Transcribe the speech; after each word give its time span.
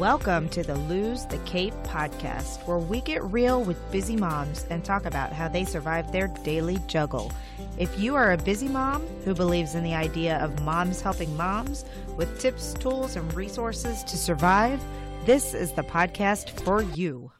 Welcome 0.00 0.48
to 0.48 0.62
the 0.62 0.76
Lose 0.76 1.26
the 1.26 1.36
Cape 1.40 1.74
podcast, 1.84 2.66
where 2.66 2.78
we 2.78 3.02
get 3.02 3.22
real 3.24 3.62
with 3.62 3.76
busy 3.92 4.16
moms 4.16 4.64
and 4.70 4.82
talk 4.82 5.04
about 5.04 5.30
how 5.30 5.46
they 5.46 5.66
survive 5.66 6.10
their 6.10 6.28
daily 6.42 6.78
juggle. 6.86 7.30
If 7.76 8.00
you 8.00 8.14
are 8.14 8.32
a 8.32 8.38
busy 8.38 8.66
mom 8.66 9.06
who 9.26 9.34
believes 9.34 9.74
in 9.74 9.84
the 9.84 9.92
idea 9.92 10.38
of 10.38 10.62
moms 10.62 11.02
helping 11.02 11.36
moms 11.36 11.84
with 12.16 12.40
tips, 12.40 12.72
tools, 12.72 13.16
and 13.16 13.34
resources 13.34 14.02
to 14.04 14.16
survive, 14.16 14.82
this 15.26 15.52
is 15.52 15.72
the 15.72 15.82
podcast 15.82 16.58
for 16.62 16.80
you. 16.80 17.30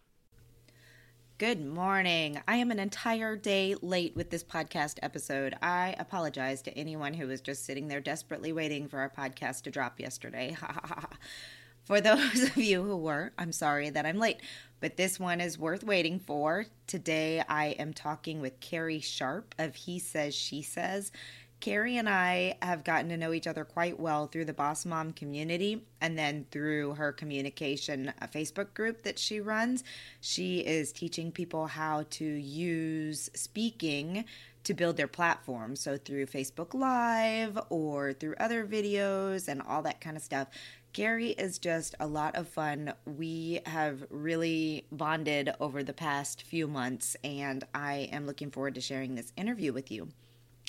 Good 1.39 1.65
morning. 1.65 2.43
I 2.47 2.57
am 2.57 2.71
an 2.71 2.79
entire 2.79 3.37
day 3.37 3.75
late 3.81 4.15
with 4.15 4.29
this 4.29 4.45
podcast 4.45 4.99
episode. 5.01 5.55
I 5.63 5.95
apologize 5.99 6.61
to 6.61 6.77
anyone 6.77 7.15
who 7.15 7.27
was 7.27 7.41
just 7.41 7.65
sitting 7.65 7.89
there 7.89 8.03
desperately 8.03 8.53
waiting 8.53 8.87
for 8.87 8.99
our 8.99 9.09
podcast 9.09 9.63
to 9.63 9.71
drop 9.71 9.99
yesterday. 9.99 10.59
for 11.91 12.01
those 12.01 12.43
of 12.51 12.57
you 12.57 12.85
who 12.85 12.97
were, 12.97 13.33
I'm 13.37 13.51
sorry 13.51 13.91
that 13.91 14.07
I'm 14.07 14.21
late, 14.21 14.37
but 14.79 14.97
this 14.97 15.19
one 15.19 15.41
is 15.41 15.59
worth 15.59 15.83
waiting 15.83 16.21
for. 16.21 16.67
Today 16.87 17.43
I 17.49 17.71
am 17.81 17.93
talking 17.93 18.41
with 18.41 18.61
Carrie 18.61 19.01
Sharpe 19.01 19.57
of 19.59 19.75
He 19.75 19.99
Says, 19.99 20.33
She 20.33 20.63
Says. 20.63 21.11
Carrie 21.59 21.97
and 21.97 22.09
I 22.09 22.57
have 22.63 22.85
gotten 22.85 23.09
to 23.09 23.17
know 23.17 23.33
each 23.33 23.49
other 23.49 23.65
quite 23.65 23.99
well 23.99 24.29
through 24.29 24.45
the 24.45 24.55
Boss 24.55 24.87
Mom 24.87 25.13
community 25.13 25.85
and 26.01 26.17
then 26.17 26.47
through 26.53 26.95
her 26.95 27.13
communication 27.13 28.13
a 28.23 28.29
Facebook 28.29 28.73
group 28.73 29.03
that 29.03 29.19
she 29.19 29.41
runs. 29.41 29.83
She 30.21 30.61
is 30.61 30.93
teaching 30.93 31.33
people 31.33 31.67
how 31.67 32.05
to 32.11 32.25
use 32.25 33.29
speaking 33.35 34.25
to 34.65 34.75
build 34.75 34.97
their 34.97 35.09
platform. 35.09 35.77
So 35.77 35.97
through 35.97 36.27
Facebook 36.27 36.75
Live 36.75 37.59
or 37.71 38.13
through 38.13 38.35
other 38.39 38.67
videos 38.67 39.49
and 39.49 39.63
all 39.63 39.83
that 39.83 40.01
kind 40.01 40.17
of 40.17 40.23
stuff. 40.23 40.49
Carrie 40.93 41.31
is 41.31 41.61
just 41.61 41.95
a 42.01 42.07
lot 42.07 42.35
of 42.35 42.49
fun. 42.49 42.93
We 43.07 43.61
have 43.67 44.05
really 44.11 44.87
bonded 44.91 45.55
over 45.61 45.85
the 45.85 45.93
past 45.93 46.43
few 46.43 46.67
months, 46.67 47.17
and 47.23 47.63
I 47.73 48.09
am 48.11 48.27
looking 48.27 48.51
forward 48.51 48.75
to 48.75 48.81
sharing 48.81 49.15
this 49.15 49.33
interview 49.37 49.73
with 49.73 49.93
you. 49.93 50.09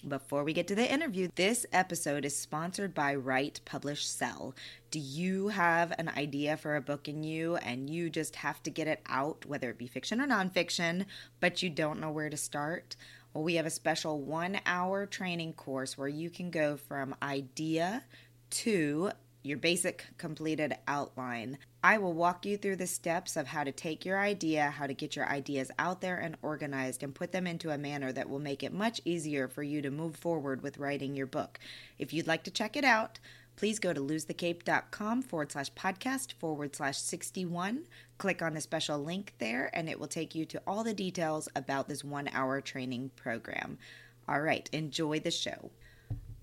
Before 0.08 0.44
we 0.44 0.54
get 0.54 0.68
to 0.68 0.76
the 0.76 0.92
interview, 0.92 1.30
this 1.36 1.66
episode 1.74 2.24
is 2.24 2.36
sponsored 2.36 2.94
by 2.94 3.16
Write, 3.16 3.62
Publish, 3.66 4.06
Sell. 4.06 4.54
Do 4.92 5.00
you 5.00 5.48
have 5.50 5.92
an 5.98 6.10
idea 6.10 6.56
for 6.56 6.76
a 6.76 6.82
book 6.82 7.08
in 7.08 7.24
you 7.24 7.56
and 7.58 7.90
you 7.90 8.10
just 8.10 8.36
have 8.38 8.62
to 8.64 8.70
get 8.70 8.88
it 8.88 9.02
out, 9.08 9.46
whether 9.48 9.70
it 9.72 9.78
be 9.78 9.88
fiction 9.88 10.22
or 10.22 10.28
nonfiction, 10.28 11.06
but 11.40 11.64
you 11.64 11.70
don't 11.70 12.00
know 12.00 12.12
where 12.12 12.30
to 12.30 12.38
start? 12.38 12.96
Well, 13.34 13.44
we 13.44 13.56
have 13.56 13.68
a 13.68 13.72
special 13.72 14.22
one 14.22 14.60
hour 14.66 15.06
training 15.06 15.54
course 15.54 15.98
where 15.98 16.08
you 16.08 16.30
can 16.30 16.52
go 16.52 16.78
from 16.78 17.16
idea 17.22 18.04
to 18.52 19.12
your 19.44 19.58
basic 19.58 20.06
completed 20.18 20.76
outline. 20.88 21.58
I 21.84 21.98
will 21.98 22.14
walk 22.14 22.46
you 22.46 22.58
through 22.58 22.76
the 22.76 22.88
steps 22.88 23.36
of 23.36 23.48
how 23.48 23.64
to 23.64 23.72
take 23.72 24.06
your 24.06 24.20
idea, 24.20 24.70
how 24.70 24.86
to 24.86 24.94
get 24.94 25.16
your 25.16 25.28
ideas 25.28 25.72
out 25.80 26.02
there 26.02 26.18
and 26.18 26.38
organized, 26.42 27.02
and 27.02 27.16
put 27.16 27.32
them 27.32 27.48
into 27.48 27.72
a 27.72 27.78
manner 27.78 28.12
that 28.12 28.30
will 28.30 28.40
make 28.40 28.62
it 28.62 28.74
much 28.74 29.02
easier 29.04 29.48
for 29.48 29.64
you 29.64 29.82
to 29.82 29.90
move 29.90 30.16
forward 30.16 30.62
with 30.62 30.78
writing 30.78 31.16
your 31.16 31.26
book. 31.26 31.60
If 31.98 32.14
you'd 32.14 32.28
like 32.28 32.44
to 32.44 32.52
check 32.52 32.76
it 32.76 32.84
out, 32.84 33.18
please 33.56 33.80
go 33.80 33.94
to 33.94 34.02
losethecape.com 34.02 35.24
forward 35.24 35.52
slash 35.52 35.72
podcast 35.74 36.34
forward 36.34 36.76
slash 36.76 37.00
61. 37.00 37.88
Click 38.20 38.42
on 38.44 38.54
the 38.54 38.62
special 38.62 39.00
link 39.00 39.34
there, 39.40 39.72
and 39.74 39.90
it 39.90 40.00
will 40.00 40.08
take 40.08 40.36
you 40.36 40.46
to 40.46 40.62
all 40.68 40.84
the 40.84 40.94
details 40.94 41.50
about 41.56 41.88
this 41.88 42.04
one 42.04 42.30
hour 42.32 42.62
training 42.62 43.10
program. 43.16 43.80
All 44.28 44.42
right, 44.42 44.70
enjoy 44.72 45.20
the 45.20 45.32
show. 45.32 45.72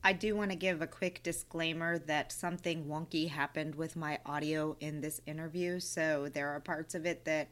I 0.04 0.12
do 0.12 0.36
want 0.36 0.50
to 0.50 0.56
give 0.56 0.81
a 0.81 0.86
quick 0.86 1.22
disclaimer 1.22 1.98
that 1.98 2.31
something 2.32 2.84
wonky 2.84 3.28
happened 3.28 3.75
with 3.75 3.97
my 3.97 4.19
audio 4.25 4.76
in 4.81 5.00
this 5.00 5.20
interview. 5.26 5.81
So 5.81 6.28
there 6.32 6.48
are 6.48 6.60
parts 6.60 6.94
of 6.94 7.04
it 7.04 7.25
that 7.25 7.48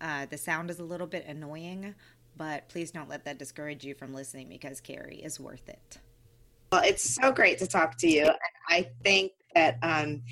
uh, 0.00 0.26
the 0.26 0.36
sound 0.36 0.70
is 0.70 0.80
a 0.80 0.84
little 0.84 1.06
bit 1.06 1.26
annoying, 1.26 1.94
but 2.36 2.68
please 2.68 2.90
don't 2.90 3.08
let 3.08 3.24
that 3.24 3.38
discourage 3.38 3.84
you 3.84 3.94
from 3.94 4.12
listening 4.12 4.48
because 4.48 4.80
Carrie 4.80 5.22
is 5.22 5.40
worth 5.40 5.68
it. 5.68 5.98
Well, 6.70 6.82
it's 6.84 7.14
so 7.14 7.32
great 7.32 7.58
to 7.58 7.66
talk 7.66 7.96
to 7.98 8.08
you. 8.08 8.24
And 8.26 8.36
I 8.68 8.90
think 9.02 9.32
that 9.54 9.78
um, 9.82 10.22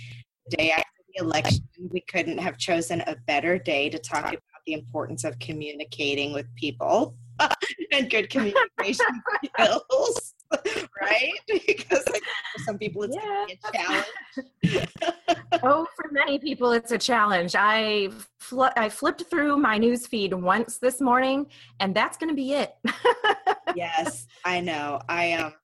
the 0.51 0.57
day 0.59 0.71
after 0.71 0.85
the 1.09 1.25
election, 1.25 1.65
we 1.91 2.03
couldn't 2.03 2.39
have 2.39 2.59
chosen 2.59 3.01
a 3.07 3.17
better 3.27 3.59
day 3.59 3.89
to 3.89 3.99
talk 3.99 4.27
about 4.27 4.41
the 4.67 4.75
importance 4.75 5.25
of 5.25 5.39
communicating 5.39 6.35
with 6.35 6.47
people 6.55 7.17
and 7.93 8.11
good 8.11 8.29
communication 8.29 9.07
skills. 9.45 10.26
Right? 11.01 11.33
because 11.67 12.05
like, 12.11 12.23
for 12.57 12.63
some 12.65 12.79
people 12.79 13.03
it's 13.03 13.17
yeah. 13.17 13.47
a 13.51 13.73
challenge. 13.77 14.89
oh, 15.63 15.87
for 15.97 16.11
many 16.11 16.39
people 16.39 16.73
it's 16.73 16.93
a 16.93 16.99
challenge. 16.99 17.55
I 17.57 18.11
fl- 18.39 18.65
I 18.77 18.89
flipped 18.89 19.25
through 19.25 19.57
my 19.57 19.79
news 19.79 20.07
feed 20.07 20.33
once 20.35 20.79
this 20.79 21.01
morning, 21.01 21.47
and 21.81 21.95
that's 21.95 22.17
going 22.17 22.31
to 22.31 22.35
be 22.35 22.55
it. 22.55 22.75
yes, 23.77 24.27
I 24.45 24.61
know. 24.61 25.01
I 25.09 25.33
um. 25.35 25.55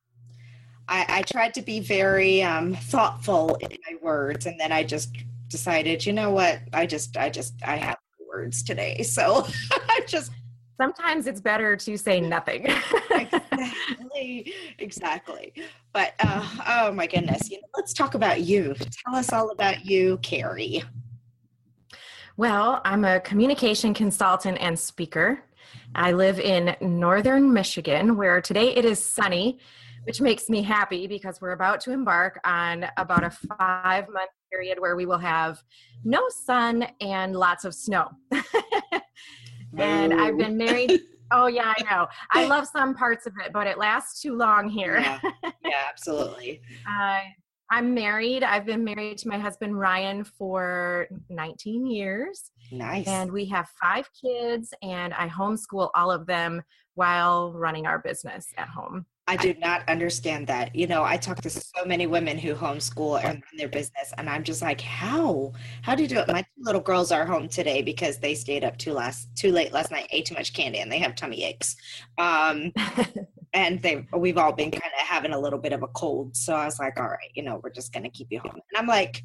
I, 0.89 1.07
I 1.09 1.23
tried 1.23 1.55
to 1.55 1.63
be 1.63 1.79
very 1.79 2.43
um, 2.43 2.75
thoughtful 2.75 3.55
in 3.61 3.71
my 3.89 3.97
words, 4.03 4.47
and 4.47 4.59
then 4.59 4.73
I 4.73 4.83
just 4.83 5.17
decided, 5.49 6.05
you 6.05 6.13
know 6.13 6.31
what? 6.33 6.59
I 6.73 6.87
just, 6.87 7.17
I 7.17 7.31
just, 7.31 7.55
I 7.65 7.77
have 7.77 7.99
words 8.29 8.65
today, 8.65 9.03
so 9.03 9.47
I 9.71 10.01
just 10.09 10.33
sometimes 10.77 11.27
it's 11.27 11.41
better 11.41 11.77
to 11.77 11.97
say 11.97 12.21
nothing. 12.21 12.67
exactly, 13.11 14.55
exactly. 14.79 15.53
But 15.93 16.15
uh, 16.21 16.47
oh 16.67 16.93
my 16.93 17.07
goodness, 17.07 17.51
you 17.51 17.59
know, 17.59 17.69
let's 17.77 17.93
talk 17.93 18.15
about 18.15 18.43
you. 18.43 18.75
Tell 19.05 19.17
us 19.17 19.33
all 19.33 19.51
about 19.51 19.85
you, 19.85 20.19
Carrie. 20.19 20.83
Well, 22.37 22.81
I'm 22.85 23.05
a 23.05 23.21
communication 23.21 23.93
consultant 23.93 24.59
and 24.61 24.79
speaker. 24.79 25.45
I 25.95 26.13
live 26.13 26.41
in 26.41 26.75
northern 26.81 27.53
Michigan, 27.53 28.17
where 28.17 28.41
today 28.41 28.75
it 28.75 28.87
is 28.87 28.99
sunny, 28.99 29.59
which 30.05 30.21
makes 30.21 30.49
me 30.49 30.63
happy 30.63 31.07
because 31.07 31.41
we're 31.41 31.53
about 31.53 31.81
to 31.83 31.93
embark 31.93 32.41
on 32.45 32.87
about 32.97 33.25
a 33.25 33.31
five 33.31 34.09
month 34.09 34.31
period 34.51 34.81
where 34.81 34.97
we 34.97 35.05
will 35.05 35.19
have 35.19 35.63
no 36.05 36.29
sun 36.31 36.87
and 37.01 37.37
lots 37.37 37.65
of 37.65 37.75
snow. 37.75 38.11
and 39.79 40.15
I've 40.15 40.37
been 40.37 40.57
married. 40.57 41.01
Oh 41.35 41.47
yeah, 41.47 41.73
I 41.75 41.83
know. 41.91 42.07
I 42.33 42.45
love 42.47 42.67
some 42.67 42.95
parts 42.95 43.27
of 43.27 43.33
it, 43.43 43.55
but 43.55 43.67
it 43.67 43.79
lasts 43.79 44.21
too 44.21 44.37
long 44.37 44.69
here. 44.69 44.99
Yeah, 44.99 45.19
yeah 45.65 45.85
absolutely. 45.89 46.61
uh, 46.87 47.21
I'm 47.71 47.95
married. 47.95 48.43
I've 48.43 48.67
been 48.67 48.85
married 48.85 49.17
to 49.19 49.29
my 49.29 49.39
husband 49.39 49.79
Ryan 49.79 50.25
for 50.25 51.09
19 51.31 51.87
years. 51.87 52.51
Nice. 52.71 53.09
And 53.09 53.33
we 53.33 53.47
have 53.47 53.67
five 53.83 54.07
kids, 54.23 54.75
and 54.83 55.15
I 55.15 55.27
homeschool 55.27 55.89
all 55.95 56.11
of 56.11 56.27
them 56.27 56.61
while 56.97 57.55
running 57.55 57.87
our 57.87 57.99
business 57.99 58.49
at 58.59 58.69
home. 58.69 59.07
I 59.29 59.37
do 59.37 59.55
not 59.61 59.89
understand 59.89 60.49
that. 60.49 60.75
You 60.75 60.89
know, 60.89 61.05
I 61.05 61.17
talk 61.17 61.41
to 61.43 61.51
so 61.51 61.85
many 61.87 62.07
women 62.07 62.37
who 62.37 62.55
homeschool 62.55 63.23
and 63.23 63.35
run 63.35 63.57
their 63.57 63.69
business, 63.69 64.13
and 64.19 64.29
I'm 64.29 64.43
just 64.43 64.63
like, 64.63 64.81
how? 64.81 65.53
How 65.83 65.95
do 65.95 66.03
you 66.03 66.09
do 66.09 66.19
it? 66.19 66.29
My 66.29 66.43
two 66.43 66.63
little 66.63 66.81
girls 66.81 67.13
are 67.13 67.25
home 67.25 67.49
today 67.49 67.83
because 67.83 68.19
they 68.19 68.35
stayed 68.35 68.65
up 68.65 68.77
too 68.79 68.93
last 68.93 69.29
too 69.37 69.53
late 69.53 69.73
last 69.73 69.91
night, 69.93 70.09
ate 70.11 70.27
too 70.27 70.35
much 70.35 70.53
candy, 70.53 70.81
and 70.81 70.91
they 70.91 70.99
have 70.99 71.15
tummy 71.15 71.45
aches. 71.45 71.77
Um, 72.19 72.73
and 73.55 73.81
they 73.81 74.07
we've 74.13 74.39
all 74.39 74.53
been 74.53 74.73
kind 74.73 74.93
of 75.01 75.07
having 75.07 75.33
a 75.33 75.39
little 75.39 75.59
bit 75.59 75.73
of 75.73 75.83
a 75.83 75.89
cold. 75.89 76.37
So 76.37 76.55
I 76.55 76.65
was 76.65 76.81
like, 76.81 76.99
all 76.99 77.09
right, 77.09 77.31
you 77.35 77.45
know, 77.45 77.61
we're 77.63 77.71
just 77.71 77.93
gonna 77.93 78.11
keep 78.11 78.29
you 78.31 78.41
home. 78.41 78.55
And 78.55 78.77
I'm 78.77 78.89
like, 78.89 79.23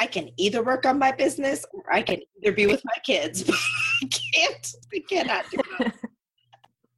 I 0.00 0.06
can 0.06 0.30
either 0.36 0.62
work 0.62 0.86
on 0.86 0.98
my 0.98 1.12
business 1.12 1.64
or 1.72 1.92
I 1.92 2.02
can 2.02 2.18
either 2.42 2.54
be 2.54 2.66
with 2.66 2.82
my 2.84 2.96
kids. 3.04 3.44
But 3.48 3.58
I 4.00 4.08
can't. 4.32 4.72
I 4.94 5.00
cannot 5.10 5.44
do 5.50 5.58
both. 5.78 5.92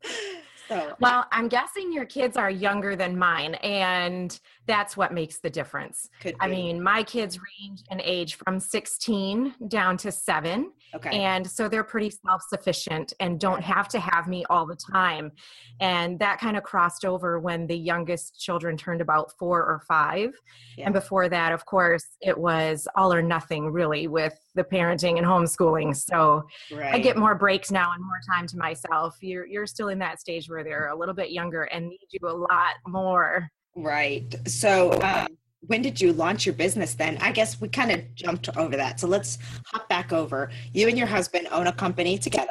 So 0.70 0.94
Well, 1.00 1.26
I'm 1.32 1.48
guessing 1.48 1.92
your 1.92 2.04
kids 2.04 2.36
are 2.36 2.50
younger 2.50 2.94
than 2.94 3.18
mine, 3.18 3.54
and 3.56 4.38
that's 4.66 4.96
what 4.96 5.12
makes 5.12 5.40
the 5.40 5.50
difference. 5.50 6.08
I 6.38 6.46
mean, 6.46 6.80
my 6.80 7.02
kids 7.02 7.38
range 7.38 7.82
in 7.90 8.00
age 8.00 8.36
from 8.36 8.60
16 8.60 9.54
down 9.66 9.96
to 9.98 10.12
seven. 10.12 10.70
okay. 10.94 11.10
And 11.10 11.44
so 11.44 11.68
they're 11.68 11.82
pretty 11.82 12.10
self 12.10 12.42
sufficient 12.48 13.12
and 13.18 13.40
don't 13.40 13.62
have 13.62 13.88
to 13.88 13.98
have 13.98 14.28
me 14.28 14.44
all 14.48 14.64
the 14.64 14.76
time. 14.76 15.32
And 15.80 16.18
that 16.20 16.38
kind 16.38 16.56
of 16.56 16.62
crossed 16.62 17.04
over 17.04 17.40
when 17.40 17.66
the 17.66 17.76
youngest 17.76 18.40
children 18.40 18.76
turned 18.76 19.00
about 19.00 19.32
four 19.38 19.58
or 19.58 19.80
five. 19.88 20.34
Yeah. 20.76 20.84
And 20.84 20.94
before 20.94 21.28
that, 21.28 21.52
of 21.52 21.66
course, 21.66 22.04
it 22.20 22.38
was 22.38 22.86
all 22.94 23.12
or 23.12 23.22
nothing 23.22 23.72
really 23.72 24.06
with 24.06 24.38
the 24.54 24.64
parenting 24.64 25.18
and 25.18 25.26
homeschooling. 25.26 25.96
So 25.96 26.42
right. 26.72 26.94
I 26.94 26.98
get 26.98 27.16
more 27.16 27.34
breaks 27.34 27.70
now 27.70 27.92
and 27.92 28.02
more 28.02 28.20
time 28.34 28.46
to 28.48 28.56
myself. 28.56 29.16
You're, 29.20 29.46
you're 29.46 29.66
still 29.66 29.88
in 29.88 29.98
that 30.00 30.20
stage 30.20 30.48
where 30.48 30.64
they're 30.64 30.88
a 30.88 30.96
little 30.96 31.14
bit 31.14 31.30
younger 31.30 31.64
and 31.64 31.88
need 31.88 32.08
you 32.10 32.28
a 32.28 32.32
lot 32.32 32.74
more. 32.86 33.48
Right. 33.76 34.34
So, 34.48 35.00
um, 35.02 35.28
when 35.66 35.82
did 35.82 36.00
you 36.00 36.12
launch 36.12 36.46
your 36.46 36.54
business 36.54 36.94
then? 36.94 37.18
I 37.18 37.32
guess 37.32 37.60
we 37.60 37.68
kind 37.68 37.90
of 37.90 38.14
jumped 38.14 38.48
over 38.56 38.76
that. 38.76 38.98
So 38.98 39.06
let's 39.06 39.38
hop 39.66 39.88
back 39.88 40.12
over. 40.12 40.50
You 40.72 40.88
and 40.88 40.96
your 40.96 41.06
husband 41.06 41.48
own 41.52 41.66
a 41.66 41.72
company 41.72 42.16
together 42.18 42.48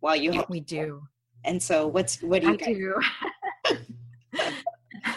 while 0.00 0.16
you 0.16 0.42
We 0.48 0.60
do. 0.60 1.02
and 1.44 1.62
so 1.62 1.86
what's 1.86 2.22
what 2.22 2.40
do 2.42 2.48
you 2.48 2.54
I 2.54 2.56
guys 2.56 2.76
do. 2.76 2.94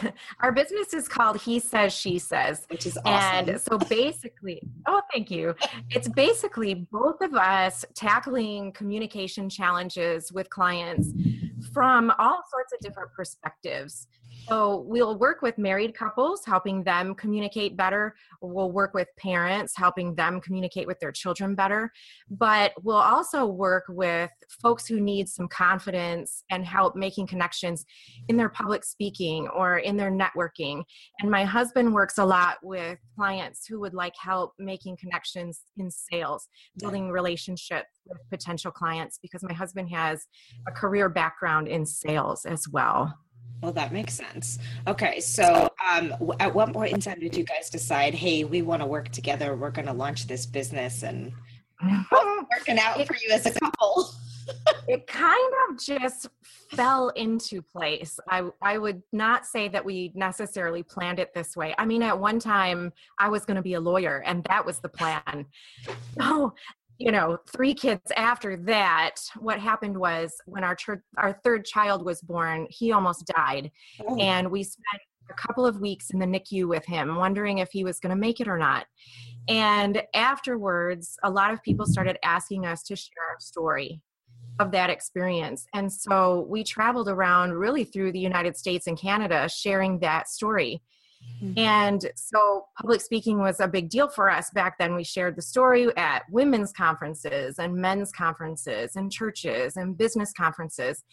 Our 0.41 0.51
business 0.51 0.93
is 0.93 1.07
called 1.07 1.41
He 1.41 1.59
Says, 1.59 1.93
She 1.93 2.19
Says. 2.19 2.65
which 2.69 2.85
is 2.85 2.97
awesome. 3.05 3.49
And 3.49 3.61
so 3.61 3.77
basically, 3.77 4.61
oh, 4.87 5.01
thank 5.13 5.31
you. 5.31 5.55
It's 5.89 6.07
basically 6.07 6.87
both 6.91 7.21
of 7.21 7.33
us 7.33 7.85
tackling 7.95 8.71
communication 8.73 9.49
challenges 9.49 10.31
with 10.31 10.49
clients 10.49 11.11
from 11.73 12.11
all 12.19 12.41
sorts 12.49 12.73
of 12.73 12.79
different 12.79 13.11
perspectives. 13.13 14.07
So 14.47 14.83
we'll 14.87 15.17
work 15.17 15.41
with 15.41 15.57
married 15.57 15.93
couples, 15.93 16.43
helping 16.45 16.83
them 16.83 17.13
communicate 17.15 17.77
better. 17.77 18.15
We'll 18.41 18.71
work 18.71 18.93
with 18.93 19.07
parents, 19.17 19.73
helping 19.75 20.15
them 20.15 20.41
communicate 20.41 20.87
with 20.87 20.99
their 20.99 21.11
children 21.11 21.55
better. 21.55 21.91
But 22.29 22.73
we'll 22.81 22.95
also 22.95 23.45
work 23.45 23.85
with 23.89 24.31
folks 24.61 24.87
who 24.87 24.99
need 24.99 25.29
some 25.29 25.47
confidence 25.47 26.43
and 26.49 26.65
help 26.65 26.95
making 26.95 27.27
connections 27.27 27.85
in 28.27 28.37
their 28.37 28.49
public 28.49 28.83
speaking 28.83 29.47
or 29.49 29.77
in 29.77 29.97
their 29.97 30.11
networking. 30.11 30.83
And 31.19 31.29
my 31.29 31.43
husband 31.43 31.93
works 31.93 32.17
a 32.17 32.25
lot 32.25 32.57
with 32.63 32.97
clients 33.15 33.67
who 33.67 33.79
would 33.81 33.93
like 33.93 34.15
help 34.19 34.53
making 34.57 34.97
connections 34.97 35.61
in 35.77 35.91
sales, 35.91 36.47
building 36.77 37.09
relationships 37.09 37.89
with 38.05 38.17
potential 38.29 38.71
clients, 38.71 39.19
because 39.21 39.43
my 39.43 39.53
husband 39.53 39.89
has 39.89 40.25
a 40.67 40.71
career 40.71 41.09
background 41.09 41.67
in 41.67 41.85
sales 41.85 42.45
as 42.45 42.67
well. 42.67 43.13
Well, 43.61 43.73
that 43.73 43.91
makes 43.91 44.13
sense. 44.13 44.57
Okay. 44.87 45.19
So, 45.19 45.69
um, 45.89 46.13
at 46.39 46.53
what 46.53 46.71
point 46.73 46.93
in 46.93 47.01
time 47.01 47.19
did 47.19 47.35
you 47.35 47.43
guys 47.43 47.69
decide, 47.69 48.13
hey, 48.13 48.43
we 48.43 48.61
want 48.61 48.81
to 48.81 48.85
work 48.85 49.09
together? 49.09 49.55
We're 49.55 49.71
going 49.71 49.87
to 49.87 49.93
launch 49.93 50.27
this 50.27 50.45
business 50.45 51.03
and 51.03 51.33
working 52.51 52.79
out 52.79 53.05
for 53.05 53.15
you 53.15 53.31
as 53.31 53.45
a 53.45 53.51
couple. 53.51 54.13
it 54.87 55.05
kind 55.07 55.53
of 55.69 55.79
just 55.79 56.27
fell 56.71 57.09
into 57.09 57.61
place. 57.61 58.19
I 58.29 58.49
I 58.61 58.77
would 58.77 59.01
not 59.11 59.45
say 59.45 59.67
that 59.69 59.83
we 59.83 60.11
necessarily 60.15 60.83
planned 60.83 61.19
it 61.19 61.33
this 61.33 61.55
way. 61.55 61.75
I 61.77 61.85
mean, 61.85 62.03
at 62.03 62.17
one 62.17 62.39
time 62.39 62.93
I 63.19 63.29
was 63.29 63.45
going 63.45 63.57
to 63.57 63.61
be 63.61 63.73
a 63.73 63.79
lawyer, 63.79 64.23
and 64.25 64.43
that 64.45 64.65
was 64.65 64.79
the 64.79 64.89
plan. 64.89 65.45
So, 66.19 66.53
you 66.99 67.11
know, 67.11 67.37
three 67.47 67.73
kids 67.73 68.11
after 68.17 68.57
that, 68.57 69.15
what 69.37 69.59
happened 69.59 69.97
was 69.97 70.33
when 70.45 70.65
our 70.65 70.75
church, 70.75 71.01
our 71.17 71.39
third 71.43 71.65
child 71.65 72.03
was 72.05 72.21
born, 72.21 72.67
he 72.69 72.91
almost 72.91 73.25
died, 73.25 73.71
Oh, 74.05 74.17
and 74.17 74.51
we 74.51 74.63
spent 74.63 75.01
a 75.29 75.33
couple 75.33 75.65
of 75.65 75.79
weeks 75.79 76.09
in 76.09 76.19
the 76.19 76.25
NICU 76.25 76.67
with 76.67 76.85
him, 76.85 77.15
wondering 77.15 77.59
if 77.59 77.69
he 77.71 77.85
was 77.85 77.99
going 77.99 78.09
to 78.09 78.19
make 78.19 78.41
it 78.41 78.47
or 78.47 78.57
not. 78.57 78.85
And 79.47 80.03
afterwards, 80.13 81.17
a 81.23 81.29
lot 81.29 81.53
of 81.53 81.63
people 81.63 81.85
started 81.85 82.17
asking 82.23 82.65
us 82.65 82.83
to 82.83 82.95
share 82.95 83.23
our 83.31 83.39
story 83.39 84.01
of 84.59 84.71
that 84.71 84.89
experience. 84.89 85.67
And 85.73 85.91
so 85.91 86.45
we 86.49 86.65
traveled 86.65 87.07
around 87.07 87.53
really 87.53 87.85
through 87.85 88.11
the 88.11 88.19
United 88.19 88.57
States 88.57 88.87
and 88.87 88.99
Canada 88.99 89.47
sharing 89.47 89.99
that 89.99 90.27
story. 90.27 90.81
Mhm. 91.43 91.57
And 91.57 92.11
so 92.15 92.65
public 92.77 93.01
speaking 93.01 93.39
was 93.39 93.59
a 93.59 93.67
big 93.67 93.89
deal 93.89 94.09
for 94.09 94.29
us 94.29 94.49
back 94.51 94.77
then. 94.77 94.95
We 94.95 95.03
shared 95.03 95.35
the 95.35 95.41
story 95.41 95.87
at 95.95 96.23
women's 96.29 96.73
conferences 96.73 97.59
and 97.59 97.75
men's 97.75 98.11
conferences 98.11 98.95
and 98.95 99.11
churches 99.11 99.77
and 99.77 99.97
business 99.97 100.33
conferences. 100.33 101.03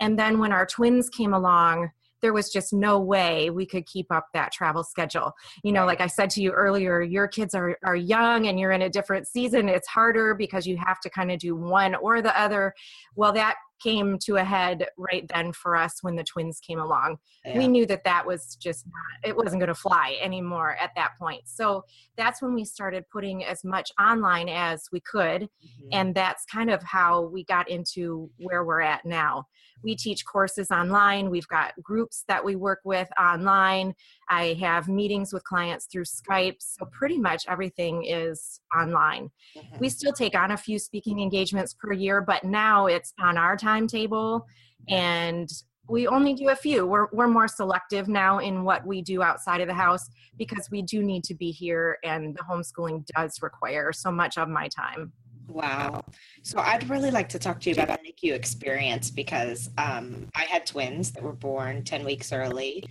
And 0.00 0.18
then 0.18 0.38
when 0.38 0.52
our 0.52 0.66
twins 0.66 1.08
came 1.10 1.34
along, 1.34 1.90
there 2.22 2.32
was 2.32 2.50
just 2.50 2.72
no 2.72 2.98
way 2.98 3.50
we 3.50 3.66
could 3.66 3.84
keep 3.84 4.10
up 4.10 4.28
that 4.32 4.50
travel 4.50 4.82
schedule. 4.82 5.34
You 5.62 5.72
know, 5.72 5.84
like 5.84 6.00
I 6.00 6.06
said 6.06 6.30
to 6.30 6.42
you 6.42 6.52
earlier, 6.52 7.02
your 7.02 7.28
kids 7.28 7.54
are, 7.54 7.76
are 7.84 7.96
young 7.96 8.46
and 8.46 8.58
you're 8.58 8.72
in 8.72 8.80
a 8.80 8.88
different 8.88 9.28
season. 9.28 9.68
It's 9.68 9.86
harder 9.86 10.34
because 10.34 10.66
you 10.66 10.78
have 10.78 11.00
to 11.00 11.10
kind 11.10 11.30
of 11.30 11.38
do 11.38 11.54
one 11.54 11.94
or 11.94 12.22
the 12.22 12.34
other. 12.40 12.72
Well, 13.14 13.34
that 13.34 13.56
came 13.84 14.18
to 14.26 14.36
a 14.36 14.44
head 14.44 14.86
right 14.96 15.26
then 15.32 15.52
for 15.52 15.76
us 15.76 15.98
when 16.02 16.16
the 16.16 16.24
twins 16.24 16.58
came 16.60 16.80
along. 16.80 17.18
yeah. 17.44 17.58
We 17.58 17.68
knew 17.68 17.84
that 17.86 18.04
that 18.04 18.26
was 18.26 18.56
just 18.56 18.86
not, 18.86 19.28
it 19.28 19.36
wasn't 19.36 19.60
going 19.60 19.68
to 19.68 19.74
fly 19.74 20.16
anymore 20.22 20.76
at 20.80 20.90
that 20.96 21.12
point. 21.18 21.42
So 21.44 21.84
that's 22.16 22.40
when 22.40 22.54
we 22.54 22.64
started 22.64 23.04
putting 23.12 23.44
as 23.44 23.62
much 23.64 23.92
online 24.00 24.48
as 24.48 24.88
we 24.92 25.00
could. 25.00 25.42
Mhm. 25.42 25.88
And 25.92 26.14
that's 26.14 26.44
kind 26.46 26.70
of 26.70 26.82
how 26.82 27.22
we 27.22 27.44
got 27.44 27.68
into 27.68 28.30
where 28.38 28.64
we're 28.64 28.80
at 28.80 29.04
now. 29.04 29.46
We 29.82 29.94
teach 29.94 30.24
courses 30.24 30.70
online. 30.70 31.28
We've 31.28 31.46
got 31.48 31.74
groups 31.82 32.24
that 32.28 32.42
we 32.42 32.56
work 32.56 32.80
with 32.84 33.08
online. 33.20 33.94
I 34.30 34.54
have 34.60 34.88
meetings 34.88 35.30
with 35.34 35.44
clients 35.44 35.84
through 35.92 36.04
Skype. 36.04 36.56
So 36.60 36.86
pretty 36.90 37.18
much 37.18 37.44
everything 37.48 38.04
is 38.06 38.60
online. 38.74 39.30
Mhm. 39.54 39.80
We 39.80 39.90
still 39.90 40.12
take 40.12 40.34
on 40.34 40.52
a 40.52 40.56
few 40.56 40.78
speaking 40.78 41.20
engagements 41.20 41.74
per 41.74 41.92
year, 41.92 42.22
but 42.22 42.44
now 42.44 42.86
it's 42.86 43.12
on 43.20 43.36
our 43.36 43.56
timetable 43.74 44.46
and 44.88 45.48
we 45.88 46.06
only 46.06 46.32
do 46.34 46.48
a 46.48 46.56
few. 46.56 46.86
We're, 46.86 47.08
we're 47.12 47.28
more 47.28 47.48
selective 47.48 48.08
now 48.08 48.38
in 48.38 48.64
what 48.64 48.86
we 48.86 49.02
do 49.02 49.22
outside 49.22 49.60
of 49.60 49.68
the 49.68 49.74
house 49.74 50.08
because 50.38 50.68
we 50.70 50.80
do 50.82 51.02
need 51.02 51.24
to 51.24 51.34
be 51.34 51.50
here 51.50 51.98
and 52.04 52.34
the 52.34 52.42
homeschooling 52.42 53.04
does 53.14 53.42
require 53.42 53.92
so 53.92 54.10
much 54.10 54.38
of 54.38 54.48
my 54.48 54.68
time. 54.68 55.12
Wow. 55.46 56.02
So 56.42 56.58
I'd 56.58 56.88
really 56.88 57.10
like 57.10 57.28
to 57.30 57.38
talk 57.38 57.60
to 57.60 57.70
you 57.70 57.74
about 57.74 57.98
the 58.02 58.12
NICU 58.12 58.32
experience 58.34 59.10
because 59.10 59.68
um, 59.76 60.26
I 60.34 60.44
had 60.44 60.64
twins 60.64 61.10
that 61.12 61.22
were 61.22 61.34
born 61.34 61.84
10 61.84 62.02
weeks 62.02 62.32
early. 62.32 62.82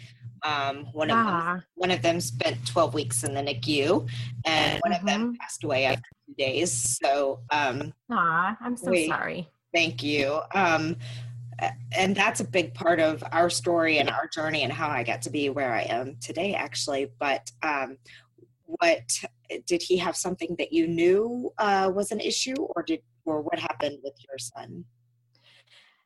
Um, 0.44 0.88
one 0.94 1.10
of 1.10 1.18
them, 1.18 1.26
Ah, 1.28 1.62
one 1.76 1.90
of 1.90 2.02
them 2.04 2.20
spent 2.20 2.64
12 2.68 2.94
weeks 2.94 3.24
in 3.24 3.34
the 3.34 3.42
NICU 3.42 4.08
and 4.46 4.80
one 4.84 4.94
of 4.94 5.04
them 5.04 5.36
passed 5.40 5.64
away 5.64 5.86
after 5.86 6.04
two 6.28 6.36
days. 6.38 7.00
So 7.02 7.40
um, 7.50 7.92
ah, 8.12 8.56
I'm 8.62 8.78
so 8.78 8.92
Wait. 8.92 9.08
sorry. 9.08 9.50
Thank 9.74 10.04
you. 10.04 10.40
Um, 10.54 10.98
and 11.96 12.16
that's 12.16 12.40
a 12.40 12.46
big 12.46 12.74
part 12.74 13.00
of 13.00 13.24
our 13.32 13.50
story 13.50 14.00
and 14.00 14.10
our 14.10 14.28
journey 14.28 14.64
and 14.64 14.74
how 14.74 14.90
I 14.90 15.04
got 15.04 15.22
to 15.24 15.30
be 15.30 15.50
where 15.50 15.74
I 15.74 15.84
am 15.84 16.18
today, 16.20 16.54
actually. 16.54 17.12
But 17.20 17.52
um, 17.62 17.98
what 18.66 19.20
did 19.66 19.82
he 19.82 19.98
have 19.98 20.16
something 20.16 20.56
that 20.58 20.74
you 20.74 20.88
knew 20.88 21.54
uh, 21.58 21.92
was 21.94 22.12
an 22.12 22.20
issue, 22.20 22.56
or 22.58 22.84
did 22.84 23.02
or 23.26 23.42
what 23.42 23.60
happened 23.60 24.00
with 24.04 24.14
your 24.28 24.38
son? 24.38 24.86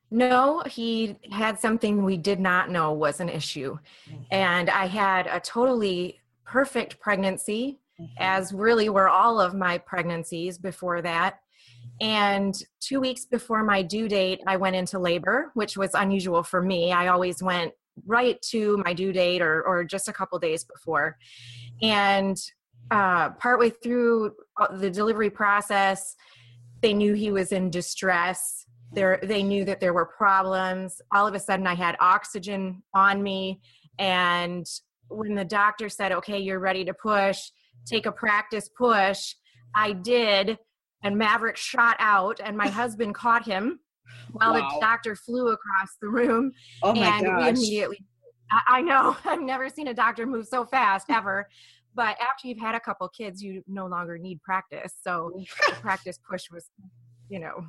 No, 0.09 0.63
he 0.65 1.17
had 1.31 1.59
something 1.59 2.03
we 2.03 2.17
did 2.17 2.39
not 2.39 2.69
know 2.69 2.93
was 2.93 3.19
an 3.19 3.29
issue. 3.29 3.77
And 4.31 4.69
I 4.69 4.85
had 4.87 5.27
a 5.27 5.39
totally 5.39 6.19
perfect 6.45 6.99
pregnancy, 6.99 7.79
Mhm. 7.99 8.09
as 8.19 8.53
really 8.53 8.89
were 8.89 9.09
all 9.09 9.41
of 9.41 9.53
my 9.55 9.79
pregnancies 9.79 10.57
before 10.57 11.01
that. 11.01 11.41
And 11.99 12.55
two 12.79 12.99
weeks 12.99 13.25
before 13.25 13.63
my 13.63 13.81
due 13.81 14.07
date, 14.07 14.41
I 14.45 14.57
went 14.57 14.75
into 14.75 14.99
labor, 14.99 15.51
which 15.55 15.77
was 15.77 15.91
unusual 15.93 16.43
for 16.43 16.61
me. 16.61 16.91
I 16.91 17.07
always 17.07 17.41
went 17.41 17.73
right 18.05 18.39
to 18.51 18.77
my 18.85 18.93
due 18.93 19.11
date 19.11 19.41
or, 19.41 19.63
or 19.63 19.83
just 19.83 20.07
a 20.07 20.13
couple 20.13 20.37
days 20.39 20.63
before. 20.63 21.17
And 21.81 22.37
uh, 22.91 23.31
partway 23.31 23.69
through 23.71 24.33
uh, 24.59 24.75
the 24.77 24.89
delivery 24.89 25.29
process, 25.29 26.15
they 26.81 26.93
knew 26.93 27.13
he 27.13 27.31
was 27.31 27.51
in 27.51 27.69
distress. 27.69 28.65
There, 28.93 29.19
they 29.23 29.43
knew 29.43 29.65
that 29.65 29.79
there 29.79 29.93
were 29.93 30.05
problems. 30.05 31.01
All 31.11 31.27
of 31.27 31.33
a 31.33 31.39
sudden, 31.39 31.67
I 31.67 31.75
had 31.75 31.97
oxygen 31.99 32.83
on 32.93 33.21
me. 33.23 33.59
And 33.99 34.65
when 35.09 35.35
the 35.35 35.43
doctor 35.45 35.89
said, 35.89 36.11
okay, 36.11 36.37
you're 36.37 36.59
ready 36.59 36.85
to 36.85 36.93
push, 36.93 37.39
take 37.85 38.05
a 38.05 38.11
practice 38.11 38.69
push, 38.69 39.33
I 39.75 39.93
did. 39.93 40.57
And 41.03 41.17
Maverick 41.17 41.57
shot 41.57 41.95
out, 41.99 42.39
and 42.43 42.57
my 42.57 42.67
husband 42.67 43.13
caught 43.15 43.45
him 43.45 43.79
while 44.31 44.53
Wow. 44.53 44.69
the 44.69 44.79
doctor 44.81 45.15
flew 45.15 45.49
across 45.49 45.95
the 46.01 46.09
room. 46.09 46.51
Oh 46.83 46.93
my 46.95 47.05
and 47.07 47.21
we 47.21 47.27
gosh! 47.27 47.49
immediately, 47.49 48.03
I, 48.51 48.61
I 48.77 48.81
know, 48.81 49.15
I've 49.25 49.41
never 49.41 49.69
seen 49.69 49.87
a 49.89 49.93
doctor 49.93 50.25
move 50.25 50.47
so 50.47 50.65
fast 50.65 51.07
ever. 51.09 51.47
But 51.93 52.15
after 52.21 52.47
you've 52.47 52.59
had 52.59 52.75
a 52.75 52.79
couple 52.79 53.07
kids, 53.09 53.41
you 53.41 53.63
no 53.67 53.87
longer 53.87 54.17
need 54.17 54.41
practice. 54.43 54.93
So 55.03 55.31
the 55.67 55.75
practice 55.81 56.19
push 56.29 56.49
was, 56.51 56.69
you 57.29 57.39
know, 57.39 57.65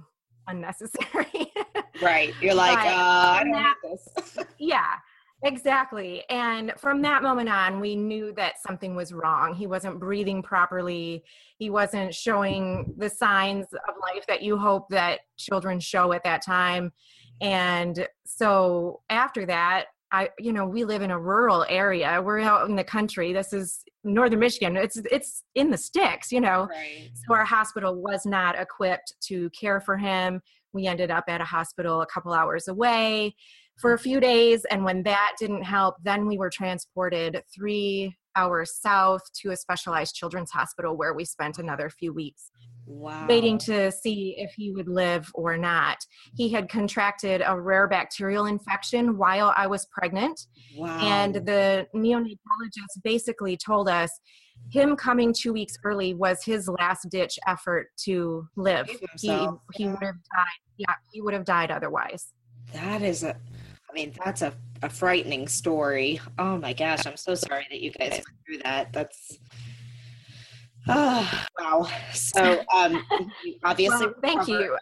unnecessary. 0.46 1.26
Right. 2.00 2.32
You're 2.40 2.54
like, 2.54 2.78
uh, 2.78 2.82
I 2.86 3.40
don't 3.42 3.52
that- 3.54 3.74
need 3.82 3.90
this. 4.14 4.38
yeah, 4.58 4.94
exactly. 5.42 6.24
And 6.28 6.72
from 6.76 7.02
that 7.02 7.22
moment 7.22 7.48
on, 7.48 7.80
we 7.80 7.96
knew 7.96 8.32
that 8.34 8.54
something 8.66 8.94
was 8.94 9.12
wrong. 9.12 9.54
He 9.54 9.66
wasn't 9.66 10.00
breathing 10.00 10.42
properly. 10.42 11.24
He 11.58 11.70
wasn't 11.70 12.14
showing 12.14 12.94
the 12.96 13.08
signs 13.08 13.66
of 13.72 13.94
life 14.00 14.24
that 14.28 14.42
you 14.42 14.58
hope 14.58 14.88
that 14.90 15.20
children 15.36 15.80
show 15.80 16.12
at 16.12 16.24
that 16.24 16.44
time. 16.44 16.92
And 17.40 18.06
so 18.24 19.00
after 19.10 19.46
that, 19.46 19.86
I, 20.10 20.30
you 20.38 20.52
know, 20.52 20.64
we 20.64 20.84
live 20.84 21.02
in 21.02 21.10
a 21.10 21.18
rural 21.18 21.66
area. 21.68 22.20
We're 22.22 22.40
out 22.40 22.68
in 22.68 22.76
the 22.76 22.84
country. 22.84 23.32
This 23.32 23.52
is 23.52 23.84
northern 24.04 24.40
Michigan. 24.40 24.76
It's 24.76 24.96
it's 25.10 25.44
in 25.54 25.70
the 25.70 25.76
sticks, 25.76 26.32
you 26.32 26.40
know. 26.40 26.66
Right. 26.70 27.10
So 27.14 27.34
our 27.34 27.44
hospital 27.44 27.94
was 27.94 28.24
not 28.24 28.58
equipped 28.58 29.12
to 29.24 29.50
care 29.50 29.80
for 29.80 29.98
him. 29.98 30.40
We 30.72 30.86
ended 30.86 31.10
up 31.10 31.24
at 31.28 31.40
a 31.40 31.44
hospital 31.44 32.00
a 32.00 32.06
couple 32.06 32.32
hours 32.32 32.68
away 32.68 33.34
for 33.80 33.92
a 33.94 33.98
few 33.98 34.20
days. 34.20 34.64
And 34.70 34.84
when 34.84 35.02
that 35.04 35.32
didn't 35.38 35.62
help, 35.62 35.96
then 36.02 36.26
we 36.26 36.38
were 36.38 36.50
transported 36.50 37.42
three 37.54 38.16
hours 38.36 38.76
south 38.80 39.22
to 39.42 39.50
a 39.50 39.56
specialized 39.56 40.14
children's 40.14 40.50
hospital 40.50 40.96
where 40.96 41.12
we 41.14 41.24
spent 41.24 41.58
another 41.58 41.90
few 41.90 42.12
weeks 42.12 42.50
Wow. 42.86 43.26
waiting 43.28 43.58
to 43.58 43.92
see 43.92 44.34
if 44.38 44.52
he 44.56 44.72
would 44.72 44.88
live 44.88 45.30
or 45.34 45.58
not. 45.58 45.98
He 46.36 46.48
had 46.48 46.70
contracted 46.70 47.42
a 47.44 47.58
rare 47.60 47.86
bacterial 47.86 48.46
infection 48.46 49.18
while 49.18 49.52
I 49.56 49.66
was 49.66 49.86
pregnant. 49.92 50.46
Wow. 50.74 50.98
And 51.00 51.34
the 51.34 51.86
neonatologist 51.94 53.02
basically 53.04 53.58
told 53.58 53.90
us 53.90 54.10
him 54.70 54.96
coming 54.96 55.34
two 55.34 55.52
weeks 55.52 55.74
early 55.84 56.14
was 56.14 56.42
his 56.42 56.66
last 56.66 57.08
ditch 57.10 57.38
effort 57.46 57.88
to 58.04 58.48
live. 58.56 58.88
Save 59.16 59.50
He, 59.74 59.84
he 59.84 59.88
would 59.88 60.02
have 60.02 60.14
died. 60.34 60.58
Yeah, 60.78 60.94
he 61.12 61.20
would 61.20 61.34
have 61.34 61.44
died 61.44 61.70
otherwise. 61.70 62.32
That 62.72 63.02
is 63.02 63.22
a, 63.22 63.36
I 63.90 63.94
mean, 63.94 64.12
that's 64.24 64.42
a, 64.42 64.52
a 64.82 64.88
frightening 64.88 65.48
story. 65.48 66.20
Oh 66.38 66.58
my 66.58 66.72
gosh, 66.72 67.06
I'm 67.06 67.16
so 67.16 67.34
sorry 67.34 67.66
that 67.70 67.80
you 67.80 67.90
guys 67.90 68.10
went 68.10 68.24
through 68.46 68.58
that. 68.58 68.92
That's, 68.92 69.38
oh, 70.88 71.46
wow. 71.60 71.88
So, 72.12 72.62
um, 72.74 73.02
obviously, 73.64 74.06
Well, 74.06 74.14
thank 74.22 74.46
recovered. 74.46 74.78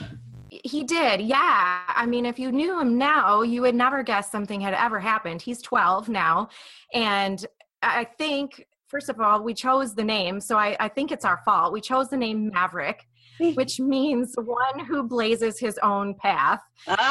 you. 0.00 0.56
He 0.64 0.84
did, 0.84 1.20
yeah. 1.20 1.82
I 1.88 2.06
mean, 2.06 2.24
if 2.24 2.38
you 2.38 2.50
knew 2.50 2.80
him 2.80 2.96
now, 2.96 3.42
you 3.42 3.60
would 3.62 3.74
never 3.74 4.02
guess 4.02 4.30
something 4.30 4.60
had 4.60 4.74
ever 4.74 4.98
happened. 4.98 5.42
He's 5.42 5.60
12 5.60 6.08
now. 6.08 6.48
And 6.94 7.44
I 7.82 8.04
think, 8.04 8.64
first 8.86 9.08
of 9.08 9.20
all, 9.20 9.42
we 9.42 9.52
chose 9.54 9.94
the 9.94 10.04
name. 10.04 10.40
So 10.40 10.56
I, 10.56 10.76
I 10.80 10.88
think 10.88 11.12
it's 11.12 11.24
our 11.24 11.42
fault. 11.44 11.72
We 11.72 11.80
chose 11.80 12.08
the 12.08 12.16
name 12.16 12.50
Maverick, 12.52 13.06
which 13.54 13.80
means 13.80 14.34
one 14.36 14.84
who 14.86 15.02
blazes 15.02 15.58
his 15.58 15.78
own 15.82 16.14
path, 16.14 16.60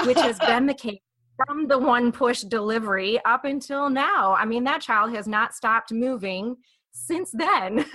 which 0.06 0.18
has 0.18 0.40
been 0.40 0.66
the 0.66 0.74
case 0.86 1.00
from 1.38 1.68
the 1.68 1.78
one 1.78 2.12
push 2.12 2.42
delivery 2.42 3.20
up 3.26 3.46
until 3.46 3.90
now. 3.90 4.36
I 4.36 4.46
mean, 4.46 4.64
that 4.66 4.82
child 4.82 5.14
has 5.14 5.28
not 5.28 5.54
stopped 5.54 5.92
moving 5.92 6.56
since 6.92 7.32
then. 7.34 7.86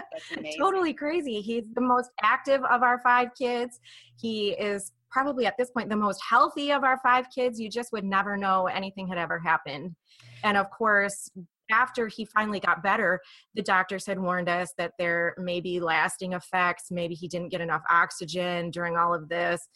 Totally 0.58 0.94
crazy. 0.94 1.40
He's 1.40 1.66
the 1.74 1.80
most 1.80 2.10
active 2.22 2.62
of 2.64 2.82
our 2.82 2.98
five 3.00 3.28
kids. 3.38 3.80
He 4.16 4.50
is 4.52 4.92
probably 5.10 5.46
at 5.46 5.56
this 5.58 5.70
point 5.70 5.88
the 5.88 5.96
most 5.96 6.20
healthy 6.28 6.72
of 6.72 6.84
our 6.84 6.98
five 7.02 7.26
kids. 7.34 7.60
You 7.60 7.70
just 7.70 7.92
would 7.92 8.04
never 8.04 8.36
know 8.36 8.66
anything 8.66 9.06
had 9.08 9.18
ever 9.18 9.38
happened. 9.38 9.94
And 10.42 10.56
of 10.56 10.70
course, 10.70 11.30
after 11.70 12.06
he 12.08 12.24
finally 12.24 12.60
got 12.60 12.82
better, 12.82 13.20
the 13.54 13.62
doctors 13.62 14.06
had 14.06 14.18
warned 14.18 14.48
us 14.48 14.72
that 14.78 14.92
there 14.98 15.34
may 15.38 15.60
be 15.60 15.80
lasting 15.80 16.32
effects. 16.32 16.90
Maybe 16.90 17.14
he 17.14 17.28
didn't 17.28 17.50
get 17.50 17.60
enough 17.60 17.82
oxygen 17.90 18.70
during 18.70 18.96
all 18.96 19.14
of 19.14 19.28
this. 19.28 19.68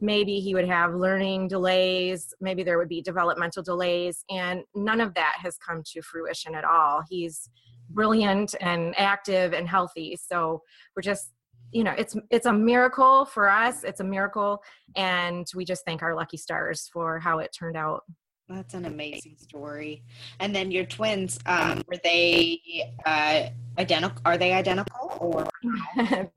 Maybe 0.00 0.40
he 0.40 0.54
would 0.54 0.68
have 0.68 0.94
learning 0.94 1.48
delays. 1.48 2.32
Maybe 2.40 2.62
there 2.62 2.78
would 2.78 2.88
be 2.88 3.02
developmental 3.02 3.62
delays. 3.62 4.24
And 4.30 4.62
none 4.74 5.00
of 5.00 5.14
that 5.14 5.36
has 5.40 5.56
come 5.56 5.82
to 5.92 6.02
fruition 6.02 6.54
at 6.54 6.64
all. 6.64 7.02
He's 7.08 7.48
brilliant 7.90 8.54
and 8.60 8.94
active 8.98 9.52
and 9.52 9.68
healthy. 9.68 10.16
So 10.16 10.62
we're 10.94 11.02
just 11.02 11.32
you 11.70 11.84
know 11.84 11.94
it's 11.98 12.16
it's 12.30 12.46
a 12.46 12.52
miracle 12.52 13.26
for 13.26 13.46
us 13.48 13.84
it's 13.84 14.00
a 14.00 14.04
miracle 14.04 14.62
and 14.96 15.46
we 15.54 15.66
just 15.66 15.84
thank 15.84 16.02
our 16.02 16.14
lucky 16.14 16.38
stars 16.38 16.88
for 16.90 17.18
how 17.18 17.40
it 17.40 17.54
turned 17.58 17.76
out 17.76 18.04
That's 18.48 18.72
an 18.72 18.86
amazing 18.86 19.36
story. 19.36 20.02
And 20.40 20.54
then 20.54 20.70
your 20.70 20.84
twins, 20.84 21.38
um, 21.44 21.82
were 21.86 21.98
they 22.02 22.60
uh, 23.04 23.48
identical? 23.78 24.22
Are 24.24 24.38
they 24.38 24.54
identical 24.54 25.18
or? 25.20 25.46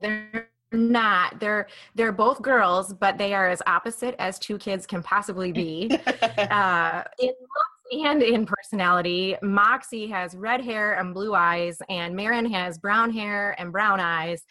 they're 0.00 0.48
not 0.74 1.38
they're 1.38 1.66
they're 1.94 2.12
both 2.12 2.40
girls 2.40 2.94
but 2.94 3.18
they 3.18 3.34
are 3.34 3.46
as 3.46 3.60
opposite 3.66 4.14
as 4.18 4.38
two 4.38 4.56
kids 4.56 4.86
can 4.86 5.02
possibly 5.02 5.52
be 5.52 5.90
uh 6.50 7.02
in 7.18 7.28
looks 7.28 7.72
and 7.92 8.22
in 8.22 8.46
personality 8.46 9.36
moxie 9.42 10.06
has 10.06 10.34
red 10.34 10.62
hair 10.64 10.94
and 10.94 11.12
blue 11.12 11.34
eyes 11.34 11.76
and 11.90 12.16
Marin 12.16 12.50
has 12.50 12.78
brown 12.78 13.10
hair 13.10 13.54
and 13.58 13.70
brown 13.70 14.00
eyes 14.00 14.44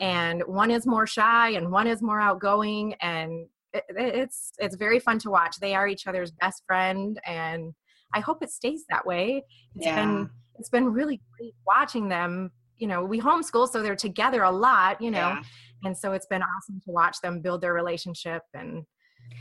and 0.00 0.42
one 0.46 0.72
is 0.72 0.84
more 0.84 1.06
shy 1.06 1.50
and 1.50 1.70
one 1.70 1.86
is 1.86 2.02
more 2.02 2.20
outgoing 2.20 2.94
and 2.94 3.46
it, 3.72 3.84
it's 3.88 4.52
it's 4.58 4.76
very 4.76 4.98
fun 4.98 5.18
to 5.20 5.30
watch 5.30 5.56
they 5.60 5.74
are 5.74 5.86
each 5.88 6.06
other's 6.06 6.30
best 6.32 6.62
friend 6.66 7.20
and 7.26 7.74
i 8.14 8.20
hope 8.20 8.42
it 8.42 8.50
stays 8.50 8.84
that 8.88 9.04
way 9.06 9.42
It's 9.76 9.86
Yeah. 9.86 9.96
been 10.04 10.30
it's 10.58 10.68
been 10.70 10.86
really 10.92 11.20
great 11.38 11.54
watching 11.66 12.08
them 12.08 12.50
you 12.78 12.86
know 12.86 13.04
we 13.04 13.20
homeschool 13.20 13.68
so 13.68 13.82
they're 13.82 13.96
together 13.96 14.42
a 14.44 14.50
lot 14.50 15.00
you 15.00 15.10
know 15.10 15.18
Yeah. 15.18 15.42
and 15.84 15.96
so 15.96 16.12
it's 16.12 16.26
been 16.26 16.42
awesome 16.42 16.80
to 16.84 16.90
watch 16.90 17.20
them 17.22 17.40
build 17.40 17.60
their 17.60 17.74
relationship 17.74 18.42
and 18.54 18.84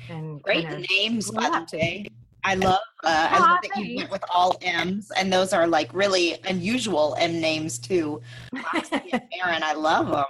and 0.10 0.42
Great 0.44 0.68
kinda- 0.68 0.86
names, 0.92 1.32
by 1.32 1.50
the 1.50 1.78
way. 1.78 2.06
I 2.44 2.54
love. 2.56 2.80
Uh, 3.04 3.28
I 3.32 3.40
love 3.40 3.60
that 3.64 3.84
you 3.84 3.98
went 3.98 4.12
with 4.12 4.24
all 4.34 4.58
M's, 4.62 5.12
and 5.18 5.32
those 5.34 5.52
are 5.54 5.66
like 5.68 5.94
really 5.94 6.38
unusual 6.46 7.16
M 7.20 7.42
names 7.42 7.78
too. 7.80 8.22
And 8.92 9.22
Aaron, 9.44 9.64
I 9.64 9.74
love 9.74 10.08
them. 10.08 10.26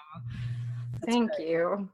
thank 1.05 1.31
you 1.39 1.87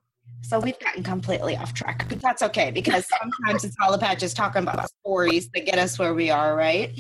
So 0.44 0.60
we've 0.60 0.80
gotten 0.80 1.04
completely 1.04 1.58
off 1.58 1.74
track, 1.74 2.06
but 2.10 2.22
that's 2.22 2.44
okay 2.44 2.70
because 2.70 3.08
sometimes 3.20 3.64
it's 3.64 3.76
all 3.82 3.94
about 3.94 4.20
just 4.20 4.36
talking 4.36 4.62
about 4.62 4.90
stories 5.00 5.50
that 5.54 5.66
get 5.66 5.80
us 5.80 5.98
where 5.98 6.14
we 6.14 6.30
are, 6.30 6.56
right? 6.56 6.92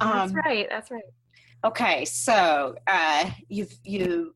that's 0.00 0.32
Um, 0.32 0.38
right 0.44 0.66
that's 0.68 0.90
right 0.90 1.02
Okay, 1.62 2.06
so 2.06 2.74
uh, 2.86 3.30
you've 3.48 3.72
you. 3.84 4.34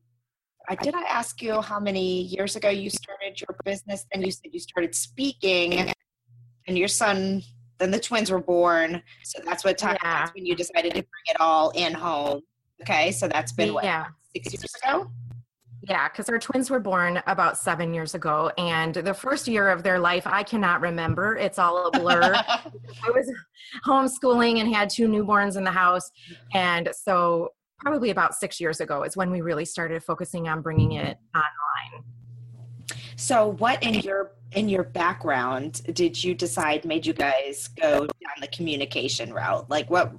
I 0.69 0.75
did 0.75 0.93
I 0.93 1.01
ask 1.03 1.41
you 1.41 1.59
how 1.59 1.79
many 1.79 2.21
years 2.21 2.55
ago 2.55 2.69
you 2.69 2.89
started 2.89 3.41
your 3.41 3.55
business? 3.63 4.05
Then 4.13 4.23
you 4.23 4.31
said 4.31 4.51
you 4.51 4.59
started 4.59 4.93
speaking, 4.93 5.91
and 6.67 6.77
your 6.77 6.87
son. 6.87 7.41
Then 7.77 7.91
the 7.91 7.99
twins 7.99 8.31
were 8.31 8.41
born, 8.41 9.01
so 9.23 9.41
that's 9.43 9.65
what 9.65 9.77
time. 9.77 9.97
Yeah. 10.03 10.19
That's 10.19 10.33
when 10.35 10.45
you 10.45 10.55
decided 10.55 10.93
to 10.93 11.01
bring 11.01 11.25
it 11.27 11.37
all 11.39 11.71
in 11.71 11.93
home. 11.93 12.41
Okay, 12.83 13.11
so 13.11 13.27
that's 13.27 13.51
been 13.51 13.73
what 13.73 13.83
yeah 13.83 14.05
six 14.35 14.53
years 14.53 14.71
ago. 14.83 15.09
Yeah, 15.87 16.09
because 16.09 16.29
our 16.29 16.39
twins 16.39 16.69
were 16.69 16.79
born 16.79 17.21
about 17.27 17.57
seven 17.57 17.93
years 17.93 18.15
ago, 18.15 18.51
and 18.57 18.93
the 18.93 19.13
first 19.13 19.47
year 19.47 19.69
of 19.69 19.83
their 19.83 19.99
life 19.99 20.25
I 20.25 20.41
cannot 20.41 20.81
remember. 20.81 21.37
It's 21.37 21.59
all 21.59 21.87
a 21.87 21.91
blur. 21.91 22.33
I 22.33 23.11
was 23.11 23.31
homeschooling 23.85 24.59
and 24.59 24.73
had 24.73 24.89
two 24.89 25.07
newborns 25.07 25.57
in 25.57 25.63
the 25.63 25.71
house, 25.71 26.09
and 26.53 26.89
so 26.93 27.49
probably 27.79 28.09
about 28.09 28.33
six 28.33 28.59
years 28.59 28.79
ago 28.79 29.03
is 29.03 29.15
when 29.15 29.29
we 29.29 29.41
really 29.41 29.65
started 29.65 30.03
focusing 30.03 30.47
on 30.47 30.61
bringing 30.61 30.93
it 30.93 31.17
online. 31.35 32.03
So, 33.15 33.49
what 33.59 33.81
in 33.83 33.95
your 33.95 34.31
in 34.53 34.69
your 34.69 34.83
background 34.83 35.81
did 35.93 36.21
you 36.21 36.33
decide 36.33 36.85
made 36.85 37.05
you 37.05 37.13
guys 37.13 37.67
go 37.79 37.99
down 37.99 38.35
the 38.41 38.47
communication 38.47 39.33
route? 39.33 39.69
Like, 39.69 39.89
what? 39.89 40.13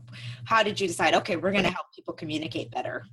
How 0.45 0.63
did 0.63 0.81
you 0.81 0.87
decide? 0.87 1.15
Okay, 1.15 1.37
we're 1.37 1.53
going 1.53 1.65
to 1.65 1.71
help 1.71 1.93
people 1.95 2.15
communicate 2.15 2.71
better. 2.71 3.05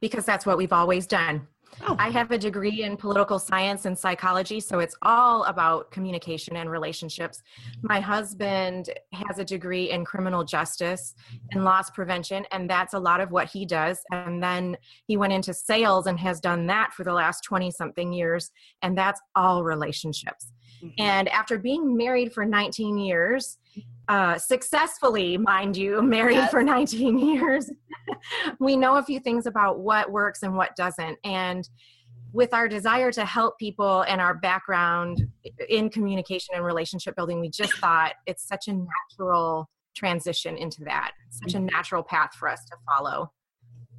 Because 0.00 0.24
that's 0.24 0.46
what 0.46 0.58
we've 0.58 0.72
always 0.72 1.06
done. 1.06 1.46
Oh. 1.82 1.96
I 1.98 2.10
have 2.10 2.30
a 2.30 2.38
degree 2.38 2.82
in 2.84 2.96
political 2.96 3.38
science 3.38 3.84
and 3.84 3.98
psychology, 3.98 4.60
so 4.60 4.78
it's 4.78 4.96
all 5.02 5.44
about 5.44 5.90
communication 5.90 6.56
and 6.56 6.70
relationships. 6.70 7.42
My 7.82 8.00
husband 8.00 8.90
has 9.12 9.38
a 9.38 9.44
degree 9.44 9.90
in 9.90 10.04
criminal 10.04 10.42
justice 10.42 11.14
and 11.52 11.64
loss 11.64 11.90
prevention, 11.90 12.46
and 12.50 12.68
that's 12.68 12.94
a 12.94 12.98
lot 12.98 13.20
of 13.20 13.30
what 13.30 13.50
he 13.50 13.66
does. 13.66 14.00
And 14.10 14.42
then 14.42 14.76
he 15.06 15.16
went 15.16 15.34
into 15.34 15.52
sales 15.52 16.06
and 16.06 16.18
has 16.18 16.40
done 16.40 16.66
that 16.68 16.94
for 16.94 17.04
the 17.04 17.12
last 17.12 17.42
20 17.44 17.70
something 17.70 18.12
years, 18.12 18.50
and 18.80 18.96
that's 18.96 19.20
all 19.34 19.62
relationships. 19.62 20.52
Mhm. 20.86 20.94
And 20.98 21.28
after 21.28 21.58
being 21.58 21.96
married 21.96 22.32
for 22.32 22.44
19 22.44 22.98
years, 22.98 23.58
uh, 24.08 24.38
successfully, 24.38 25.36
mind 25.36 25.76
you, 25.76 26.00
married 26.02 26.36
Yes. 26.36 26.50
for 26.50 26.62
19 26.62 27.18
years, 27.18 27.70
we 28.60 28.76
know 28.76 28.96
a 28.96 29.02
few 29.02 29.20
things 29.20 29.46
about 29.46 29.80
what 29.80 30.10
works 30.10 30.42
and 30.42 30.56
what 30.56 30.76
doesn't. 30.76 31.18
And 31.24 31.68
with 32.32 32.52
our 32.52 32.68
desire 32.68 33.10
to 33.12 33.24
help 33.24 33.58
people 33.58 34.02
and 34.02 34.20
our 34.20 34.34
background 34.34 35.26
in 35.68 35.88
communication 35.88 36.54
and 36.54 36.64
relationship 36.64 37.16
building, 37.16 37.40
we 37.40 37.48
just 37.48 37.74
thought 37.78 38.12
it's 38.26 38.46
such 38.46 38.68
a 38.68 38.72
natural 38.74 39.68
transition 39.94 40.56
into 40.58 40.84
that, 40.84 41.12
such 41.30 41.54
a 41.54 41.58
natural 41.60 42.02
path 42.02 42.34
for 42.34 42.48
us 42.48 42.62
to 42.66 42.76
follow. 42.86 43.32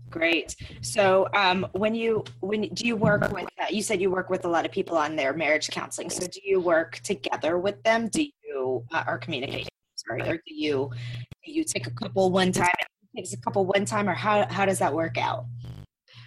Great. 0.10 0.56
So, 0.82 1.28
um, 1.34 1.68
when 1.74 1.94
you 1.94 2.24
when 2.40 2.62
do 2.74 2.88
you 2.88 2.96
work 2.96 3.32
with? 3.32 3.46
Uh, 3.60 3.66
you 3.70 3.82
said 3.82 4.02
you 4.02 4.10
work 4.10 4.30
with 4.30 4.46
a 4.46 4.48
lot 4.48 4.66
of 4.66 4.72
people 4.72 4.98
on 4.98 5.16
their 5.16 5.34
marriage 5.34 5.70
counseling. 5.70 6.10
So, 6.10 6.26
do 6.28 6.40
you 6.44 6.60
work 6.60 7.00
together 7.00 7.58
with 7.58 7.82
them? 7.84 8.08
Do 8.08 8.24
you 8.24 8.86
uh, 8.94 9.04
or 9.08 9.18
communicate? 9.18 9.68
Sorry, 9.96 10.22
or 10.22 10.36
do 10.38 10.54
you 10.54 10.90
do 11.46 11.52
you 11.52 11.64
take 11.64 11.88
a 11.88 11.92
couple 11.92 12.32
one 12.32 12.52
time? 12.52 12.70
Takes 13.16 13.34
a 13.34 13.38
couple 13.38 13.66
one 13.66 13.86
time, 13.86 14.08
or 14.08 14.14
how 14.14 14.48
how 14.48 14.66
does 14.66 14.80
that 14.80 14.94
work 14.94 15.18
out? 15.18 15.46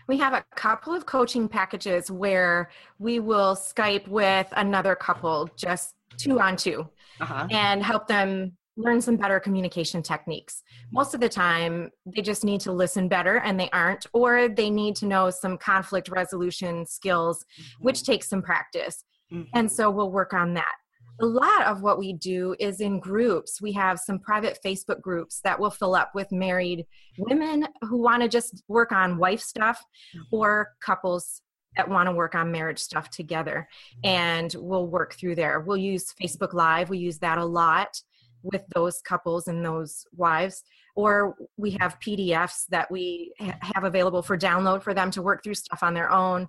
We 0.09 0.19
have 0.19 0.33
a 0.33 0.45
couple 0.57 0.93
of 0.93 1.07
coaching 1.07 1.49
packages 1.49 2.11
where 2.11 2.71
we 2.99 3.21
will 3.21 3.55
Skype 3.55 4.09
with 4.09 4.49
another 4.57 4.97
couple, 4.97 5.49
just 5.57 5.95
two 6.17 6.41
on 6.41 6.57
2 6.57 6.87
Uh-huh. 7.21 7.47
and 7.51 7.83
help 7.83 8.09
them 8.09 8.57
learn 8.77 9.01
some 9.01 9.17
better 9.17 9.41
communication 9.41 10.03
techniques. 10.03 10.63
Mm-hmm. 10.63 10.97
Most 10.97 11.15
of 11.15 11.21
the 11.21 11.29
time, 11.29 11.91
they 12.07 12.23
just 12.23 12.45
need 12.45 12.61
to 12.63 12.73
listen 12.73 13.09
better 13.09 13.39
and 13.39 13.59
they 13.59 13.71
aren't, 13.71 14.07
or 14.13 14.49
they 14.49 14.71
need 14.71 14.97
to 14.97 15.07
know 15.07 15.31
some 15.31 15.59
conflict 15.59 16.09
resolution 16.09 16.87
skills, 16.87 17.45
mm-hmm. 17.61 17.85
which 17.85 18.05
takes 18.05 18.29
some 18.29 18.43
practice. 18.43 19.05
Mhm. 19.33 19.49
And 19.55 19.71
so 19.71 19.91
we'll 19.91 20.11
work 20.11 20.35
on 20.35 20.55
that. 20.55 20.75
A 21.21 21.27
lot 21.27 21.65
of 21.65 21.83
what 21.83 21.99
we 21.99 22.15
do 22.15 22.57
is 22.59 22.81
in 22.81 22.99
groups. 22.99 23.61
We 23.61 23.73
have 23.73 24.01
some 24.01 24.19
private 24.19 24.59
Facebook 24.65 25.03
groups 25.03 25.41
that 25.45 25.61
will 25.61 25.71
fill 25.71 25.95
up 25.95 26.15
with 26.15 26.33
married 26.33 26.87
women 27.19 27.69
who 27.83 27.99
want 27.99 28.23
to 28.23 28.29
just 28.29 28.63
work 28.69 28.91
on 28.91 29.19
wife 29.19 29.41
stuff 29.41 29.85
mm-hmm. 30.17 30.35
or 30.35 30.69
couples 30.81 31.43
that 31.77 31.89
want 31.89 32.09
to 32.09 32.13
work 32.13 32.35
on 32.35 32.51
marriage 32.51 32.79
stuff 32.79 33.11
together. 33.11 33.69
And 34.03 34.55
we'll 34.59 34.87
work 34.87 35.15
through 35.15 35.37
there. 35.37 35.61
We'll 35.61 35.77
use 35.77 36.13
Facebook 36.21 36.53
Live, 36.53 36.91
we 36.91 36.99
use 36.99 37.19
that 37.19 37.39
a 37.39 37.45
lot 37.45 38.01
with 38.43 38.65
those 38.75 39.01
couples 39.03 39.49
and 39.49 39.65
those 39.65 40.07
wives 40.17 40.63
or 40.97 41.37
we 41.57 41.77
have 41.81 41.99
pdfs 42.01 42.67
that 42.69 42.91
we 42.91 43.33
ha- 43.39 43.57
have 43.61 43.85
available 43.85 44.23
for 44.23 44.37
download 44.37 44.83
for 44.83 44.93
them 44.93 45.11
to 45.11 45.23
work 45.23 45.43
through 45.43 45.55
stuff 45.55 45.83
on 45.83 45.95
their 45.95 46.11
own. 46.11 46.49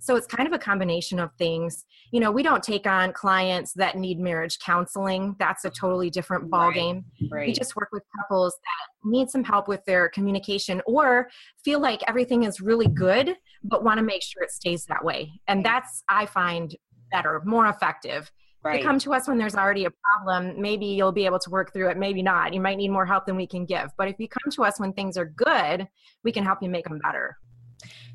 So 0.00 0.16
it's 0.16 0.26
kind 0.26 0.46
of 0.46 0.52
a 0.52 0.58
combination 0.58 1.20
of 1.20 1.30
things. 1.38 1.84
You 2.10 2.20
know 2.20 2.30
we 2.32 2.42
don't 2.42 2.62
take 2.62 2.86
on 2.86 3.12
clients 3.12 3.72
that 3.74 3.96
need 3.96 4.18
marriage 4.18 4.58
counseling. 4.58 5.36
That's 5.38 5.64
a 5.64 5.70
totally 5.70 6.10
different 6.10 6.50
ball 6.50 6.68
Right. 6.68 6.74
game 6.74 7.04
we 7.30 7.52
just 7.52 7.76
work 7.76 7.88
with 7.92 8.02
couples 8.18 8.54
that 8.54 9.08
need 9.10 9.28
some 9.30 9.44
help 9.44 9.68
with 9.68 9.84
their 9.84 10.08
communication 10.08 10.80
or 10.86 11.28
feel 11.64 11.80
like 11.80 12.02
everything 12.08 12.44
is 12.44 12.60
really 12.60 12.88
good 12.88 13.36
but 13.64 13.84
want 13.84 13.98
to 13.98 14.04
make 14.04 14.22
sure 14.22 14.42
it 14.42 14.50
stays 14.50 14.84
that 14.86 15.04
way. 15.04 15.30
And 15.48 15.64
that's 15.64 16.02
i 16.08 16.26
find 16.26 16.74
better 17.10 17.42
more 17.44 17.66
effective 17.66 18.30
Right. 18.64 18.76
they 18.78 18.82
come 18.82 18.98
to 19.00 19.12
us 19.12 19.26
when 19.26 19.38
there's 19.38 19.56
already 19.56 19.86
a 19.86 19.90
problem 19.90 20.60
maybe 20.60 20.86
you'll 20.86 21.10
be 21.10 21.26
able 21.26 21.40
to 21.40 21.50
work 21.50 21.72
through 21.72 21.88
it 21.90 21.96
maybe 21.98 22.22
not 22.22 22.54
you 22.54 22.60
might 22.60 22.76
need 22.76 22.90
more 22.90 23.04
help 23.04 23.26
than 23.26 23.34
we 23.34 23.46
can 23.46 23.64
give 23.64 23.90
but 23.98 24.06
if 24.06 24.14
you 24.20 24.28
come 24.28 24.52
to 24.52 24.62
us 24.64 24.78
when 24.78 24.92
things 24.92 25.16
are 25.16 25.26
good 25.26 25.88
we 26.22 26.30
can 26.30 26.44
help 26.44 26.62
you 26.62 26.68
make 26.68 26.84
them 26.84 27.00
better 27.02 27.36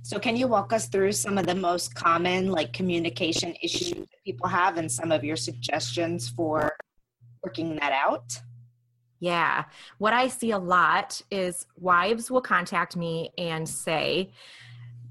So, 0.04 0.20
can 0.20 0.38
you 0.38 0.48
walk 0.48 0.72
us 0.72 0.88
through 0.88 1.12
some 1.12 1.38
of 1.38 1.46
the 1.46 1.56
most 1.56 1.94
common 1.96 2.50
like 2.50 2.72
communication 2.72 3.56
issues 3.62 3.92
that 3.92 4.24
people 4.25 4.48
have, 4.48 4.77
and 4.77 4.89
some 4.89 5.12
of 5.12 5.22
your 5.25 5.36
suggestions 5.36 6.30
for 6.30 6.72
working 7.44 7.75
that 7.82 7.92
out? 7.92 8.39
yeah 9.20 9.63
what 9.98 10.13
i 10.13 10.27
see 10.27 10.51
a 10.51 10.58
lot 10.58 11.20
is 11.32 11.66
wives 11.75 12.30
will 12.32 12.42
contact 12.42 12.96
me 12.96 13.32
and 13.38 13.68
say 13.68 14.32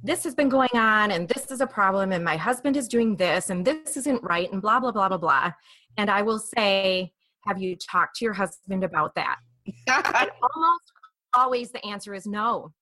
this 0.07 0.23
has 0.25 0.35
been 0.35 0.49
going 0.49 0.75
on 0.75 1.11
and 1.11 1.29
this 1.29 1.51
is 1.51 1.61
a 1.61 1.67
problem 1.67 2.13
and 2.13 2.25
my 2.25 2.37
husband 2.37 2.77
is 2.77 2.87
doing 2.87 3.17
this 3.17 3.51
and 3.51 3.65
this 3.65 3.97
isn't 3.97 4.23
right 4.23 4.51
and 4.53 4.63
blah 4.63 4.79
blah 4.79 4.93
blah 4.93 5.09
blah 5.09 5.19
blah. 5.19 5.53
And 5.99 6.11
i 6.11 6.23
will 6.23 6.39
say 6.39 7.13
have 7.47 7.61
you 7.61 7.77
talked 7.77 8.17
to 8.17 8.25
your 8.25 8.35
husband 8.35 8.85
about 8.85 9.15
that? 9.15 9.39
Almost 9.89 10.93
always 11.35 11.71
the 11.71 11.85
answer 11.85 12.15
is 12.15 12.27
no. 12.27 12.73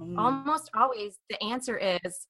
Mm, 0.00 0.18
almost 0.18 0.70
always 0.74 1.18
the 1.30 1.40
answer 1.40 1.78
is 1.78 2.26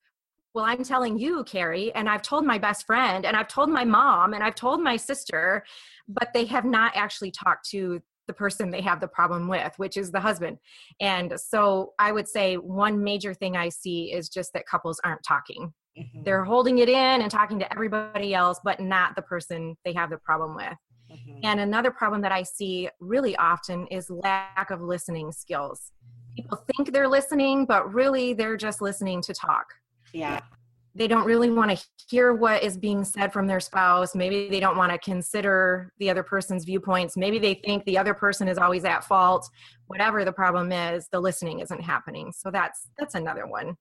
well 0.53 0.65
i'm 0.65 0.83
telling 0.83 1.17
you 1.17 1.43
carrie 1.45 1.91
and 1.95 2.07
i've 2.07 2.21
told 2.21 2.45
my 2.45 2.59
best 2.59 2.85
friend 2.85 3.25
and 3.25 3.35
i've 3.35 3.47
told 3.47 3.71
my 3.71 3.83
mom 3.83 4.35
and 4.35 4.43
i've 4.43 4.53
told 4.53 4.79
my 4.81 4.95
sister 4.95 5.63
but 6.07 6.29
they 6.31 6.45
have 6.45 6.63
not 6.63 6.91
actually 6.95 7.31
talked 7.31 7.67
to 7.67 7.99
the 8.27 8.33
person 8.33 8.69
they 8.71 8.81
have 8.81 8.99
the 8.99 9.07
problem 9.07 9.47
with 9.47 9.73
which 9.77 9.97
is 9.97 10.11
the 10.11 10.19
husband 10.19 10.57
and 10.99 11.33
so 11.37 11.93
i 11.99 12.11
would 12.11 12.27
say 12.27 12.55
one 12.55 13.03
major 13.03 13.33
thing 13.33 13.55
i 13.55 13.69
see 13.69 14.11
is 14.11 14.29
just 14.29 14.53
that 14.53 14.65
couples 14.65 14.99
aren't 15.03 15.23
talking 15.23 15.73
mhm, 15.97 16.23
they're 16.25 16.43
holding 16.43 16.79
it 16.79 16.89
in 16.89 17.21
and 17.21 17.31
talking 17.31 17.59
to 17.59 17.71
everybody 17.71 18.33
else 18.33 18.59
but 18.63 18.79
not 18.79 19.15
the 19.15 19.21
person 19.21 19.75
they 19.85 19.93
have 19.93 20.09
the 20.09 20.17
problem 20.17 20.55
with 20.55 20.77
mhm. 21.11 21.39
and 21.43 21.59
another 21.59 21.91
problem 21.91 22.21
that 22.21 22.31
I 22.31 22.43
see 22.43 22.89
really 22.99 23.35
often 23.37 23.87
is 23.87 24.09
lack 24.09 24.69
of 24.71 24.81
listening 24.81 25.31
skills. 25.31 25.91
People 26.35 26.57
think 26.75 26.91
they're 26.91 27.07
listening, 27.07 27.65
but 27.65 27.93
really 27.93 28.33
they're 28.33 28.57
just 28.57 28.81
listening 28.81 29.21
to 29.21 29.33
talk. 29.33 29.65
Yeah. 30.13 30.41
They 30.95 31.07
don't 31.07 31.25
really 31.25 31.51
want 31.51 31.77
to 31.77 31.85
hear 32.09 32.33
what 32.33 32.63
is 32.63 32.77
being 32.77 33.03
said 33.03 33.33
from 33.33 33.47
their 33.47 33.59
spouse. 33.59 34.15
Maybe 34.15 34.49
they 34.49 34.61
don't 34.61 34.77
want 34.77 34.93
to 34.93 34.97
consider 34.97 35.91
the 35.99 36.09
other 36.09 36.23
person's 36.23 36.63
viewpoints. 36.63 37.17
Maybe 37.17 37.37
they 37.37 37.55
think 37.65 37.83
the 37.83 37.97
other 37.97 38.13
person 38.13 38.47
is 38.47 38.57
always 38.57 38.85
at 38.85 39.03
fault. 39.03 39.49
Whatever 39.87 40.23
the 40.23 40.31
problem 40.31 40.71
is, 40.71 41.07
the 41.11 41.19
listening 41.19 41.59
isn't 41.59 41.81
happening. 41.81 42.31
So 42.31 42.49
that's 42.49 42.87
that's 42.97 43.15
another 43.15 43.45
one. 43.45 43.75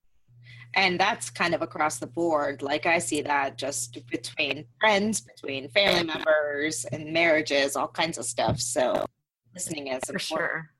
And 0.74 0.98
that's 0.98 1.30
kind 1.30 1.54
of 1.54 1.62
across 1.62 1.98
the 1.98 2.08
board. 2.08 2.62
Like 2.62 2.84
I 2.84 2.98
see 2.98 3.22
that 3.22 3.56
just 3.56 3.96
between 4.10 4.64
friends, 4.80 5.20
between 5.20 5.68
family 5.70 6.04
members, 6.04 6.84
and 6.86 7.12
marriages, 7.12 7.76
all 7.76 7.88
kinds 7.88 8.18
of 8.18 8.24
stuff. 8.24 8.58
So 8.60 9.06
listening 9.54 9.86
is 9.86 10.02
important. 10.08 10.18
For 10.18 10.18
sure. 10.18 10.70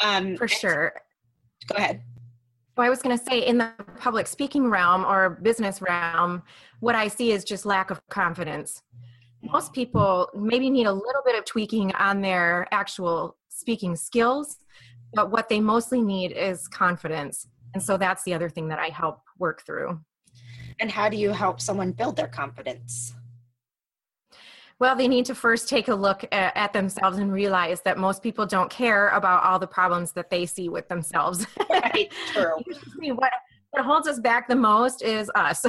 Um, 0.00 0.36
For 0.36 0.48
sure. 0.48 0.92
Go 1.66 1.76
ahead. 1.76 2.02
Well, 2.76 2.86
I 2.86 2.90
was 2.90 3.00
going 3.00 3.16
to 3.16 3.24
say 3.24 3.38
in 3.38 3.56
the 3.56 3.72
public 3.98 4.26
speaking 4.26 4.68
realm 4.68 5.06
or 5.06 5.30
business 5.30 5.80
realm, 5.80 6.42
what 6.80 6.94
I 6.94 7.08
see 7.08 7.32
is 7.32 7.42
just 7.42 7.64
lack 7.64 7.90
of 7.90 8.06
confidence. 8.10 8.82
Most 9.42 9.72
people 9.72 10.28
maybe 10.34 10.68
need 10.68 10.86
a 10.86 10.92
little 10.92 11.22
bit 11.24 11.38
of 11.38 11.46
tweaking 11.46 11.94
on 11.94 12.20
their 12.20 12.68
actual 12.72 13.38
speaking 13.48 13.96
skills, 13.96 14.58
but 15.14 15.30
what 15.30 15.48
they 15.48 15.58
mostly 15.58 16.02
need 16.02 16.32
is 16.32 16.68
confidence. 16.68 17.48
And 17.72 17.82
so 17.82 17.96
that's 17.96 18.24
the 18.24 18.34
other 18.34 18.50
thing 18.50 18.68
that 18.68 18.78
I 18.78 18.88
help 18.88 19.22
work 19.38 19.64
through. 19.64 19.98
And 20.78 20.90
how 20.90 21.08
do 21.08 21.16
you 21.16 21.30
help 21.30 21.62
someone 21.62 21.92
build 21.92 22.16
their 22.16 22.28
confidence? 22.28 23.14
Well, 24.78 24.94
they 24.94 25.08
need 25.08 25.24
to 25.26 25.34
first 25.34 25.68
take 25.68 25.88
a 25.88 25.94
look 25.94 26.24
at, 26.32 26.54
at 26.54 26.72
themselves 26.72 27.16
and 27.18 27.32
realize 27.32 27.80
that 27.82 27.96
most 27.96 28.22
people 28.22 28.44
don't 28.44 28.70
care 28.70 29.08
about 29.10 29.42
all 29.42 29.58
the 29.58 29.66
problems 29.66 30.12
that 30.12 30.28
they 30.28 30.44
see 30.44 30.68
with 30.68 30.88
themselves. 30.88 31.46
Right. 31.70 32.12
True. 32.32 32.56
What, 33.14 33.30
what 33.70 33.84
holds 33.84 34.08
us 34.08 34.18
back 34.18 34.48
the 34.48 34.56
most 34.56 35.02
is 35.02 35.30
us. 35.34 35.64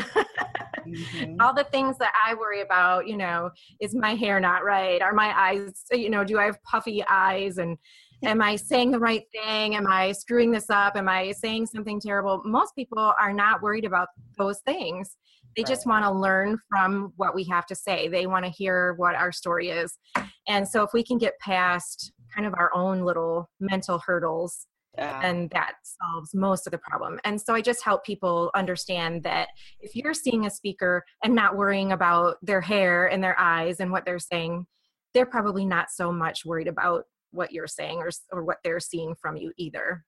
Mhm. 0.85 1.35
all 1.39 1.53
the 1.53 1.65
things 1.65 1.97
that 1.99 2.11
I 2.25 2.33
worry 2.33 2.61
about, 2.61 3.07
you 3.07 3.17
know, 3.17 3.51
is 3.79 3.93
my 3.95 4.15
hair 4.15 4.39
not 4.39 4.63
right? 4.63 5.01
Are 5.01 5.13
my 5.13 5.37
eyes, 5.37 5.83
you 5.91 6.09
know, 6.09 6.23
do 6.23 6.39
I 6.39 6.45
have 6.45 6.61
puffy 6.63 7.03
eyes? 7.09 7.57
And 7.57 7.77
am 8.23 8.41
I 8.41 8.55
saying 8.55 8.91
the 8.91 8.99
right 8.99 9.23
thing? 9.31 9.75
Am 9.75 9.87
I 9.87 10.11
screwing 10.11 10.51
this 10.51 10.69
up? 10.69 10.95
Am 10.95 11.07
I 11.07 11.31
saying 11.31 11.67
something 11.67 11.99
terrible? 11.99 12.41
Most 12.45 12.75
people 12.75 13.13
are 13.19 13.33
not 13.33 13.61
worried 13.61 13.85
about 13.85 14.09
those 14.37 14.59
things. 14.61 15.17
They 15.57 15.63
just 15.63 15.87
want 15.87 16.05
to 16.05 16.11
learn 16.11 16.59
from 16.69 17.11
what 17.15 17.33
we 17.33 17.43
have 17.45 17.65
to 17.65 17.75
say. 17.75 18.07
They 18.07 18.27
want 18.27 18.45
to 18.45 18.51
hear 18.51 18.93
what 18.93 19.15
our 19.15 19.31
story 19.31 19.69
is. 19.69 19.97
And 20.47 20.67
so 20.67 20.83
if 20.83 20.91
we 20.93 21.03
can 21.03 21.17
get 21.17 21.37
past 21.39 22.13
kind 22.33 22.45
of 22.45 22.53
our 22.53 22.69
own 22.75 23.01
little 23.01 23.49
mental 23.59 23.97
hurdles, 24.05 24.67
Yeah. 24.95 25.19
and 25.23 25.49
that 25.51 25.73
solves 25.83 26.33
most 26.35 26.67
of 26.67 26.71
the 26.71 26.77
problem. 26.77 27.19
And 27.23 27.41
so 27.41 27.55
I 27.55 27.61
just 27.61 27.83
help 27.83 28.03
people 28.05 28.51
understand 28.55 29.23
that 29.23 29.49
if 29.79 29.95
you're 29.95 30.13
seeing 30.13 30.45
a 30.45 30.49
speaker 30.49 31.03
and 31.23 31.33
not 31.33 31.55
worrying 31.57 31.91
about 31.91 32.37
their 32.43 32.61
hair 32.61 33.07
and 33.07 33.23
their 33.23 33.37
eyes 33.39 33.79
and 33.79 33.91
what 33.91 34.05
they're 34.05 34.19
saying, 34.19 34.67
they're 35.13 35.25
probably 35.25 35.65
not 35.65 35.89
so 35.89 36.11
much 36.11 36.45
worried 36.45 36.67
about 36.67 37.05
what 37.31 37.51
you're 37.51 37.67
saying 37.67 37.97
or, 37.97 38.09
or 38.31 38.43
what 38.43 38.57
they're 38.63 38.79
seeing 38.79 39.15
from 39.19 39.37
you 39.37 39.51
either. 39.57 40.03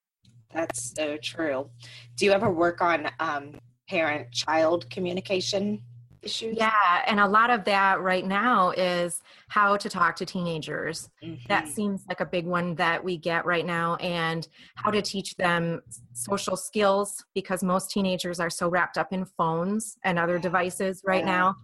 That's 0.53 0.93
so 0.95 1.17
true. 1.17 1.69
Do 2.15 2.25
you 2.25 2.31
ever 2.31 2.51
work 2.51 2.81
on 2.81 3.09
um, 3.19 3.59
parent 3.89 4.31
child 4.31 4.89
communication 4.89 5.81
issues? 6.21 6.55
Yeah, 6.57 7.03
and 7.07 7.19
a 7.19 7.27
lot 7.27 7.49
of 7.49 7.63
that 7.65 8.01
right 8.01 8.25
now 8.25 8.69
is 8.71 9.21
how 9.47 9.77
to 9.77 9.89
talk 9.89 10.15
to 10.17 10.25
teenagers. 10.25 11.09
That 11.47 11.65
Mhm. 11.65 11.69
seems 11.69 12.05
like 12.07 12.19
a 12.19 12.25
big 12.25 12.45
one 12.45 12.75
that 12.75 13.03
we 13.03 13.17
get 13.17 13.45
right 13.45 13.65
now, 13.65 13.95
and 13.95 14.47
how 14.75 14.91
to 14.91 15.01
teach 15.01 15.35
them 15.37 15.81
social 16.13 16.55
skills 16.55 17.23
because 17.33 17.63
most 17.63 17.89
teenagers 17.89 18.39
are 18.39 18.49
so 18.49 18.69
wrapped 18.69 18.97
up 18.97 19.11
in 19.11 19.25
phones 19.25 19.97
and 20.03 20.19
other 20.19 20.37
devices 20.37 21.01
right 21.05 21.25
Yeah. 21.25 21.31
now. 21.31 21.55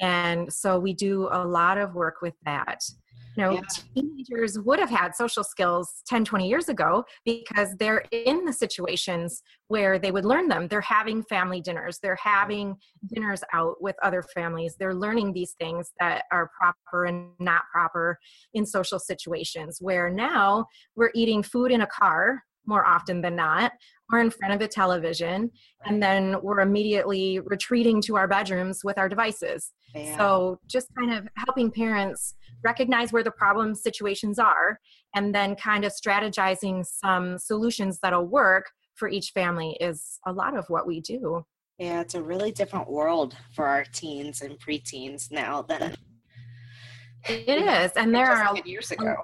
And 0.00 0.52
so 0.52 0.78
we 0.78 0.92
do 0.94 1.28
a 1.30 1.44
lot 1.44 1.76
of 1.78 1.94
work 1.94 2.22
with 2.22 2.34
that. 2.44 2.84
You 3.36 3.44
know, 3.44 3.52
Yeah. 3.52 3.60
teenagers 3.94 4.58
would 4.58 4.78
have 4.78 4.88
had 4.88 5.14
social 5.14 5.44
skills 5.44 6.02
10, 6.06 6.24
20 6.24 6.48
years 6.48 6.68
ago 6.68 7.04
because 7.24 7.76
they're 7.76 8.04
in 8.10 8.44
the 8.46 8.52
situations 8.52 9.42
where 9.68 9.98
they 9.98 10.10
would 10.10 10.24
learn 10.24 10.48
them. 10.48 10.68
They're 10.68 10.80
having 10.80 11.22
family 11.24 11.60
dinners, 11.60 11.98
they're 11.98 12.16
having 12.16 12.76
dinners 13.12 13.42
out 13.52 13.82
with 13.82 13.96
other 14.02 14.22
families. 14.22 14.76
They're 14.78 14.94
learning 14.94 15.32
these 15.32 15.52
things 15.60 15.92
that 16.00 16.24
are 16.32 16.50
proper 16.58 17.04
and 17.04 17.32
not 17.38 17.62
proper 17.72 18.18
in 18.54 18.64
social 18.64 18.98
situations. 18.98 19.78
Where 19.80 20.08
now 20.08 20.66
we're 20.94 21.10
eating 21.14 21.42
food 21.42 21.70
in 21.72 21.82
a 21.82 21.86
car 21.86 22.42
more 22.66 22.84
often 22.86 23.20
than 23.20 23.36
not 23.36 23.72
or 24.12 24.20
in 24.20 24.30
front 24.30 24.54
of 24.54 24.60
the 24.60 24.68
television 24.68 25.50
and 25.84 26.02
then 26.02 26.36
we're 26.42 26.60
immediately 26.60 27.40
retreating 27.40 28.00
to 28.00 28.16
our 28.16 28.28
bedrooms 28.28 28.82
with 28.84 28.98
our 28.98 29.08
devices 29.08 29.72
Yeah. 29.94 30.16
so 30.16 30.58
just 30.66 30.88
kind 30.96 31.12
of 31.12 31.26
helping 31.36 31.70
parents 31.70 32.34
recognize 32.62 33.12
where 33.12 33.22
the 33.24 33.30
problem 33.30 33.74
situations 33.74 34.38
are 34.38 34.78
and 35.14 35.34
then 35.34 35.56
kind 35.56 35.84
of 35.84 35.92
strategizing 35.92 36.84
some 36.84 37.38
solutions 37.38 37.98
that'll 38.02 38.26
work 38.26 38.66
for 38.94 39.08
each 39.08 39.30
family 39.30 39.76
is 39.80 40.18
a 40.26 40.32
lot 40.32 40.56
of 40.56 40.64
what 40.68 40.86
we 40.86 41.00
do 41.00 41.44
yeah, 41.78 42.00
it's 42.00 42.14
a 42.14 42.22
really 42.22 42.52
different 42.52 42.90
world 42.90 43.36
for 43.54 43.66
our 43.66 43.84
teens 43.84 44.40
and 44.40 44.58
preteens 44.58 45.30
now 45.30 45.60
than 45.60 45.94
it 47.28 47.48
is 47.48 47.92
and 47.96 48.14
there 48.14 48.30
are 48.30 48.56
years 48.64 48.92
ago. 48.92 49.14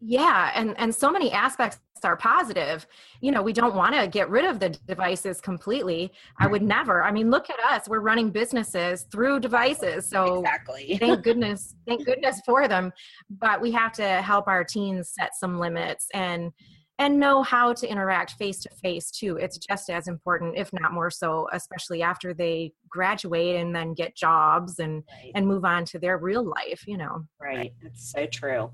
Yeah 0.00 0.52
and 0.54 0.78
and 0.78 0.94
so 0.94 1.10
many 1.10 1.32
aspects 1.32 1.80
are 2.04 2.16
positive 2.16 2.86
you 3.20 3.32
know 3.32 3.42
we 3.42 3.52
don't 3.52 3.74
want 3.74 3.94
to 3.94 4.06
get 4.06 4.30
rid 4.30 4.44
of 4.44 4.60
the 4.60 4.68
devices 4.86 5.40
completely 5.40 6.12
i 6.38 6.46
would 6.46 6.62
never 6.62 7.02
i 7.02 7.10
mean 7.10 7.30
look 7.30 7.50
at 7.50 7.58
us 7.58 7.88
we're 7.88 7.98
running 8.00 8.30
businesses 8.30 9.06
through 9.10 9.40
devices 9.40 10.08
so 10.08 10.38
exactly. 10.38 10.96
thank 11.00 11.22
goodness 11.24 11.74
thank 11.88 12.04
goodness 12.06 12.40
for 12.46 12.68
them 12.68 12.92
but 13.30 13.60
we 13.60 13.72
have 13.72 13.92
to 13.92 14.06
help 14.22 14.46
our 14.46 14.62
teens 14.62 15.10
set 15.12 15.34
some 15.34 15.58
limits 15.58 16.06
and 16.14 16.52
and 17.00 17.18
know 17.18 17.44
how 17.44 17.72
to 17.72 17.88
interact 17.88 18.32
face 18.32 18.60
to 18.60 18.68
face 18.82 19.10
too 19.10 19.36
it's 19.36 19.58
just 19.58 19.90
as 19.90 20.06
important 20.06 20.56
if 20.56 20.72
not 20.72 20.92
more 20.92 21.10
so 21.10 21.48
especially 21.52 22.02
after 22.02 22.32
they 22.32 22.72
graduate 22.88 23.56
and 23.56 23.74
then 23.74 23.92
get 23.94 24.16
jobs 24.16 24.78
and 24.78 25.02
Right. 25.10 25.32
and 25.34 25.46
move 25.46 25.64
on 25.64 25.84
to 25.86 25.98
their 25.98 26.18
real 26.18 26.44
life 26.44 26.84
you 26.86 26.96
know 26.96 27.24
Right. 27.40 27.72
That's 27.82 28.12
so 28.12 28.26
true. 28.26 28.70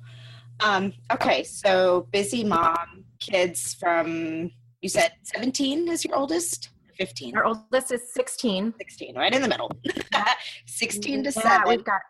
Um, 0.61 0.93
okay, 1.12 1.43
so 1.45 2.09
busy 2.12 2.45
mom, 2.45 3.05
kids 3.21 3.75
from 3.75 4.51
you 4.81 4.88
said 4.88 5.12
17 5.23 5.88
is 5.88 6.05
your 6.05 6.17
oldest? 6.17 6.71
15. 6.99 7.37
our 7.37 7.45
oldest 7.45 7.90
is 7.90 8.12
16 8.12 8.73
16, 8.79 9.17
right 9.17 9.35
in 9.35 9.43
the 9.43 9.49
middle. 9.49 9.69
16 10.67 11.25
to 11.25 11.33
yeah, 11.35 11.43
7. 11.43 11.69
we've 11.69 11.85
got 11.85 12.01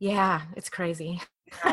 yeah 0.00 0.42
it's 0.56 0.68
crazy 0.68 1.20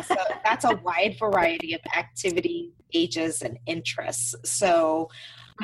so 0.06 0.16
that's 0.44 0.66
a 0.66 0.76
wide 0.78 1.16
variety 1.20 1.74
of 1.74 1.82
activities, 1.96 2.72
ages, 2.94 3.42
and 3.42 3.58
interests. 3.66 4.36
So, 4.44 5.10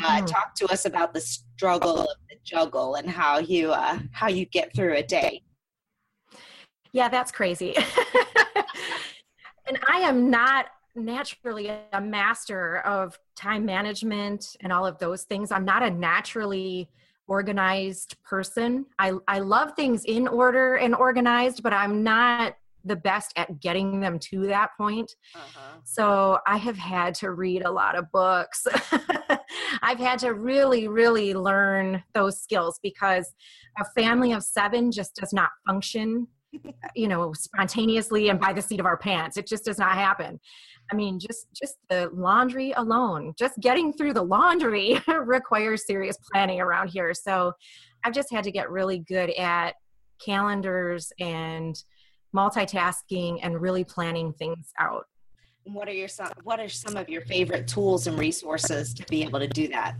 uh, 0.03 0.21
Mhm. 0.21 0.27
talk 0.27 0.55
to 0.55 0.65
us 0.71 0.85
about 0.85 1.13
the 1.13 1.21
struggle 1.21 1.99
of 2.01 2.17
the 2.29 2.35
juggle 2.43 2.95
and 2.95 3.09
how 3.09 3.39
you 3.39 3.71
uh, 3.71 3.99
how 4.11 4.27
you 4.27 4.45
get 4.45 4.75
through 4.75 4.95
a 4.95 5.03
day. 5.03 5.43
Yeah, 6.91 7.09
that's 7.09 7.31
crazy. 7.31 7.75
and 9.73 9.83
I 9.89 10.01
am 10.01 10.29
not 10.29 10.67
naturally 10.95 11.71
a 11.91 11.99
master 11.99 12.79
of 12.79 13.17
time 13.35 13.65
management 13.65 14.55
and 14.61 14.71
all 14.71 14.85
of 14.85 14.99
those 14.99 15.23
things. 15.23 15.51
I'm 15.51 15.65
not 15.65 15.81
a 15.81 15.89
naturally 15.89 16.89
organized 17.27 18.15
person. 18.23 18.85
I, 18.99 19.13
I 19.27 19.39
love 19.39 19.73
things 19.75 20.05
in 20.05 20.27
order 20.27 20.75
and 20.75 20.93
organized, 20.93 21.63
but 21.63 21.73
I'm 21.73 22.03
not 22.03 22.55
the 22.85 22.95
best 22.95 23.33
at 23.35 23.59
getting 23.61 23.99
them 23.99 24.19
to 24.19 24.45
that 24.47 24.71
point. 24.77 25.15
Uh-huh. 25.33 25.77
So 25.85 26.39
I 26.45 26.57
have 26.57 26.77
had 26.77 27.15
to 27.15 27.31
read 27.31 27.63
a 27.63 27.71
lot 27.71 27.97
of 27.97 28.11
books. 28.11 28.67
I've 29.81 29.99
had 29.99 30.19
to 30.19 30.33
really, 30.33 30.87
really 30.87 31.33
learn 31.33 32.03
those 32.13 32.39
skills 32.39 32.79
because 32.83 33.33
a 33.79 33.85
family 33.99 34.33
of 34.33 34.43
seven 34.43 34.91
just 34.91 35.15
does 35.15 35.33
not 35.33 35.49
function, 35.65 36.27
you 36.95 37.07
know, 37.07 37.33
spontaneously 37.33 38.29
and 38.29 38.39
by 38.39 38.53
the 38.53 38.61
seat 38.61 38.79
of 38.79 38.85
our 38.85 38.97
pants. 38.97 39.37
It 39.37 39.47
just 39.47 39.65
does 39.65 39.77
not 39.77 39.93
happen. 39.93 40.39
I 40.91 40.95
mean, 40.95 41.19
just 41.19 41.47
just 41.53 41.75
the 41.89 42.09
laundry 42.13 42.73
alone, 42.73 43.33
just 43.37 43.59
getting 43.59 43.93
through 43.93 44.13
the 44.13 44.23
laundry 44.23 45.01
requires 45.07 45.85
serious 45.85 46.17
planning 46.31 46.59
around 46.59 46.89
here. 46.89 47.13
So 47.13 47.53
I've 48.03 48.13
just 48.13 48.31
had 48.31 48.43
to 48.43 48.51
get 48.51 48.69
really 48.69 48.99
good 48.99 49.29
at 49.31 49.75
calendars 50.23 51.11
and 51.19 51.81
multitasking 52.35 53.39
and 53.41 53.61
really 53.61 53.83
planning 53.83 54.33
things 54.33 54.71
out. 54.79 55.05
What 55.65 55.87
are 55.87 55.93
your 55.93 56.09
what 56.43 56.59
are 56.59 56.69
some 56.69 56.97
of 56.97 57.07
your 57.07 57.21
favorite 57.21 57.67
tools 57.67 58.07
and 58.07 58.19
resources 58.19 58.93
to 58.95 59.05
be 59.05 59.23
able 59.23 59.39
to 59.39 59.47
do 59.47 59.69
that? 59.69 59.95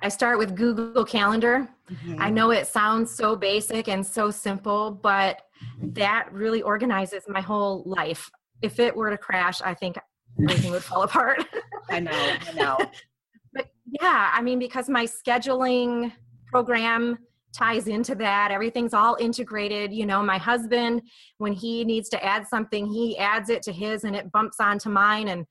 I 0.00 0.08
start 0.08 0.38
with 0.38 0.54
Google 0.54 1.04
Calendar. 1.04 1.68
Mm-hmm. 1.90 2.22
I 2.22 2.30
know 2.30 2.50
it 2.50 2.66
sounds 2.66 3.10
so 3.10 3.34
basic 3.34 3.88
and 3.88 4.06
so 4.06 4.30
simple, 4.30 4.92
but 4.92 5.42
that 5.80 6.28
really 6.32 6.62
organizes 6.62 7.24
my 7.28 7.40
whole 7.40 7.82
life. 7.84 8.30
If 8.62 8.78
it 8.78 8.94
were 8.94 9.10
to 9.10 9.18
crash, 9.18 9.60
I 9.60 9.74
think 9.74 9.96
everything 10.40 10.70
would 10.70 10.84
fall 10.84 11.02
apart. 11.04 11.44
I 11.90 12.00
know, 12.00 12.12
I 12.12 12.52
know. 12.54 12.78
but 13.52 13.70
yeah, 14.00 14.30
I 14.32 14.40
mean, 14.40 14.60
because 14.60 14.88
my 14.88 15.04
scheduling 15.04 16.12
program 16.46 17.18
ties 17.52 17.88
into 17.88 18.14
that, 18.14 18.52
everything's 18.52 18.94
all 18.94 19.16
integrated. 19.18 19.92
You 19.92 20.06
know, 20.06 20.22
my 20.22 20.38
husband, 20.38 21.02
when 21.38 21.52
he 21.52 21.84
needs 21.84 22.08
to 22.10 22.24
add 22.24 22.46
something, 22.46 22.86
he 22.86 23.18
adds 23.18 23.50
it 23.50 23.62
to 23.62 23.72
his 23.72 24.04
and 24.04 24.14
it 24.14 24.30
bumps 24.30 24.60
onto 24.60 24.90
mine. 24.90 25.28
And, 25.28 25.44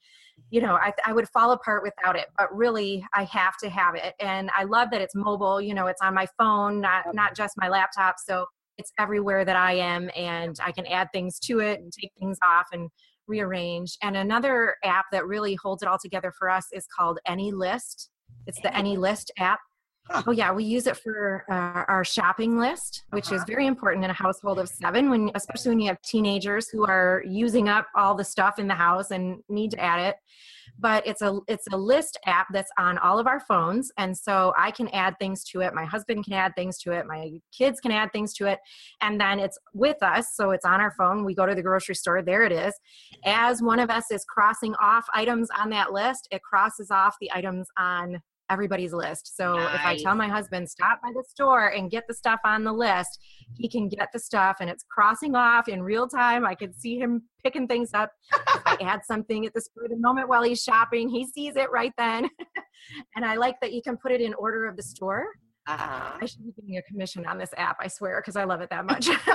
you 0.49 0.62
know, 0.62 0.75
I, 0.75 0.93
I 1.05 1.13
would 1.13 1.27
fall 1.29 1.51
apart 1.51 1.83
without 1.83 2.15
it, 2.15 2.27
but 2.38 2.55
really 2.55 3.05
I 3.13 3.25
have 3.25 3.57
to 3.63 3.69
have 3.69 3.95
it. 3.95 4.13
And 4.19 4.49
I 4.55 4.63
love 4.63 4.89
that 4.91 5.01
it's 5.01 5.15
mobile, 5.15 5.62
you 5.62 5.73
know, 5.73 5.88
it's 5.88 6.01
on 6.01 6.13
my 6.13 6.27
phone, 6.38 6.79
not, 6.79 7.13
not 7.13 7.36
just 7.36 7.55
my 7.57 7.67
laptop. 7.67 8.15
So 8.25 8.45
it's 8.77 8.91
everywhere 8.97 9.43
that 9.43 9.55
I 9.55 9.73
am 9.73 10.10
and 10.15 10.57
I 10.63 10.71
can 10.71 10.86
add 10.86 11.10
things 11.12 11.39
to 11.41 11.60
it 11.60 11.79
and 11.79 11.91
take 11.91 12.12
things 12.19 12.38
off 12.43 12.67
and 12.71 12.89
rearrange. 13.27 13.97
And 14.01 14.15
another 14.15 14.75
app 14.83 15.05
that 15.12 15.27
really 15.27 15.55
holds 15.55 15.83
it 15.83 15.89
all 15.89 15.99
together 16.01 16.31
for 16.38 16.49
us 16.49 16.65
is 16.71 16.86
called 16.88 17.19
AnyList. 17.27 18.10
It's 18.45 18.62
the 18.62 18.69
AnyList 18.69 19.25
app. 19.38 19.60
Oh 20.25 20.31
yeah, 20.31 20.51
we 20.53 20.63
use 20.63 20.87
it 20.87 20.97
for 20.97 21.43
uh, 21.49 21.83
our 21.87 22.03
shopping 22.03 22.57
list, 22.57 23.03
which 23.11 23.27
is 23.27 23.41
Uh-huh. 23.41 23.45
very 23.47 23.67
important 23.67 24.03
in 24.05 24.09
a 24.09 24.13
household 24.13 24.59
of 24.59 24.69
seven. 24.69 25.09
When, 25.09 25.31
especially 25.35 25.69
when 25.69 25.79
you 25.79 25.87
have 25.87 26.01
teenagers 26.01 26.69
who 26.69 26.85
are 26.85 27.23
using 27.27 27.67
up 27.69 27.87
all 27.95 28.15
the 28.15 28.23
stuff 28.23 28.59
in 28.59 28.67
the 28.67 28.75
house 28.75 29.11
and 29.11 29.41
need 29.49 29.71
to 29.71 29.79
add 29.79 29.99
it. 30.09 30.15
But 30.79 31.07
it's 31.07 31.21
a 31.23 31.39
it's 31.47 31.65
a 31.71 31.77
list 31.77 32.19
app 32.25 32.47
that's 32.53 32.69
on 32.77 32.99
all 32.99 33.17
of 33.17 33.25
our 33.25 33.39
phones, 33.39 33.91
and 33.97 34.15
so 34.15 34.53
I 34.57 34.69
can 34.69 34.87
add 34.89 35.15
things 35.17 35.43
to 35.45 35.61
it. 35.61 35.73
My 35.73 35.85
husband 35.85 36.23
can 36.25 36.33
add 36.33 36.53
things 36.55 36.77
to 36.79 36.91
it. 36.91 37.07
My 37.07 37.31
kids 37.51 37.79
can 37.79 37.91
add 37.91 38.11
things 38.13 38.33
to 38.35 38.45
it, 38.45 38.59
and 39.01 39.19
then 39.19 39.39
it's 39.39 39.57
with 39.73 40.01
us, 40.03 40.35
so 40.35 40.51
it's 40.51 40.65
on 40.65 40.79
our 40.79 40.91
phone. 40.91 41.25
We 41.25 41.33
go 41.33 41.47
to 41.47 41.55
the 41.55 41.63
grocery 41.63 41.95
store, 41.95 42.21
there 42.21 42.43
it 42.43 42.51
is. 42.51 42.75
As 43.25 43.61
one 43.61 43.79
of 43.79 43.89
us 43.89 44.11
is 44.11 44.23
crossing 44.25 44.75
off 44.75 45.07
items 45.15 45.49
on 45.57 45.71
that 45.71 45.93
list, 45.93 46.27
it 46.31 46.43
crosses 46.43 46.91
off 46.91 47.15
the 47.19 47.31
items 47.33 47.67
on 47.77 48.21
everybody's 48.49 48.93
list. 48.93 49.36
So 49.36 49.57
if 49.57 49.81
I 49.83 49.97
tell 49.97 50.15
my 50.15 50.27
husband, 50.27 50.69
stop 50.69 51.01
by 51.01 51.12
the 51.13 51.23
store 51.27 51.67
and 51.67 51.91
get 51.91 52.05
the 52.07 52.13
stuff 52.13 52.39
on 52.45 52.63
the 52.63 52.71
list, 52.71 53.19
he 53.55 53.67
can 53.67 53.89
get 53.89 54.10
the 54.13 54.19
stuff 54.19 54.57
and 54.62 54.69
it's 54.69 54.86
crossing 54.89 55.36
off 55.36 55.67
in 55.67 55.81
real 55.81 56.07
time. 56.07 56.45
I 56.45 56.55
can 56.55 56.73
see 56.73 56.97
him 56.97 57.23
picking 57.43 57.67
things 57.67 57.91
up. 57.93 58.12
I 58.65 58.77
add 58.81 59.01
something 59.05 59.45
at 59.45 59.53
the 59.53 59.62
spur 59.62 59.86
of 59.86 59.91
the 59.91 59.97
moment 59.97 60.29
while 60.29 60.43
he's 60.43 60.62
shopping, 60.62 61.10
he 61.10 61.25
sees 61.25 61.55
it 61.55 61.69
right 61.71 61.93
then. 61.97 62.29
and 63.15 63.25
I 63.25 63.36
like 63.36 63.55
that 63.62 63.73
you 63.73 63.81
can 63.81 63.97
put 63.97 64.12
it 64.12 64.21
in 64.21 64.33
order 64.36 64.65
of 64.65 64.75
the 64.77 64.83
store. 64.83 65.27
Uh, 65.67 66.12
I 66.21 66.25
should 66.25 66.45
be 66.45 66.53
getting 66.53 66.77
a 66.77 66.81
commission 66.83 67.25
on 67.25 67.38
this 67.38 67.49
app, 67.57 67.75
I 67.81 67.88
swear, 67.88 68.21
because 68.21 68.38
I 68.38 68.45
love 68.45 68.62
it 68.62 68.69
that 68.69 68.86
much. 68.91 69.10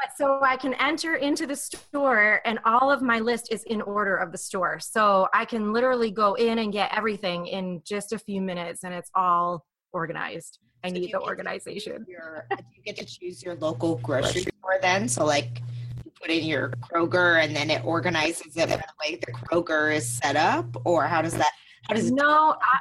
but 0.00 0.16
so 0.16 0.40
I 0.42 0.56
can 0.56 0.74
enter 0.74 1.16
into 1.16 1.46
the 1.46 1.56
store 1.56 2.40
and 2.44 2.58
all 2.64 2.90
of 2.90 3.02
my 3.02 3.18
list 3.20 3.52
is 3.52 3.62
in 3.64 3.82
order 3.82 4.16
of 4.16 4.32
the 4.32 4.38
store. 4.38 4.78
So 4.80 5.28
I 5.34 5.44
can 5.44 5.72
literally 5.72 6.10
go 6.10 6.34
in 6.34 6.58
and 6.58 6.72
get 6.72 6.96
everything 6.96 7.46
in 7.46 7.82
just 7.84 8.12
a 8.12 8.18
few 8.18 8.40
minutes 8.40 8.84
and 8.84 8.94
it's 8.94 9.10
all 9.14 9.66
organized. 9.92 10.58
I 10.82 10.88
So 10.88 10.94
need 10.94 11.12
the 11.12 11.20
organization. 11.20 12.06
your, 12.08 12.46
you 12.50 12.82
get 12.84 12.96
to 12.96 13.04
choose 13.04 13.42
your 13.42 13.56
local 13.56 13.96
grocery 13.96 14.42
store 14.42 14.78
then? 14.80 15.08
So 15.08 15.26
like 15.26 15.60
you 16.04 16.10
put 16.18 16.30
in 16.30 16.44
your 16.44 16.70
Kroger 16.90 17.44
and 17.44 17.54
then 17.54 17.68
it 17.68 17.84
organizes 17.84 18.56
it 18.56 18.68
by 18.70 18.76
the 18.76 18.84
way 19.02 19.16
the 19.16 19.32
Kroger 19.32 19.94
is 19.94 20.08
set 20.08 20.36
up, 20.36 20.64
or 20.84 21.04
how 21.04 21.20
does 21.20 21.34
that? 21.34 21.52
How 21.88 21.94
does 21.94 22.06
it? 22.08 22.14
No, 22.14 22.56
I, 22.62 22.78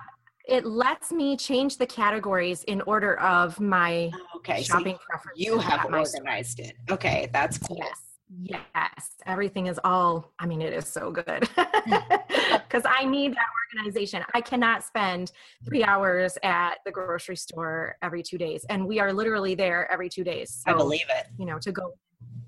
it 0.47 0.65
lets 0.65 1.11
me 1.11 1.35
change 1.35 1.77
the 1.77 1.85
categories 1.85 2.63
in 2.63 2.81
order 2.81 3.19
of 3.19 3.59
my 3.59 4.09
Okay, 4.49 4.63
so 4.63 4.73
shopping 4.73 4.97
preference. 5.07 5.39
you 5.39 5.57
have 5.59 5.81
at 5.85 5.91
my 5.91 6.03
store. 6.03 6.21
organized 6.21 6.59
it. 6.59 6.73
Okay, 6.89 7.29
that's 7.33 7.57
cool. 7.57 7.77
Yes. 7.79 8.01
Yes. 8.41 9.11
Everything 9.25 9.67
is 9.67 9.79
all, 9.83 10.31
I 10.37 10.45
mean, 10.45 10.61
it 10.61 10.73
is 10.73 10.87
so 10.87 11.11
good. 11.11 11.25
Mm. 11.25 12.21
Because 12.69 12.83
I 12.87 13.03
need 13.03 13.33
that 13.33 13.47
organization. 13.79 14.23
I 14.35 14.41
cannot 14.41 14.83
spend 14.83 15.31
three 15.65 15.83
hours 15.83 16.37
at 16.43 16.75
the 16.85 16.91
grocery 16.91 17.35
store 17.35 17.95
every 18.03 18.21
two 18.21 18.37
days. 18.37 18.63
And 18.69 18.87
we 18.87 18.99
are 18.99 19.11
literally 19.11 19.55
there 19.55 19.91
every 19.91 20.07
two 20.07 20.23
days. 20.23 20.61
I 20.67 20.73
believe 20.73 21.05
it. 21.09 21.27
you 21.39 21.47
know, 21.47 21.57
to 21.59 21.71
go 21.71 21.93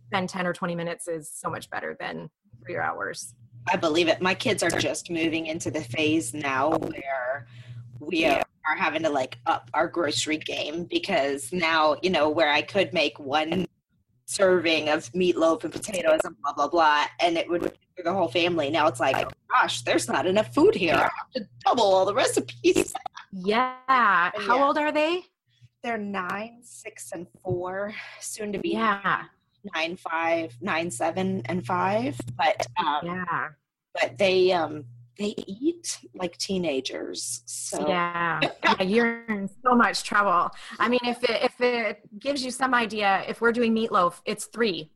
spend 0.07 0.29
10 0.29 0.45
or 0.45 0.53
20 0.53 0.75
minutes 0.75 1.07
is 1.07 1.27
so 1.27 1.49
much 1.49 1.71
better 1.71 1.97
than 1.99 2.29
three 2.63 2.77
hours. 2.77 3.33
I 3.71 3.77
believe 3.77 4.07
it. 4.09 4.21
My 4.21 4.35
kids 4.35 4.61
are 4.61 4.69
just 4.69 5.09
moving 5.09 5.47
into 5.47 5.71
the 5.71 5.81
phase 5.81 6.35
now 6.35 6.71
where 6.77 7.47
we 7.99 8.25
are 8.25 8.43
having 8.77 9.03
to 9.03 9.09
like 9.09 9.37
up 9.45 9.69
our 9.73 9.87
grocery 9.87 10.37
game 10.37 10.85
because 10.85 11.51
now, 11.51 11.97
you 12.01 12.09
know, 12.09 12.29
where 12.29 12.49
I 12.49 12.61
could 12.61 12.93
make 12.93 13.19
one 13.19 13.65
serving 14.25 14.87
of 14.89 15.11
meatloaf 15.13 15.63
and 15.63 15.73
potatoes 15.73 16.21
and 16.23 16.35
blah 16.41 16.53
blah 16.53 16.67
blah 16.67 17.05
and 17.19 17.37
it 17.37 17.49
would 17.49 17.63
for 17.97 18.03
the 18.03 18.13
whole 18.13 18.29
family. 18.29 18.69
Now 18.69 18.87
it's 18.87 18.99
like, 18.99 19.27
gosh, 19.49 19.81
there's 19.81 20.07
not 20.07 20.25
enough 20.25 20.53
food 20.53 20.73
here. 20.75 20.93
I 20.95 21.01
have 21.01 21.31
to 21.35 21.45
double 21.65 21.83
all 21.83 22.05
the 22.05 22.13
recipes. 22.13 22.93
Yeah. 23.33 23.77
How 23.87 24.31
Yeah. 24.57 24.63
old 24.65 24.77
are 24.77 24.91
they? 24.91 25.23
They're 25.83 25.97
nine, 25.97 26.59
six, 26.63 27.11
and 27.13 27.27
four, 27.41 27.93
soon 28.19 28.51
to 28.51 28.59
be 28.59 28.71
Yeah. 28.71 29.23
nine, 29.73 29.95
five, 29.95 30.57
nine, 30.61 30.91
seven, 30.91 31.41
and 31.45 31.65
five. 31.65 32.19
But 32.37 32.67
um, 32.77 33.05
Yeah. 33.05 33.49
but 33.93 34.17
they 34.17 34.51
um 34.51 34.83
they 35.17 35.33
eat 35.47 35.99
like 36.15 36.37
teenagers. 36.37 37.43
So 37.45 37.87
Yeah. 37.87 38.39
yeah. 38.63 38.81
You're 38.81 39.25
in 39.25 39.49
so 39.63 39.75
much 39.75 40.03
trouble. 40.03 40.49
I 40.79 40.89
mean, 40.89 40.99
if 41.03 41.23
it, 41.23 41.43
if 41.43 41.61
it 41.61 42.19
gives 42.19 42.43
you 42.43 42.51
some 42.51 42.73
idea, 42.73 43.23
if 43.27 43.41
we're 43.41 43.51
doing 43.51 43.75
meatloaf, 43.75 44.21
it's 44.25 44.45
three 44.45 44.91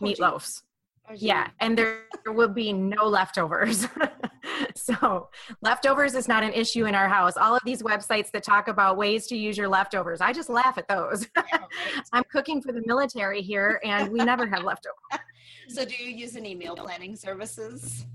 Oh, 0.00 0.04
meatloafs. 0.04 0.62
Oh. 1.08 1.14
Yeah. 1.16 1.48
And 1.60 1.76
there 1.78 2.02
will 2.26 2.48
be 2.48 2.72
no 2.72 3.04
leftovers. 3.04 3.86
so 4.74 5.28
leftovers 5.62 6.14
is 6.14 6.28
not 6.28 6.42
an 6.42 6.52
issue 6.52 6.86
in 6.86 6.94
our 6.94 7.08
house. 7.08 7.36
All 7.36 7.54
of 7.54 7.62
these 7.64 7.82
websites 7.82 8.30
that 8.32 8.42
talk 8.42 8.68
about 8.68 8.96
ways 8.96 9.26
to 9.28 9.36
use 9.36 9.56
your 9.56 9.68
leftovers, 9.68 10.20
I 10.20 10.32
just 10.32 10.48
laugh 10.48 10.78
at 10.78 10.88
those. 10.88 11.26
I'm 12.12 12.24
cooking 12.30 12.60
for 12.60 12.72
the 12.72 12.82
military 12.86 13.40
here 13.40 13.80
and 13.84 14.10
we 14.10 14.18
never 14.18 14.46
have 14.46 14.64
leftovers. 14.64 14.96
So 15.68 15.84
do 15.84 15.94
you 15.94 16.10
use 16.10 16.36
any 16.36 16.54
meal 16.54 16.76
planning 16.76 17.16
services? 17.16 18.06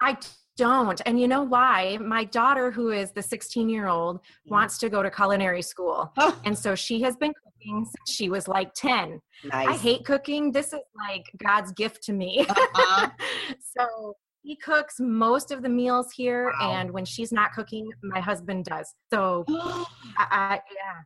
I 0.00 0.16
don't. 0.56 1.00
And 1.06 1.20
you 1.20 1.28
know 1.28 1.42
why? 1.42 1.98
My 2.00 2.24
daughter, 2.24 2.70
who 2.70 2.90
is 2.90 3.12
the 3.12 3.22
16 3.22 3.68
year 3.68 3.86
old, 3.88 4.20
wants 4.46 4.78
to 4.78 4.88
go 4.88 5.02
to 5.02 5.10
culinary 5.10 5.62
school. 5.62 6.12
Oh, 6.18 6.38
And 6.44 6.56
so 6.56 6.74
she 6.74 7.00
has 7.02 7.16
been 7.16 7.32
cooking 7.44 7.84
since 7.84 8.16
she 8.16 8.28
was 8.28 8.48
like 8.48 8.72
10. 8.74 9.20
nice. 9.44 9.68
I 9.68 9.76
hate 9.76 10.04
cooking. 10.04 10.52
This 10.52 10.72
is 10.72 10.80
like 11.08 11.24
God's 11.42 11.72
gift 11.72 12.02
to 12.04 12.12
me. 12.12 12.44
Uh-huh. 12.48 13.08
so 13.76 14.16
he 14.42 14.56
cooks 14.56 14.96
most 14.98 15.50
of 15.52 15.62
the 15.62 15.68
meals 15.68 16.12
here. 16.12 16.52
Wow. 16.60 16.72
And 16.72 16.90
when 16.90 17.04
she's 17.04 17.32
not 17.32 17.52
cooking, 17.52 17.88
my 18.02 18.20
husband 18.20 18.64
does. 18.64 18.92
So 19.12 19.44
I, 19.48 19.86
I 20.18 20.60
yeah. 20.74 21.02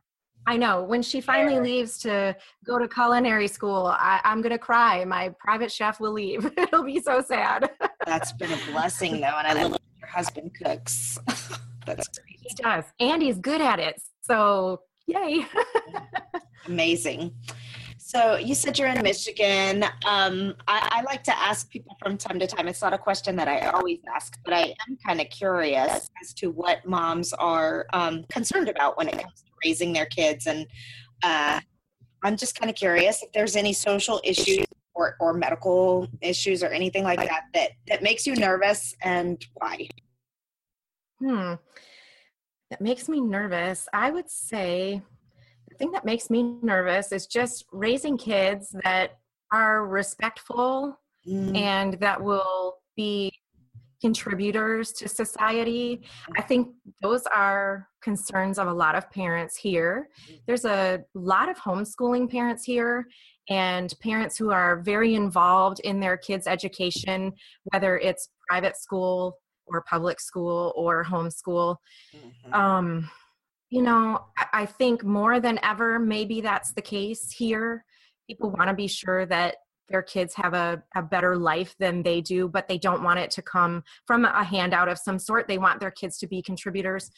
I 0.47 0.55
know. 0.55 0.81
When 0.81 1.01
she 1.01 1.19
finally 1.19 1.55
Fair. 1.55 1.63
leaves 1.63 1.97
to 1.99 2.35
go 2.65 2.79
to 2.79 2.87
culinary 2.87 3.49
school, 3.49 3.87
I, 3.87 4.21
I'm 4.23 4.41
going 4.41 4.53
to 4.53 4.57
cry. 4.57 5.03
My 5.03 5.35
private 5.37 5.69
chef 5.69 5.99
will 5.99 6.13
leave. 6.13 6.49
It'll 6.57 6.85
be 6.85 7.01
so 7.01 7.21
sad. 7.21 7.69
That's 8.05 8.31
been 8.31 8.53
a 8.53 8.71
blessing 8.71 9.19
though, 9.19 9.37
and 9.37 9.45
I 9.45 9.61
love 9.61 9.77
your 9.99 10.07
husband 10.07 10.55
cooks. 10.55 11.19
That's 11.85 12.07
great. 12.07 12.39
He 12.39 12.55
does. 12.55 12.85
And 13.01 13.21
he's 13.21 13.37
good 13.39 13.59
at 13.59 13.79
it. 13.79 14.01
So, 14.21 14.83
yay. 15.05 15.45
Amazing. 16.65 17.33
So 18.07 18.37
you 18.37 18.55
said 18.55 18.79
you're 18.79 18.87
in 18.87 19.03
Michigan. 19.03 19.83
Um, 20.05 20.55
I, 20.65 20.87
I 20.91 21.01
like 21.01 21.25
to 21.25 21.37
ask 21.37 21.69
people 21.69 21.97
from 22.01 22.17
time 22.17 22.39
to 22.39 22.47
time. 22.47 22.69
It's 22.69 22.81
not 22.81 22.93
a 22.93 22.97
question 22.97 23.35
that 23.35 23.49
I 23.49 23.67
always 23.71 23.99
ask, 24.15 24.39
but 24.45 24.53
I 24.53 24.73
am 24.87 24.97
kind 25.05 25.19
of 25.19 25.29
curious 25.29 26.09
as 26.23 26.33
to 26.35 26.49
what 26.49 26.87
moms 26.87 27.33
are 27.33 27.85
um, 27.91 28.23
concerned 28.29 28.69
about 28.69 28.97
when 28.97 29.09
it 29.09 29.21
comes 29.21 29.41
to 29.41 29.51
raising 29.65 29.91
their 29.91 30.05
kids. 30.05 30.47
And 30.47 30.65
uh, 31.21 31.59
I'm 32.23 32.37
just 32.37 32.57
kind 32.57 32.69
of 32.69 32.77
curious 32.77 33.23
if 33.23 33.33
there's 33.33 33.57
any 33.57 33.73
social 33.73 34.21
issues 34.23 34.65
or, 34.95 35.17
or 35.19 35.33
medical 35.33 36.07
issues 36.21 36.63
or 36.63 36.67
anything 36.67 37.03
like 37.03 37.19
that, 37.19 37.41
that 37.55 37.71
that 37.89 38.03
makes 38.03 38.25
you 38.25 38.37
nervous 38.37 38.95
and 39.01 39.45
why. 39.55 39.85
Hmm. 41.19 41.55
That 42.69 42.79
makes 42.79 43.09
me 43.09 43.19
nervous. 43.19 43.89
I 43.91 44.11
would 44.11 44.29
say 44.29 45.01
thing 45.77 45.91
that 45.91 46.05
makes 46.05 46.29
me 46.29 46.57
nervous 46.61 47.11
is 47.11 47.27
just 47.27 47.65
raising 47.71 48.17
kids 48.17 48.75
that 48.83 49.19
are 49.51 49.85
respectful 49.87 50.97
Mm, 51.27 51.57
and 51.57 51.93
that 51.95 52.21
will 52.21 52.77
be 52.95 53.31
contributors 53.99 54.91
to 54.93 55.09
society. 55.09 56.03
I 56.37 56.41
think 56.41 56.69
those 57.01 57.23
are 57.25 57.87
concerns 58.01 58.59
of 58.59 58.67
a 58.67 58.73
lot 58.73 58.95
of 58.95 59.09
parents 59.11 59.57
here. 59.57 60.09
There's 60.45 60.65
a 60.65 61.03
lot 61.15 61.49
of 61.49 61.57
homeschooling 61.57 62.29
parents 62.29 62.63
here 62.63 63.07
and 63.49 63.93
parents 64.01 64.37
who 64.37 64.51
are 64.51 64.81
very 64.81 65.15
involved 65.15 65.79
in 65.79 65.99
their 65.99 66.15
kids' 66.15 66.47
education, 66.47 67.33
whether 67.65 67.97
it's 67.97 68.29
private 68.47 68.77
school 68.77 69.39
or 69.65 69.83
public 69.89 70.19
school 70.19 70.73
or 70.75 71.03
homeschool. 71.03 71.77
mhm. 72.15 72.55
Um, 72.55 73.09
you 73.69 73.81
know, 73.81 74.25
I, 74.53 74.65
think 74.65 75.03
more 75.03 75.39
than 75.39 75.59
ever, 75.63 75.99
maybe 75.99 76.41
that's 76.41 76.71
the 76.73 76.81
case 76.81 77.31
here. 77.31 77.83
People 78.27 78.51
want 78.51 78.69
to 78.69 78.73
be 78.73 78.87
sure 78.87 79.25
that 79.25 79.57
their 79.89 80.01
kids 80.01 80.33
have 80.35 80.53
a, 80.53 80.81
a 80.95 81.01
better 81.01 81.37
life 81.37 81.75
than 81.79 82.03
they 82.03 82.21
do, 82.21 82.47
but 82.47 82.67
they 82.67 82.77
don't 82.77 83.03
want 83.03 83.19
it 83.19 83.31
to 83.31 83.41
come 83.41 83.83
from 84.05 84.25
a 84.25 84.43
handout 84.43 84.89
of 84.89 84.97
some 84.97 85.19
sort. 85.19 85.47
They 85.47 85.57
want 85.57 85.79
their 85.79 85.91
kids 85.91 86.17
to 86.19 86.27
be 86.27 86.41
contributors. 86.41 87.09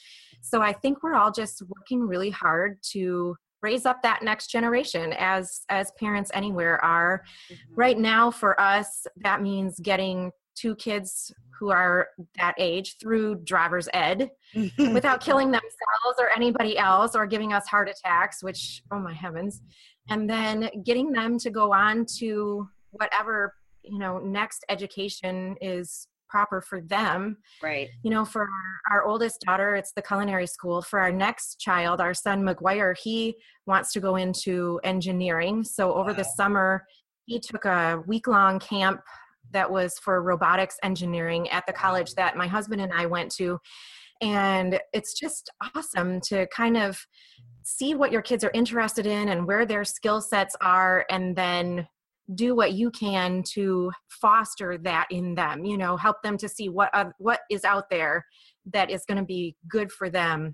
So 0.41 0.62
I 0.62 0.73
think 0.73 1.03
we're 1.03 1.15
all 1.15 1.31
just 1.31 1.62
working 1.67 2.01
really 2.01 2.29
hard 2.29 2.77
to 2.91 3.35
raise 3.62 3.85
up 3.85 4.01
that 4.01 4.23
next 4.23 4.47
generation 4.47 5.13
as 5.17 5.62
as 5.69 5.91
parents 5.99 6.31
anywhere 6.33 6.83
are 6.83 7.23
mm-hmm. 7.51 7.75
right 7.75 7.97
now 7.97 8.31
for 8.31 8.59
us 8.59 9.05
that 9.17 9.41
means 9.41 9.77
getting 9.81 10.31
two 10.59 10.75
kids 10.75 11.31
who 11.59 11.69
are 11.69 12.07
that 12.37 12.55
age 12.57 12.95
through 12.99 13.35
driver's 13.43 13.89
ed 13.93 14.29
without 14.77 15.21
killing 15.21 15.51
themselves 15.51 16.17
or 16.19 16.29
anybody 16.35 16.77
else 16.77 17.15
or 17.15 17.27
giving 17.27 17.53
us 17.53 17.67
heart 17.67 17.89
attacks, 17.89 18.41
which, 18.41 18.81
oh 18.91 18.99
my 18.99 19.13
heavens. 19.13 19.61
And 20.09 20.29
then 20.29 20.69
getting 20.85 21.11
them 21.11 21.37
to 21.39 21.49
go 21.49 21.73
on 21.73 22.05
to 22.17 22.67
whatever, 22.91 23.53
you 23.83 23.99
know, 23.99 24.19
next 24.19 24.65
education 24.69 25.55
is 25.61 26.07
proper 26.29 26.61
for 26.61 26.79
them. 26.81 27.37
right. 27.61 27.89
You 28.03 28.11
know, 28.11 28.23
for 28.23 28.47
our, 28.91 29.03
oldest 29.03 29.41
daughter, 29.41 29.75
it's 29.75 29.91
the 29.93 30.01
culinary 30.01 30.45
school. 30.45 30.81
For 30.81 30.99
our 30.99 31.11
next 31.11 31.59
child, 31.59 31.99
our 31.99 32.13
son 32.13 32.43
McGuire, 32.43 32.95
he 32.97 33.35
wants 33.65 33.91
to 33.93 33.99
go 33.99 34.15
into 34.15 34.79
engineering. 34.83 35.63
So 35.63 35.93
over 35.93 36.13
the 36.13 36.23
summer, 36.23 36.85
he 37.25 37.39
took 37.39 37.65
a 37.65 38.03
week 38.07 38.27
long 38.27 38.59
camp 38.59 39.01
that 39.51 39.69
was 39.71 39.93
for 39.99 40.21
robotics 40.21 40.77
engineering 40.83 41.49
at 41.49 41.65
the 41.67 41.73
college 41.73 42.13
that 42.15 42.38
my 42.38 42.47
husband 42.47 42.81
and 42.81 42.93
I 42.93 43.05
went 43.05 43.31
to. 43.35 43.59
And 44.21 44.79
it's 44.93 45.13
just 45.17 45.49
awesome 45.75 46.19
to 46.27 46.45
kind 46.47 46.75
of 46.77 46.99
see 47.63 47.95
what 47.95 48.12
your 48.12 48.21
kids 48.21 48.43
are 48.43 48.51
interested 48.53 49.05
in 49.05 49.29
and 49.29 49.47
where 49.47 49.65
their 49.65 49.85
skill 49.85 50.19
sets 50.21 50.55
are, 50.62 51.05
and 51.09 51.35
then 51.35 51.88
do 52.35 52.55
what 52.55 52.73
you 52.73 52.91
can 52.91 53.41
to 53.43 53.91
foster 54.07 54.77
that 54.77 55.07
in 55.09 55.33
them 55.33 55.65
you 55.65 55.77
know 55.77 55.97
help 55.97 56.21
them 56.21 56.38
to 56.38 56.47
see 56.47 56.69
what 56.69 56.89
uh, 56.93 57.05
what 57.17 57.39
is 57.49 57.63
out 57.63 57.89
there 57.89 58.23
that 58.71 58.91
is 58.91 59.03
going 59.07 59.17
to 59.17 59.23
be 59.25 59.55
good 59.67 59.91
for 59.91 60.09
them 60.09 60.53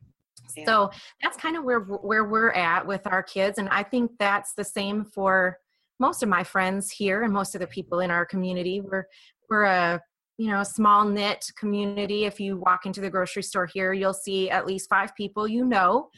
Yeah. 0.56 0.66
so 0.66 0.92
that's 1.22 1.36
kind 1.36 1.58
of 1.58 1.64
where 1.66 1.82
where 1.82 2.24
we're 2.24 2.52
at 2.52 2.88
with 2.88 3.06
our 3.08 3.22
kids 3.22 3.58
and 3.58 3.68
i 3.70 3.84
think 3.84 4.12
that's 4.20 4.54
the 4.54 4.64
same 4.64 5.04
for 5.04 5.58
most 6.00 6.24
of 6.24 6.30
my 6.30 6.44
friends 6.44 6.92
here 6.92 7.24
and 7.24 7.34
most 7.34 7.56
of 7.56 7.62
the 7.62 7.68
people 7.68 8.00
in 8.00 8.12
our 8.12 8.26
community 8.26 8.82
we're 8.82 9.06
we're 9.50 9.64
a 9.64 10.02
you 10.38 10.50
know 10.50 10.64
small 10.64 11.06
knit 11.06 11.46
community. 11.58 12.26
If 12.26 12.40
you 12.40 12.58
walk 12.58 12.86
into 12.86 13.02
the 13.02 13.10
grocery 13.10 13.44
store 13.44 13.66
here 13.66 13.94
you'll 13.94 14.14
see 14.14 14.50
at 14.50 14.66
least 14.66 14.90
five 14.90 15.16
people 15.16 15.48
you 15.48 15.66
know. 15.66 16.10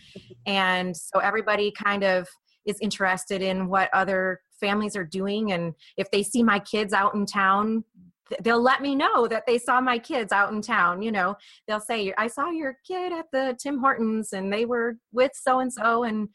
And 0.45 0.95
so 0.95 1.19
everybody 1.19 1.71
kind 1.71 2.03
of 2.03 2.27
is 2.65 2.77
interested 2.81 3.41
in 3.41 3.67
what 3.67 3.89
other 3.93 4.41
families 4.59 4.95
are 4.95 5.05
doing. 5.05 5.51
And 5.53 5.73
if 5.97 6.09
they 6.11 6.23
see 6.23 6.43
my 6.43 6.59
kids 6.59 6.93
out 6.93 7.15
in 7.15 7.25
town 7.25 7.83
they'll 8.41 8.61
let 8.61 8.81
me 8.81 8.93
know 8.93 9.25
that 9.25 9.45
they 9.47 9.57
saw 9.57 9.79
my 9.79 9.97
kids 9.97 10.33
out 10.33 10.51
in 10.51 10.61
town 10.61 11.01
you 11.01 11.11
know. 11.11 11.35
They'll 11.67 11.79
say 11.79 12.13
i 12.17 12.27
saw 12.27 12.49
your 12.49 12.77
kid 12.85 13.13
at 13.13 13.25
the 13.31 13.55
tim 13.61 13.79
hortons 13.79 14.33
and 14.33 14.51
they 14.51 14.65
were 14.65 14.97
with 15.11 15.31
so 15.35 15.59
and 15.59 15.71
so. 15.71 16.03
And 16.03 16.29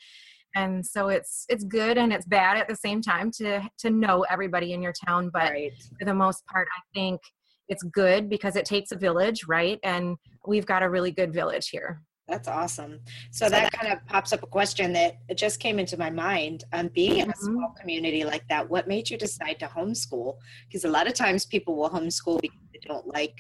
and 0.55 0.85
so 0.85 1.09
it's 1.09 1.45
it's 1.49 1.65
good 1.65 1.99
and 1.99 2.13
it's 2.13 2.27
bad 2.27 2.57
at 2.57 2.69
the 2.69 2.77
same 2.77 3.01
time 3.01 3.31
to 3.31 3.63
to 3.79 3.91
know 3.91 4.25
everybody 4.31 4.73
in 4.73 4.83
your 4.83 4.93
town 5.07 5.31
but 5.33 5.51
right. 5.51 5.73
for 5.99 6.05
the 6.05 6.15
most 6.15 6.45
part 6.47 6.69
i 6.77 6.81
think 6.95 7.21
it's 7.69 7.83
good 7.85 8.29
because 8.29 8.57
it 8.57 8.65
takes 8.65 8.93
a 8.93 8.97
village 8.97 9.47
right 9.47 9.79
and 9.83 10.17
we've 10.47 10.67
got 10.67 10.83
a 10.83 10.91
really 10.91 11.11
good 11.11 11.33
village 11.33 11.69
here 11.69 12.03
That's 12.29 12.49
awesome. 12.49 13.01
So 13.31 13.49
that 13.49 13.73
kind 13.73 13.93
of 13.93 13.99
pops 14.07 14.33
up 14.33 14.43
a 14.43 14.47
question 14.47 14.93
that 14.93 15.17
just 15.35 15.59
came 15.61 15.79
into 15.79 15.99
my 15.99 16.09
mind. 16.09 16.65
Um, 16.73 16.89
being 16.95 17.19
in 17.19 17.31
a 17.31 17.37
small 17.37 17.75
community 17.79 18.25
like 18.25 18.47
that, 18.49 18.69
what 18.71 18.87
made 18.87 19.11
you 19.11 19.19
decide 19.19 19.59
to 19.59 19.67
homeschool? 19.67 20.37
Because 20.67 20.85
a 20.85 20.89
lot 20.89 21.07
of 21.09 21.15
times 21.15 21.45
people 21.45 21.77
will 21.77 21.91
homeschool 21.91 22.41
because 22.41 22.65
they 22.73 22.81
don't 22.87 23.07
like 23.07 23.37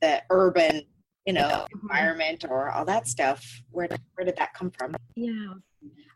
the 0.00 0.22
urban, 0.30 0.82
you 1.24 1.32
know, 1.32 1.66
environment 1.80 2.44
or 2.48 2.70
all 2.70 2.84
that 2.84 3.06
stuff. 3.06 3.42
Where 3.70 3.88
where 4.14 4.24
did 4.24 4.36
that 4.36 4.52
come 4.54 4.70
from? 4.70 4.94
Yeah. 5.14 5.54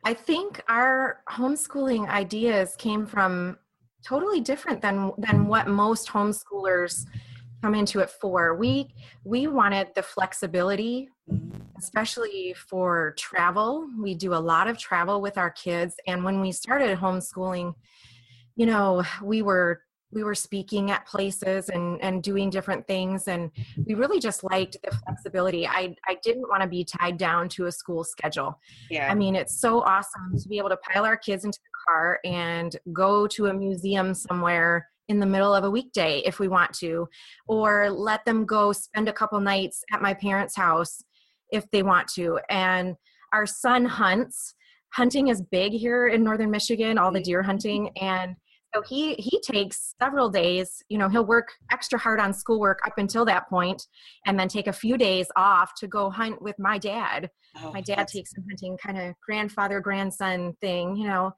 I 0.07 0.15
think 0.15 0.63
our 0.69 1.19
homeschooling 1.29 2.09
ideas 2.09 2.77
came 2.77 3.07
from 3.07 3.59
totally 4.05 4.41
different 4.41 4.81
than 4.81 5.11
than 5.19 5.49
what 5.49 5.67
most 5.67 6.07
homeschoolers 6.07 7.07
come 7.61 7.75
into 7.75 7.99
it 7.99 8.11
for. 8.11 8.55
We 8.55 8.95
we 9.25 9.49
wanted 9.49 9.89
the 9.97 10.05
flexibility 10.05 11.09
especially 11.77 12.55
for 12.55 13.17
travel. 13.19 13.89
We 14.01 14.15
do 14.15 14.33
a 14.33 14.47
lot 14.53 14.69
of 14.69 14.79
travel 14.79 15.21
with 15.21 15.37
our 15.37 15.51
kids 15.51 15.97
and 16.07 16.23
when 16.23 16.41
we 16.41 16.53
started 16.53 16.97
homeschooling, 16.97 17.75
you 18.55 18.67
know, 18.67 19.03
we 19.25 19.43
were 19.43 19.83
we 20.17 20.25
were 20.25 20.35
speaking 20.35 20.91
at 20.91 21.07
places 21.07 21.69
and 21.69 22.03
and 22.03 22.23
doing 22.23 22.49
different 22.49 22.87
things 22.87 23.29
and 23.29 23.51
we 23.87 23.93
really 23.93 24.19
just 24.19 24.43
liked 24.43 24.77
the 24.83 24.91
flexibility. 25.05 25.67
I 25.67 25.95
i 26.09 26.17
didn't 26.25 26.49
want 26.49 26.63
to 26.63 26.69
be 26.69 26.83
tied 26.85 27.19
down 27.19 27.51
to 27.51 27.67
a 27.67 27.73
school 27.73 28.03
schedule. 28.03 28.59
Yeah. 28.91 29.13
i 29.13 29.15
mean 29.15 29.35
it's 29.37 29.61
so 29.61 29.83
awesome 29.83 30.29
to 30.43 30.49
be 30.49 30.59
able 30.59 30.71
to 30.71 30.79
pile 30.79 31.05
our 31.05 31.19
kids 31.19 31.45
into 31.45 31.59
the 31.67 31.75
car 31.87 32.19
and 32.25 32.75
go 32.93 33.27
to 33.29 33.47
a 33.47 33.55
museum 33.55 34.15
somewhere 34.15 34.89
in 35.09 35.21
the 35.21 35.27
middle 35.27 35.55
of 35.55 35.65
a 35.65 35.71
weekday 35.71 36.15
if 36.31 36.41
we 36.41 36.49
want 36.49 36.73
to 36.85 37.07
or 37.47 37.91
let 37.91 38.25
them 38.25 38.47
go 38.47 38.73
spend 38.73 39.09
a 39.09 39.13
couple 39.13 39.39
nights 39.39 39.85
at 39.93 40.01
my 40.01 40.15
parents 40.15 40.57
house 40.57 41.03
if 41.51 41.71
they 41.71 41.83
want 41.83 42.09
to. 42.09 42.41
And 42.49 42.97
our 43.33 43.47
son 43.47 43.85
hunts. 43.85 44.55
Hunting 44.95 45.29
is 45.29 45.43
big 45.43 45.73
here 45.73 46.09
in 46.09 46.25
northern 46.25 46.51
michigan 46.51 46.97
all 46.97 47.13
the 47.13 47.19
mm-hmm. 47.19 47.25
deer 47.25 47.43
hunting 47.43 47.91
and 48.01 48.35
so 48.77 48.83
he 48.83 49.15
he 49.15 49.41
takes 49.41 49.95
several 50.01 50.29
days 50.29 50.83
you 50.89 50.99
know 50.99 51.09
he'll 51.09 51.25
work 51.25 51.53
extra 51.73 51.99
hard 51.99 52.21
on 52.21 52.35
schoolwork 52.35 52.79
up 52.87 52.93
until 52.99 53.25
that 53.25 53.49
point 53.49 53.87
and 54.27 54.39
then 54.39 54.49
take 54.49 54.67
a 54.67 54.73
few 54.73 54.99
days 54.99 55.29
off 55.37 55.73
to 55.79 55.87
go 55.87 56.11
hunt 56.11 56.43
with 56.43 56.57
my 56.59 56.77
dad. 56.79 57.31
Oh, 57.57 57.73
my 57.73 57.81
dad 57.81 58.07
takes 58.09 58.37
him 58.37 58.45
hunting 58.49 58.77
kind 58.77 58.99
of 58.99 59.15
grandfather 59.25 59.81
grandson 59.81 60.55
thing 60.61 60.97
you 60.97 61.07
know 61.07 61.33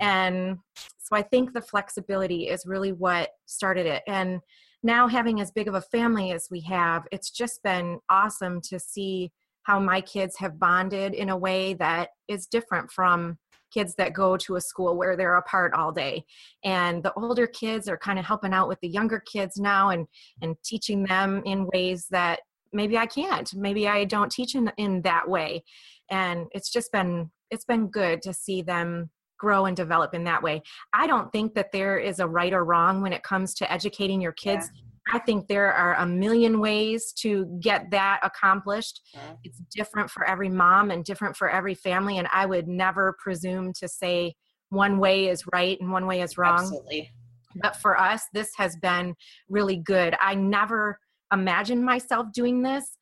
and 0.00 0.58
so 0.76 1.16
i 1.16 1.22
think 1.22 1.52
the 1.52 1.62
flexibility 1.62 2.48
is 2.48 2.66
really 2.66 2.92
what 2.92 3.30
started 3.46 3.86
it. 3.86 4.02
And 4.06 4.40
now 4.82 5.06
having 5.08 5.40
as 5.40 5.50
big 5.50 5.68
of 5.68 5.74
a 5.74 5.80
family 5.80 6.32
as 6.32 6.48
we 6.50 6.60
have 6.62 7.04
it's 7.10 7.30
just 7.30 7.62
been 7.62 8.00
awesome 8.10 8.60
to 8.68 8.78
see 8.78 9.32
how 9.62 9.78
my 9.78 10.00
kids 10.00 10.36
have 10.38 10.58
bonded 10.58 11.14
in 11.14 11.28
a 11.28 11.36
way 11.36 11.72
that 11.74 12.10
is 12.28 12.46
different 12.46 12.90
from 12.90 13.38
kids 13.72 13.94
that 13.96 14.12
go 14.12 14.36
to 14.36 14.56
a 14.56 14.60
school 14.60 14.96
where 14.96 15.16
they're 15.16 15.36
apart 15.36 15.72
all 15.74 15.92
day. 15.92 16.24
And 16.64 17.02
the 17.02 17.12
older 17.14 17.46
kids 17.46 17.88
are 17.88 17.96
kind 17.96 18.18
of 18.18 18.24
helping 18.24 18.52
out 18.52 18.68
with 18.68 18.80
the 18.80 18.88
younger 18.88 19.20
kids 19.20 19.56
now 19.56 19.90
and 19.90 20.06
and 20.40 20.56
teaching 20.64 21.04
them 21.04 21.42
in 21.44 21.68
ways 21.72 22.06
that 22.10 22.40
maybe 22.72 22.96
i 22.96 23.06
can't 23.06 23.54
maybe 23.54 23.86
i 23.86 24.04
don't 24.04 24.32
teach 24.32 24.54
in 24.54 24.70
in 24.76 25.02
that 25.02 25.28
way. 25.28 25.62
And 26.10 26.46
it's 26.52 26.70
just 26.70 26.92
been 26.92 27.30
it's 27.50 27.64
been 27.64 27.88
good 27.88 28.22
to 28.22 28.32
see 28.32 28.62
them 28.62 29.10
grow 29.38 29.66
and 29.66 29.76
develop 29.76 30.14
in 30.14 30.24
that 30.24 30.42
way. 30.42 30.62
I 30.92 31.08
don't 31.08 31.30
think 31.32 31.54
that 31.54 31.72
there 31.72 31.98
is 31.98 32.20
a 32.20 32.28
right 32.28 32.52
or 32.52 32.64
wrong 32.64 33.02
when 33.02 33.12
it 33.12 33.24
comes 33.24 33.54
to 33.54 33.70
educating 33.70 34.20
your 34.20 34.32
kids 34.32 34.70
i 35.12 35.18
think 35.18 35.48
there 35.48 35.72
are 35.72 35.94
a 35.96 36.06
million 36.06 36.60
ways 36.60 37.12
to 37.12 37.46
get 37.60 37.90
that 37.90 38.20
accomplished 38.22 39.00
Yeah. 39.14 39.20
it's 39.44 39.60
different 39.74 40.10
for 40.10 40.24
every 40.26 40.48
mom 40.48 40.90
and 40.90 41.04
different 41.04 41.36
for 41.36 41.50
every 41.50 41.74
family 41.74 42.18
and 42.18 42.28
i 42.32 42.46
would 42.46 42.68
never 42.68 43.16
presume 43.22 43.72
to 43.80 43.88
say 43.88 44.34
one 44.70 44.98
way 44.98 45.28
is 45.28 45.42
right 45.52 45.78
and 45.80 45.90
one 45.90 46.06
way 46.06 46.20
is 46.20 46.38
wrong 46.38 46.58
Absolutely. 46.60 47.10
but 47.62 47.76
for 47.76 47.98
us 47.98 48.22
this 48.32 48.50
has 48.56 48.76
been 48.76 49.14
really 49.48 49.76
good 49.76 50.14
i 50.20 50.34
never 50.34 50.98
imagined 51.32 51.84
myself 51.84 52.26
doing 52.32 52.62
this 52.62 52.96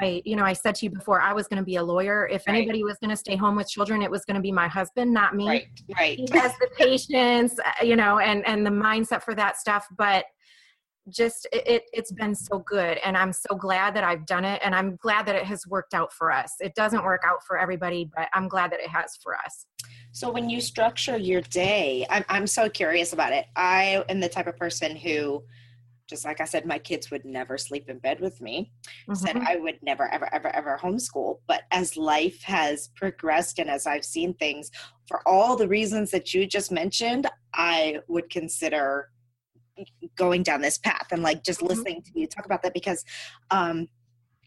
i 0.00 0.20
you 0.24 0.34
know 0.36 0.42
i 0.44 0.52
said 0.52 0.74
to 0.74 0.86
you 0.86 0.90
before 0.90 1.20
i 1.20 1.32
was 1.32 1.46
going 1.46 1.58
to 1.58 1.64
be 1.64 1.76
a 1.76 1.82
lawyer 1.82 2.26
if 2.28 2.42
Right. 2.48 2.56
anybody 2.56 2.82
was 2.82 2.96
going 3.00 3.10
to 3.10 3.16
stay 3.16 3.36
home 3.36 3.54
with 3.56 3.68
children 3.68 4.02
it 4.02 4.10
was 4.10 4.24
going 4.24 4.34
to 4.36 4.40
be 4.40 4.50
my 4.52 4.66
husband 4.68 5.12
not 5.12 5.34
me 5.36 5.46
Right. 5.48 5.66
Right. 5.96 6.16
he 6.18 6.26
has 6.38 6.52
the 6.58 6.68
patience 6.76 7.58
uh, 7.64 7.84
you 7.84 7.94
know 7.94 8.18
and 8.18 8.44
and 8.46 8.66
the 8.66 8.70
mindset 8.70 9.22
for 9.22 9.34
that 9.36 9.56
stuff 9.58 9.86
but 9.96 10.24
just 11.08 11.46
it, 11.52 11.66
it 11.66 11.82
it's 11.92 12.12
been 12.12 12.34
so 12.34 12.60
good 12.60 12.98
and 13.04 13.16
i'm 13.16 13.32
so 13.32 13.54
glad 13.56 13.94
that 13.94 14.04
i've 14.04 14.24
done 14.26 14.44
it 14.44 14.60
and 14.64 14.74
i'm 14.74 14.96
glad 14.96 15.26
that 15.26 15.34
it 15.34 15.44
has 15.44 15.66
worked 15.66 15.92
out 15.94 16.12
for 16.12 16.32
us 16.32 16.54
it 16.60 16.74
doesn't 16.74 17.04
work 17.04 17.22
out 17.26 17.42
for 17.46 17.58
everybody 17.58 18.08
but 18.16 18.28
i'm 18.32 18.48
glad 18.48 18.70
that 18.72 18.80
it 18.80 18.88
has 18.88 19.18
for 19.22 19.36
us 19.36 19.66
So 20.12 20.30
when 20.30 20.48
you 20.48 20.60
structure 20.60 21.16
your 21.16 21.40
day, 21.42 22.06
I'm 22.08 22.24
I'm 22.28 22.46
so 22.46 22.68
curious 22.68 23.12
about 23.12 23.32
it. 23.32 23.46
I 23.56 24.04
am 24.08 24.20
the 24.20 24.28
type 24.28 24.46
of 24.46 24.56
person 24.56 24.94
who, 24.96 25.42
just 26.08 26.24
like 26.24 26.40
I 26.40 26.44
said, 26.44 26.66
my 26.66 26.78
kids 26.78 27.10
would 27.10 27.24
never 27.24 27.58
sleep 27.58 27.88
in 27.88 27.98
bed 27.98 28.20
with 28.20 28.40
me. 28.40 28.70
Said 29.12 29.36
Mhm. 29.36 29.46
I 29.46 29.56
would 29.56 29.78
never, 29.82 30.06
ever, 30.14 30.28
ever, 30.32 30.50
ever 30.54 30.78
homeschool. 30.80 31.40
But 31.48 31.62
as 31.72 31.96
life 31.96 32.40
has 32.44 32.90
progressed 32.94 33.58
and 33.58 33.68
as 33.68 33.86
I've 33.86 34.04
seen 34.04 34.34
things, 34.34 34.70
for 35.08 35.18
all 35.26 35.56
the 35.56 35.66
reasons 35.68 36.10
that 36.12 36.32
you 36.32 36.46
just 36.46 36.70
mentioned, 36.70 37.26
I 37.52 37.98
would 38.06 38.30
consider 38.30 39.10
going 40.16 40.42
down 40.42 40.60
this 40.60 40.78
path 40.78 41.08
and 41.10 41.22
like 41.22 41.42
just 41.42 41.60
Mhm. 41.60 41.68
listening 41.68 42.02
to 42.02 42.10
you 42.14 42.26
talk 42.26 42.46
about 42.46 42.62
that 42.62 42.74
because 42.74 43.04
um 43.50 43.88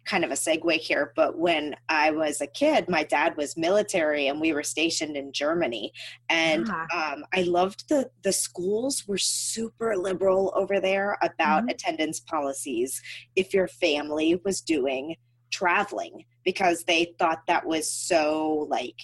kind 0.05 0.23
of 0.23 0.31
a 0.31 0.35
segue 0.35 0.71
here, 0.77 1.11
but 1.17 1.37
when 1.37 1.75
I 1.89 2.11
was 2.11 2.39
a 2.39 2.47
kid, 2.47 2.87
my 2.87 3.03
dad 3.03 3.35
was 3.35 3.57
military 3.57 4.27
and 4.29 4.39
we 4.39 4.53
were 4.53 4.63
stationed 4.63 5.17
in 5.17 5.33
Germany. 5.33 5.91
And 6.29 6.65
Ah. 6.69 6.87
um, 6.95 7.25
I 7.33 7.41
loved 7.41 7.89
the 7.89 8.09
the 8.23 8.31
schools 8.31 9.05
were 9.05 9.17
super 9.17 9.97
liberal 9.97 10.53
over 10.55 10.79
there 10.79 11.17
about 11.21 11.65
Mhm. 11.65 11.71
attendance 11.71 12.21
policies 12.21 13.01
if 13.35 13.53
your 13.53 13.67
family 13.67 14.39
was 14.45 14.61
doing 14.61 15.17
traveling 15.51 16.23
because 16.45 16.85
they 16.85 17.13
thought 17.19 17.45
that 17.47 17.65
was 17.65 17.91
so 17.91 18.65
like 18.69 18.95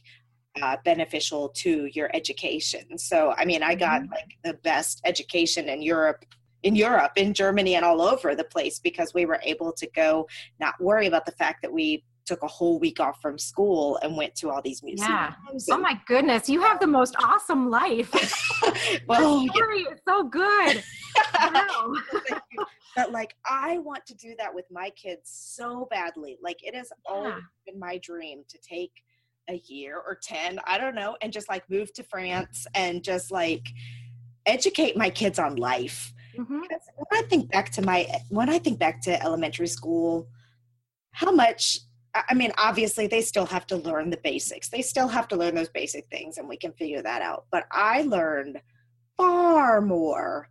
uh, 0.62 0.78
beneficial 0.86 1.50
to 1.50 1.90
your 1.94 2.10
education. 2.14 2.98
So 2.98 3.34
I 3.38 3.46
mean, 3.46 3.64
I 3.64 3.76
got 3.76 4.02
like 4.10 4.38
the 4.44 4.54
best 4.56 5.02
education 5.06 5.70
in 5.70 5.82
Europe 5.82 6.26
in 6.64 6.76
Europe, 6.76 7.12
in 7.18 7.34
Germany, 7.34 7.76
and 7.76 7.84
all 7.84 8.02
over 8.02 8.36
the 8.36 8.44
place 8.46 8.80
because 8.80 9.14
we 9.14 9.26
were 9.26 9.40
able 9.44 9.74
to 9.74 9.88
go 9.94 10.28
not 10.60 10.76
worry 10.80 11.08
about 11.08 11.26
the 11.26 11.34
fact 11.34 11.62
that 11.62 11.72
we 11.72 12.06
took 12.26 12.42
a 12.42 12.48
whole 12.48 12.80
week 12.80 13.02
off 13.02 13.22
from 13.22 13.38
school 13.38 14.00
and 14.02 14.16
went 14.16 14.34
to 14.34 14.50
all 14.50 14.62
these 14.62 14.82
museums. 14.82 15.10
Yeah. 15.10 15.34
oh 15.72 15.78
my 15.78 16.00
goodness 16.08 16.48
you 16.48 16.62
have 16.62 16.80
the 16.80 16.88
most 16.88 17.18
awesome 17.22 17.70
life 17.70 18.10
well, 19.08 19.46
story 19.48 19.80
is 19.80 20.00
so 20.08 20.24
good 20.24 20.82
wow. 21.54 21.94
but 22.96 23.12
like 23.12 23.36
I 23.46 23.80
want 23.80 24.06
to 24.08 24.16
do 24.16 24.36
that 24.38 24.54
with 24.54 24.66
my 24.72 24.90
kids 24.92 25.30
so 25.34 25.88
badly. 25.90 26.38
Like 26.42 26.64
it 26.64 26.76
has 26.76 26.92
always 27.06 27.44
been 27.66 27.80
my 27.80 27.98
dream 27.98 28.44
to 28.48 28.58
take 28.58 28.92
a 29.50 29.62
year 29.66 29.98
or 29.98 30.16
10, 30.16 30.60
I 30.66 30.78
don't 30.78 30.96
know, 30.96 31.18
and 31.22 31.34
just 31.34 31.50
like 31.50 31.70
move 31.70 31.94
to 31.94 32.04
France 32.04 32.66
and 32.76 33.04
just 33.04 33.32
like 33.32 33.68
educate 34.46 34.98
my 34.98 35.10
kids 35.10 35.40
on 35.40 35.56
life. 35.56 36.14
Mhm. 36.38 36.62
Because 36.62 36.82
when 36.96 37.24
I 37.24 37.28
think 37.28 37.52
back 37.52 37.70
to 37.72 37.82
my 37.82 38.08
when 38.30 38.50
I 38.50 38.58
think 38.60 38.80
back 38.80 39.02
to 39.02 39.22
elementary 39.22 39.68
school, 39.68 40.28
how 41.12 41.32
much 41.32 41.80
I 42.30 42.36
mean, 42.36 42.52
obviously 42.60 43.08
they 43.08 43.22
still 43.22 43.48
have 43.48 43.66
to 43.68 43.76
learn 43.76 44.12
the 44.12 44.18
basics. 44.24 44.70
They 44.70 44.84
still 44.84 45.08
have 45.08 45.28
to 45.30 45.36
learn 45.36 45.56
those 45.56 45.70
basic 45.70 46.08
things 46.12 46.38
and 46.38 46.48
we 46.48 46.58
can 46.58 46.72
figure 46.74 47.02
that 47.02 47.24
out. 47.24 47.46
But 47.52 47.66
I 47.72 48.04
learned 48.04 48.62
far 49.18 49.82
more 49.82 50.48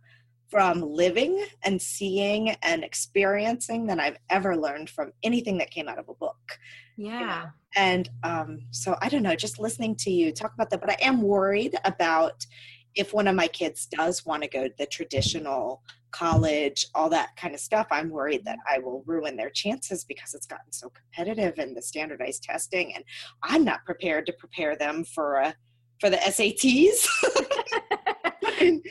from 0.53 0.83
living 0.83 1.43
and 1.63 1.81
seeing 1.81 2.51
and 2.61 2.83
experiencing 2.83 3.87
than 3.87 3.99
I've 3.99 4.17
ever 4.29 4.55
learned 4.55 4.87
from 4.87 5.11
anything 5.23 5.57
that 5.57 5.71
came 5.71 5.89
out 5.89 5.97
of 5.97 6.09
a 6.09 6.13
book. 6.13 6.59
yeah 6.95 7.45
And 7.75 8.07
um, 8.21 8.59
so 8.69 8.95
I 9.01 9.09
don't 9.09 9.23
know, 9.23 9.35
just 9.35 9.57
listening 9.57 9.95
to 10.01 10.11
you 10.11 10.31
talk 10.31 10.53
about 10.53 10.69
that. 10.69 10.79
But 10.79 10.91
I 10.91 10.97
am 11.01 11.23
worried 11.23 11.75
about 11.85 12.45
if 12.93 13.15
one 13.15 13.27
of 13.27 13.35
my 13.35 13.47
kids 13.47 13.87
does 13.87 14.27
want 14.27 14.43
to 14.43 14.47
go 14.47 14.67
to 14.67 14.73
the 14.77 14.85
traditional 14.85 15.81
college, 16.11 16.85
all 16.93 17.09
that 17.09 17.35
kind 17.35 17.55
of 17.55 17.59
stuff. 17.59 17.87
I'm 17.89 18.11
worried 18.11 18.45
that 18.45 18.59
I 18.69 18.77
will 18.77 19.03
ruin 19.07 19.35
their 19.35 19.49
chances 19.49 20.03
because 20.03 20.35
it's 20.35 20.45
gotten 20.45 20.71
so 20.71 20.91
competitive 20.91 21.57
in 21.57 21.73
the 21.73 21.81
standardized 21.81 22.43
testing, 22.43 22.93
and 22.93 23.03
I'm 23.41 23.63
not 23.63 23.85
prepared 23.87 24.27
to 24.27 24.33
prepare 24.33 24.75
them 24.75 25.03
for 25.03 25.37
a 25.37 25.55
for 25.99 26.11
the 26.11 26.17
SATs. 26.17 27.07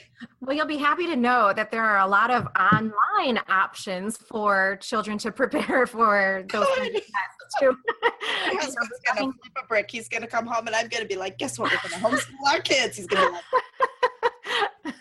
Well, 0.40 0.56
you'll 0.56 0.66
be 0.66 0.76
happy 0.76 1.06
to 1.06 1.16
know 1.16 1.52
that 1.52 1.70
there 1.70 1.84
are 1.84 1.98
a 2.00 2.06
lot 2.06 2.30
of 2.30 2.48
online 2.58 3.40
options 3.48 4.16
for 4.16 4.76
children 4.80 5.16
to 5.18 5.30
prepare 5.32 5.86
for 5.86 6.44
those 6.50 6.66
tests 6.66 7.54
too. 7.60 7.76
My 8.02 8.54
husband's 8.54 9.00
gonna 9.06 9.32
flip 9.32 9.52
a 9.62 9.66
brick. 9.66 9.90
He's 9.90 10.08
gonna 10.08 10.26
come 10.26 10.46
home, 10.46 10.66
and 10.66 10.74
I'm 10.74 10.88
gonna 10.88 11.04
be 11.04 11.16
like, 11.16 11.38
"Guess 11.38 11.58
what? 11.58 11.70
We're 11.72 11.90
gonna 11.90 12.16
homeschool 12.16 12.52
our 12.52 12.60
kids." 12.60 12.96
He's 12.96 13.06
gonna 13.06 13.26
be 13.28 13.32
like, 13.32 13.88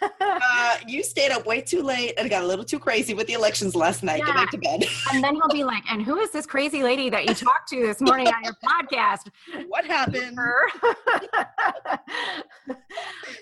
uh, 0.02 0.78
"You 0.88 1.04
stayed 1.04 1.32
up 1.32 1.46
way 1.46 1.62
too 1.62 1.82
late 1.82 2.14
and 2.18 2.30
got 2.30 2.44
a 2.44 2.48
little 2.48 2.66
too 2.66 2.80
crazy 2.80 3.14
with 3.14 3.28
the 3.28 3.34
elections 3.34 3.76
last 3.76 4.04
night. 4.04 4.24
Go 4.26 4.34
back 4.34 4.52
to 4.52 4.58
bed." 4.58 4.84
and 5.14 5.24
then 5.24 5.36
he'll 5.36 5.48
be 5.50 5.64
like, 5.64 5.84
"And 5.90 6.04
who 6.04 6.20
is 6.20 6.32
this 6.32 6.46
crazy 6.46 6.84
lady 6.84 7.10
that 7.10 7.28
you 7.28 7.34
talked 7.34 7.70
to 7.70 7.82
this 7.82 8.02
morning 8.02 8.28
on 8.28 8.44
your 8.44 8.56
podcast?" 8.64 9.30
what 9.68 9.86
happened? 9.86 10.38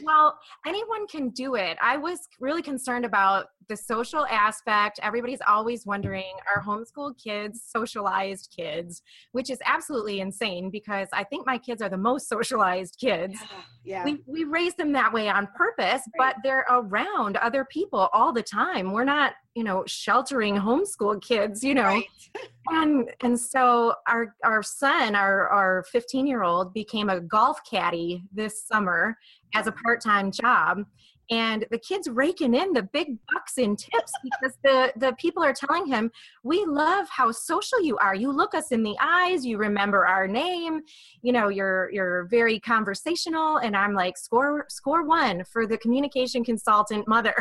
well, 0.04 0.38
anyone 0.66 1.08
can 1.08 1.30
do 1.30 1.56
it. 1.56 1.78
I 1.82 1.98
was 1.98 2.28
really 2.40 2.62
concerned 2.62 3.06
about 3.06 3.48
the 3.70 3.78
social 3.78 4.26
aspect. 4.26 5.00
Everybody's 5.02 5.40
always 5.48 5.86
wondering 5.86 6.34
are 6.54 6.62
homeschool 6.62 7.14
kids 7.24 7.62
socialized 7.66 8.54
kids, 8.56 9.02
which 9.32 9.50
is 9.50 9.60
absolutely 9.66 10.20
insane 10.20 10.70
because 10.70 11.08
I 11.14 11.24
think 11.24 11.46
my 11.46 11.58
kids 11.58 11.82
are 11.82 11.90
the 11.90 11.98
most 11.98 12.28
socialized 12.36 12.98
kids. 13.00 13.40
Yeah. 13.86 14.04
We, 14.04 14.22
we 14.28 14.44
raise 14.44 14.76
them 14.76 14.92
that 14.94 15.14
way 15.14 15.30
on 15.30 15.48
purpose, 15.56 16.02
Right. 16.20 16.34
but 16.34 16.36
they're 16.44 16.66
around 16.70 17.38
other 17.38 17.64
people 17.66 18.10
all 18.12 18.34
the 18.34 18.44
time. 18.44 18.92
We're 18.92 19.06
not, 19.06 19.34
you 19.56 19.64
know, 19.64 19.84
sheltering 19.88 20.56
homeschool 20.56 21.22
kids, 21.22 21.64
you 21.64 21.76
know 21.76 21.84
Right. 21.84 22.06
and 22.70 23.10
and 23.22 23.40
so 23.40 23.94
our 24.08 24.36
our 24.44 24.62
son 24.62 25.16
our 25.16 25.48
our 25.50 25.84
15 25.92 26.28
year 26.28 26.44
old 26.44 26.74
became 26.74 27.10
a 27.10 27.20
golf 27.20 27.60
caddy 27.70 28.24
this 28.32 28.66
summer 28.68 29.18
as 29.56 29.66
a 29.68 29.72
part-time 29.72 30.32
job 30.32 30.84
and 31.30 31.66
the 31.70 31.78
kids 31.78 32.08
raking 32.10 32.56
in 32.56 32.74
the 32.74 32.84
big 32.84 33.18
bucks 33.32 33.58
in 33.58 33.76
tips 33.76 34.12
because 34.24 34.58
the 34.64 34.92
the 34.96 35.14
people 35.20 35.44
are 35.44 35.54
telling 35.54 35.86
him 35.86 36.12
we 36.44 36.66
love 36.66 37.08
how 37.10 37.32
social 37.32 37.82
you 37.82 37.98
are. 37.98 38.16
You 38.16 38.32
look 38.32 38.56
us 38.56 38.72
in 38.72 38.82
the 38.82 38.96
eyes. 39.00 39.46
You 39.46 39.58
remember 39.58 40.08
our 40.08 40.28
name. 40.28 40.82
You 41.22 41.34
know 41.34 41.50
you're 41.50 41.90
you're 41.92 42.26
very 42.26 42.60
conversational. 42.60 43.58
And 43.58 43.76
i'm 43.76 43.94
like 43.94 44.18
score 44.18 44.66
score 44.70 45.06
one 45.06 45.44
for 45.46 45.68
the 45.68 45.78
communication 45.78 46.44
consultant 46.44 47.08
mother. 47.08 47.34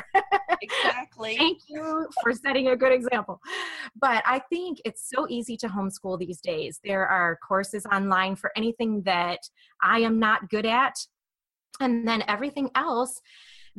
Exactly. 0.60 1.36
thank 1.38 1.58
you 1.68 2.08
for 2.22 2.32
setting 2.32 2.68
a 2.68 2.76
good 2.76 2.92
example. 2.92 3.40
But 4.00 4.22
i 4.26 4.40
think 4.50 4.80
it's 4.84 5.08
so 5.08 5.26
easy 5.28 5.56
to 5.58 5.68
homeschool 5.68 6.18
these 6.18 6.40
days. 6.40 6.80
There 6.84 7.06
are 7.06 7.38
courses 7.46 7.86
online 7.86 8.36
for 8.36 8.50
anything 8.56 9.02
that 9.02 9.40
i 9.82 10.00
am 10.00 10.18
not 10.18 10.50
good 10.50 10.66
at. 10.66 10.94
And 11.80 12.06
then 12.08 12.24
everything 12.26 12.70
else 12.74 13.20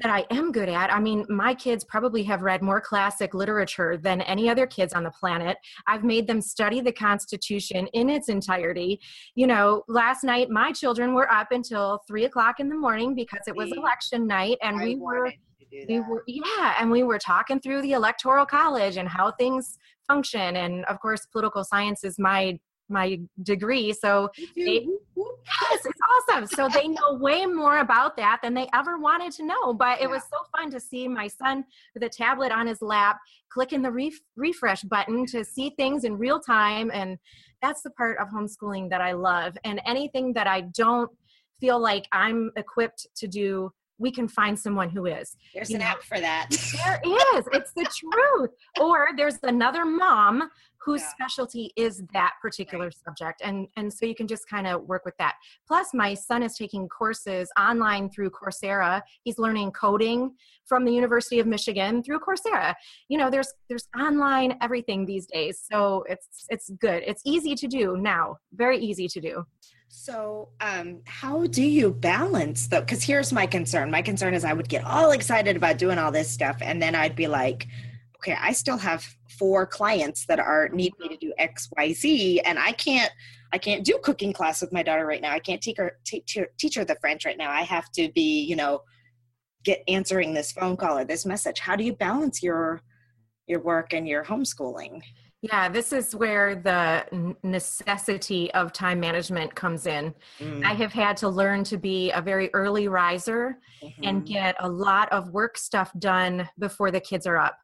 that 0.01 0.11
I 0.11 0.25
am 0.33 0.51
good 0.51 0.69
at. 0.69 0.91
I 0.93 0.99
mean, 0.99 1.25
my 1.29 1.53
kids 1.53 1.83
probably 1.83 2.23
have 2.23 2.41
read 2.41 2.61
more 2.61 2.81
classic 2.81 3.33
literature 3.33 3.97
than 3.97 4.21
any 4.21 4.49
other 4.49 4.65
kids 4.65 4.93
on 4.93 5.03
the 5.03 5.11
planet. 5.11 5.57
I've 5.87 6.03
made 6.03 6.27
them 6.27 6.41
study 6.41 6.81
the 6.81 6.91
Constitution 6.91 7.87
in 7.87 8.09
its 8.09 8.29
entirety. 8.29 8.99
You 9.35 9.47
know, 9.47 9.83
last 9.87 10.23
night 10.23 10.49
my 10.49 10.71
children 10.71 11.13
were 11.13 11.31
up 11.31 11.51
until 11.51 12.01
three 12.07 12.25
o'clock 12.25 12.59
in 12.59 12.69
the 12.69 12.75
morning 12.75 13.15
because 13.15 13.41
it 13.47 13.55
was 13.55 13.71
election 13.71 14.27
night, 14.27 14.57
and 14.61 14.77
I 14.77 14.83
we 14.83 14.95
were. 14.95 15.23
wanted 15.23 15.37
to 15.59 15.65
do 15.69 15.85
We 15.87 15.99
were, 15.99 16.23
yeah, 16.27 16.75
and 16.79 16.89
we 16.89 17.03
were 17.03 17.19
talking 17.19 17.59
through 17.59 17.81
the 17.81 17.93
electoral 17.93 18.45
college 18.45 18.97
and 18.97 19.07
how 19.07 19.31
things 19.31 19.77
function, 20.07 20.55
and 20.55 20.85
of 20.85 20.99
course, 20.99 21.27
political 21.31 21.63
science 21.63 22.03
is 22.03 22.17
my 22.17 22.59
my 22.89 23.19
degree. 23.43 23.93
So 23.93 24.29
they, 24.55 24.87
yes, 25.15 25.85
it's 25.85 25.99
awesome. 26.29 26.47
So 26.47 26.69
they 26.69 26.87
know 26.87 27.13
way 27.13 27.45
more 27.45 27.79
about 27.79 28.17
that 28.17 28.39
than 28.41 28.53
they 28.53 28.67
ever 28.73 28.97
wanted 28.97 29.31
to 29.33 29.45
know. 29.45 29.73
But 29.73 30.01
it 30.01 30.09
was 30.09 30.23
so 30.23 30.37
fun 30.55 30.69
to 30.71 30.79
see 30.79 31.07
my 31.07 31.27
son 31.27 31.63
with 31.93 32.03
a 32.03 32.09
tablet 32.09 32.51
on 32.51 32.67
his 32.67 32.81
lap, 32.81 33.17
clicking 33.51 33.81
the 33.81 33.91
ref- 33.91 34.21
refresh 34.35 34.81
button 34.83 35.25
to 35.27 35.43
see 35.43 35.71
things 35.71 36.03
in 36.03 36.17
real 36.17 36.39
time. 36.39 36.91
And 36.93 37.17
that's 37.61 37.81
the 37.81 37.91
part 37.91 38.17
of 38.19 38.29
homeschooling 38.29 38.89
that 38.89 39.01
I 39.01 39.13
love. 39.13 39.57
And 39.63 39.81
anything 39.85 40.33
that 40.33 40.47
I 40.47 40.61
don't 40.61 41.11
feel 41.59 41.79
like 41.79 42.07
I'm 42.11 42.51
equipped 42.55 43.07
to 43.17 43.27
do, 43.27 43.71
we 43.99 44.11
can 44.11 44.27
find 44.27 44.57
someone 44.57 44.89
who 44.89 45.05
is. 45.05 45.35
There's 45.53 45.69
you 45.69 45.75
an 45.75 45.81
know, 45.81 45.87
app 45.87 46.01
for 46.03 46.19
that. 46.19 46.47
There 46.49 46.99
is. 47.35 47.45
It's 47.53 47.71
the 47.73 47.85
truth. 47.85 48.49
Or 48.81 49.07
there's 49.17 49.37
another 49.43 49.83
mom 49.85 50.49
whose 50.77 51.01
Yeah. 51.01 51.09
specialty 51.09 51.73
is 51.75 52.01
that 52.13 52.33
particular 52.41 52.89
subject. 52.91 53.41
And 53.43 53.67
and 53.75 53.91
so 53.93 54.05
you 54.05 54.15
can 54.15 54.27
just 54.27 54.47
kind 54.49 54.65
of 54.67 54.83
work 54.83 55.03
with 55.03 55.17
that. 55.17 55.35
Plus 55.67 55.93
my 55.93 56.13
son 56.13 56.41
is 56.43 56.55
taking 56.57 56.87
courses 56.87 57.49
online 57.59 58.09
through 58.09 58.29
Coursera. 58.31 59.01
He's 59.23 59.37
learning 59.37 59.71
coding 59.71 60.35
from 60.65 60.85
the 60.85 60.93
University 60.93 61.39
of 61.39 61.47
Michigan 61.47 62.01
through 62.03 62.19
Coursera. 62.21 62.73
You 63.09 63.17
know, 63.17 63.29
there's 63.29 63.51
there's 63.67 63.87
online 63.99 64.57
everything 64.61 65.05
these 65.05 65.25
days. 65.27 65.61
So 65.69 66.05
it's 66.07 66.45
it's 66.49 66.69
good. 66.79 67.03
It's 67.05 67.21
easy 67.25 67.55
to 67.55 67.67
do 67.67 67.97
now. 67.97 68.37
Very 68.53 68.77
easy 68.79 69.07
to 69.09 69.19
do. 69.19 69.43
So, 69.91 70.49
um, 70.61 71.01
how 71.05 71.47
do 71.47 71.63
you 71.63 71.91
balance 71.91 72.67
though? 72.67 72.81
Because 72.81 73.03
here's 73.03 73.33
my 73.33 73.47
concern. 73.47 73.89
My 73.89 74.03
concern 74.03 74.35
is 74.35 74.45
I 74.45 74.53
would 74.53 74.69
get 74.69 74.85
all 74.85 75.11
excited 75.11 75.57
about 75.57 75.79
doing 75.79 75.97
all 75.97 76.11
this 76.11 76.29
stuff, 76.29 76.57
and 76.61 76.79
then 76.79 76.93
I'd 76.93 77.15
be 77.15 77.27
like, 77.27 77.67
okay, 78.17 78.37
I 78.39 78.53
still 78.53 78.77
have 78.77 79.03
four 79.39 79.65
clients 79.65 80.27
that 80.27 80.39
are 80.39 80.69
need 80.69 80.93
me 80.99 81.09
to 81.09 81.17
do 81.17 81.33
X, 81.39 81.69
Y, 81.75 81.93
Z, 81.93 82.39
and 82.41 82.59
I 82.59 82.71
can't. 82.73 83.11
I 83.51 83.57
can't 83.57 83.83
do 83.83 83.97
cooking 84.03 84.31
class 84.31 84.61
with 84.61 84.71
my 84.71 84.83
daughter 84.83 85.07
right 85.07 85.23
now. 85.23 85.31
I 85.33 85.39
can't 85.39 85.59
teach 85.59 85.77
her 85.77 85.97
teach 86.05 86.35
her, 86.35 86.49
teach 86.59 86.75
her 86.75 86.85
the 86.85 86.97
French 87.01 87.25
right 87.25 87.37
now. 87.37 87.49
I 87.49 87.63
have 87.63 87.91
to 87.93 88.11
be, 88.13 88.43
you 88.43 88.55
know, 88.55 88.83
get 89.63 89.83
answering 89.87 90.35
this 90.35 90.51
phone 90.51 90.77
call 90.77 90.99
or 90.99 91.03
this 91.03 91.25
message. 91.25 91.59
How 91.59 91.75
do 91.75 91.83
you 91.83 91.93
balance 91.93 92.43
your 92.43 92.81
your 93.47 93.61
work 93.61 93.93
and 93.93 94.07
your 94.07 94.23
homeschooling? 94.23 95.01
Yeah, 95.41 95.69
this 95.69 95.93
is 95.93 96.13
where 96.13 96.55
the 96.55 97.35
necessity 97.43 98.51
of 98.53 98.73
time 98.73 98.99
management 98.99 99.55
comes 99.55 99.87
in. 99.87 100.13
Mm, 100.39 100.65
I 100.65 100.73
have 100.73 100.91
had 100.91 101.15
to 101.17 101.29
learn 101.29 101.63
to 101.65 101.77
be 101.77 102.11
a 102.11 102.21
very 102.21 102.49
early 102.53 102.89
riser 102.89 103.57
and 104.03 104.23
mhm. 104.23 104.27
get 104.27 104.55
a 104.59 104.69
lot 104.69 105.09
of 105.13 105.29
work 105.29 105.57
stuff 105.57 105.91
done 105.97 106.49
before 106.59 106.91
the 106.91 106.99
kids 106.99 107.25
are 107.25 107.37
up. 107.37 107.57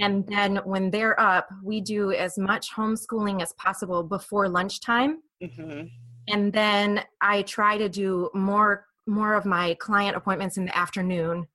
And 0.00 0.26
then 0.26 0.56
when 0.64 0.90
they're 0.90 1.18
up, 1.20 1.48
we 1.62 1.80
do 1.80 2.10
as 2.12 2.38
much 2.38 2.72
homeschooling 2.72 3.40
as 3.40 3.52
possible 3.52 4.02
before 4.02 4.48
lunchtime. 4.48 5.22
Mhm. 5.40 5.90
And 6.28 6.52
then 6.52 7.04
I 7.20 7.42
try 7.42 7.78
to 7.78 7.88
do 7.88 8.30
more 8.34 8.86
more 9.08 9.34
of 9.34 9.44
my 9.44 9.74
client 9.80 10.16
appointments 10.16 10.56
in 10.56 10.64
the 10.64 10.76
afternoon 10.76 11.48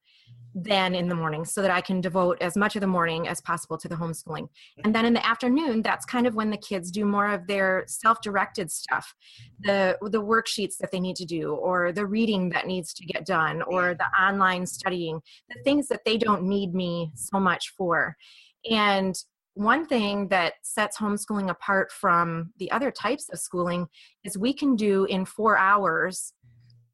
than 0.60 0.96
in 0.96 1.08
the 1.08 1.14
morning 1.14 1.46
so 1.46 1.62
that 1.62 1.70
I 1.70 1.82
can 1.82 2.02
devote 2.02 2.42
as 2.42 2.58
much 2.58 2.76
of 2.76 2.82
the 2.82 2.88
morning 2.88 3.28
as 3.28 3.40
possible 3.42 3.78
to 3.78 3.88
the 3.88 3.96
homeschooling. 3.96 4.44
Mm-hmm. 4.44 4.82
And 4.86 4.96
then 4.96 5.06
in 5.06 5.14
the 5.14 5.26
afternoon, 5.26 5.84
that's 5.84 6.04
kind 6.04 6.26
of 6.26 6.34
when 6.34 6.50
the 6.50 6.58
kids 6.58 6.90
do 6.90 7.06
more 7.06 7.32
of 7.32 7.46
their 7.46 7.84
self-directed 7.88 8.72
stuff, 8.72 9.14
the 9.60 9.98
the 10.02 10.22
worksheets 10.22 10.78
that 10.78 10.92
they 10.92 11.00
need 11.00 11.16
to 11.18 11.26
do 11.26 11.52
or 11.52 11.92
the 11.92 12.06
reading 12.06 12.50
that 12.50 12.66
needs 12.66 12.94
to 12.96 13.06
get 13.06 13.26
done 13.26 13.62
or 13.64 13.94
the 13.94 14.22
online 14.22 14.66
studying, 14.66 15.22
the 15.50 15.62
things 15.64 15.88
that 15.90 16.02
they 16.06 16.18
don't 16.18 16.44
need 16.44 16.74
me 16.74 17.12
so 17.14 17.40
much 17.40 17.74
for. 17.78 18.16
And 18.70 19.16
one 19.54 19.86
thing 19.88 20.28
that 20.28 20.54
sets 20.62 20.98
homeschooling 20.98 21.50
apart 21.50 21.92
from 21.92 22.52
the 22.60 22.70
other 22.72 22.92
types 22.92 23.30
of 23.30 23.40
schooling 23.40 23.88
is 24.24 24.38
we 24.38 24.54
can 24.54 24.76
do 24.76 25.06
in 25.06 25.26
4 25.26 25.58
hours 25.58 26.34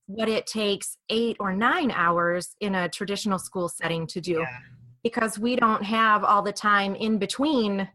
what 0.08 0.30
it 0.30 0.46
takes 0.48 0.98
eight 1.10 1.38
or 1.40 1.54
nine 1.54 1.92
hours 1.92 2.56
in 2.60 2.76
a 2.76 2.90
traditional 2.90 3.40
school 3.40 3.70
setting 3.70 4.06
to 4.08 4.22
do 4.22 4.40
Yeah. 4.40 4.58
because 5.04 5.40
we 5.40 5.56
don't 5.56 5.84
have 5.84 6.24
all 6.24 6.42
the 6.42 6.52
time 6.54 6.96
in 6.96 7.18
between 7.18 7.90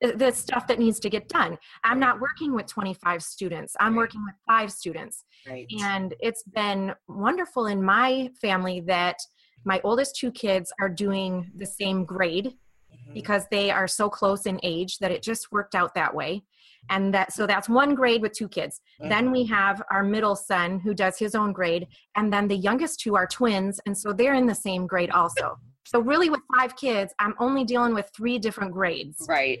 the, 0.00 0.12
the 0.12 0.32
stuff 0.32 0.66
that 0.66 0.78
needs 0.78 0.98
to 1.00 1.10
get 1.10 1.28
done. 1.28 1.58
I'm 1.84 1.98
not 2.00 2.20
working 2.20 2.54
with 2.54 2.66
25 2.66 3.22
students, 3.22 3.76
I'm 3.80 3.92
Right. 3.92 3.98
working 3.98 4.24
with 4.24 4.34
five 4.46 4.72
students. 4.72 5.24
Right. 5.46 5.66
And 5.82 6.14
it's 6.20 6.42
been 6.44 6.94
wonderful 7.06 7.66
in 7.66 7.82
my 7.82 8.30
family 8.40 8.80
that 8.82 9.16
my 9.64 9.80
oldest 9.84 10.16
two 10.16 10.32
kids 10.32 10.72
are 10.80 10.88
doing 10.88 11.50
the 11.54 11.66
same 11.66 12.04
grade 12.06 12.56
Mhm. 12.90 13.12
because 13.14 13.46
they 13.50 13.70
are 13.70 13.86
so 13.86 14.08
close 14.08 14.46
in 14.46 14.58
age 14.62 14.98
that 14.98 15.10
it 15.10 15.22
just 15.22 15.52
worked 15.52 15.74
out 15.74 15.94
that 15.94 16.14
way. 16.14 16.44
And 16.88 17.14
that 17.14 17.32
so 17.32 17.46
that's 17.46 17.68
one 17.68 17.94
grade 17.94 18.22
with 18.22 18.32
two 18.32 18.48
kids. 18.48 18.80
Then 18.98 19.24
mm-hmm. 19.24 19.32
we 19.32 19.46
have 19.46 19.82
our 19.90 20.02
middle 20.02 20.34
son 20.34 20.80
who 20.80 20.94
does 20.94 21.18
his 21.18 21.34
own 21.34 21.52
grade, 21.52 21.86
and 22.16 22.32
then 22.32 22.48
the 22.48 22.56
youngest 22.56 23.00
two 23.00 23.14
are 23.16 23.26
twins, 23.26 23.80
and 23.86 23.96
so 23.96 24.12
they're 24.12 24.34
in 24.34 24.46
the 24.46 24.54
same 24.54 24.86
grade 24.86 25.10
also. 25.10 25.58
So 25.84 26.00
really, 26.00 26.30
with 26.30 26.40
five 26.56 26.76
kids, 26.76 27.12
I'm 27.18 27.34
only 27.38 27.64
dealing 27.64 27.94
with 27.94 28.10
three 28.16 28.38
different 28.38 28.72
grades. 28.72 29.26
Right. 29.28 29.60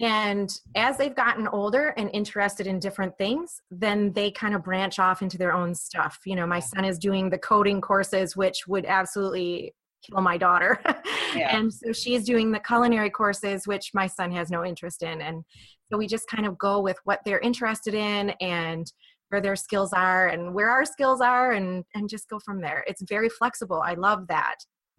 And 0.00 0.52
as 0.74 0.96
they've 0.96 1.14
gotten 1.14 1.46
older 1.48 1.88
and 1.96 2.10
interested 2.12 2.66
in 2.66 2.80
different 2.80 3.16
things, 3.18 3.60
then 3.70 4.12
they 4.12 4.30
kind 4.30 4.54
of 4.54 4.64
branch 4.64 4.98
off 4.98 5.22
into 5.22 5.38
their 5.38 5.52
own 5.52 5.74
stuff. 5.74 6.18
You 6.24 6.34
know, 6.34 6.46
my 6.46 6.60
son 6.60 6.84
is 6.84 6.98
doing 6.98 7.30
the 7.30 7.38
coding 7.38 7.80
courses, 7.80 8.36
which 8.36 8.66
would 8.66 8.84
absolutely 8.86 9.74
kill 10.02 10.20
my 10.20 10.36
daughter. 10.36 10.80
Yeah. 11.34 11.56
and 11.56 11.72
so 11.72 11.94
she's 11.94 12.26
doing 12.26 12.52
the 12.52 12.60
culinary 12.60 13.08
courses, 13.08 13.66
which 13.66 13.92
my 13.94 14.06
son 14.06 14.30
has 14.32 14.50
no 14.50 14.66
interest 14.66 15.02
in. 15.02 15.22
And 15.22 15.44
so 15.90 15.96
we 15.96 16.06
just 16.06 16.28
kind 16.28 16.44
of 16.44 16.58
go 16.58 16.80
with 16.82 16.98
what 17.04 17.20
they're 17.24 17.38
interested 17.38 17.94
in 17.94 18.30
and 18.42 18.86
where 19.30 19.40
their 19.40 19.56
skills 19.56 19.94
are 19.94 20.28
and 20.28 20.52
where 20.52 20.68
our 20.68 20.84
skills 20.84 21.22
are 21.22 21.52
and 21.52 21.84
and 21.94 22.10
just 22.10 22.28
go 22.28 22.38
from 22.38 22.60
there. 22.60 22.84
It's 22.86 23.00
very 23.08 23.30
flexible. 23.30 23.80
I 23.82 23.94
love 23.94 24.26
that. 24.28 24.56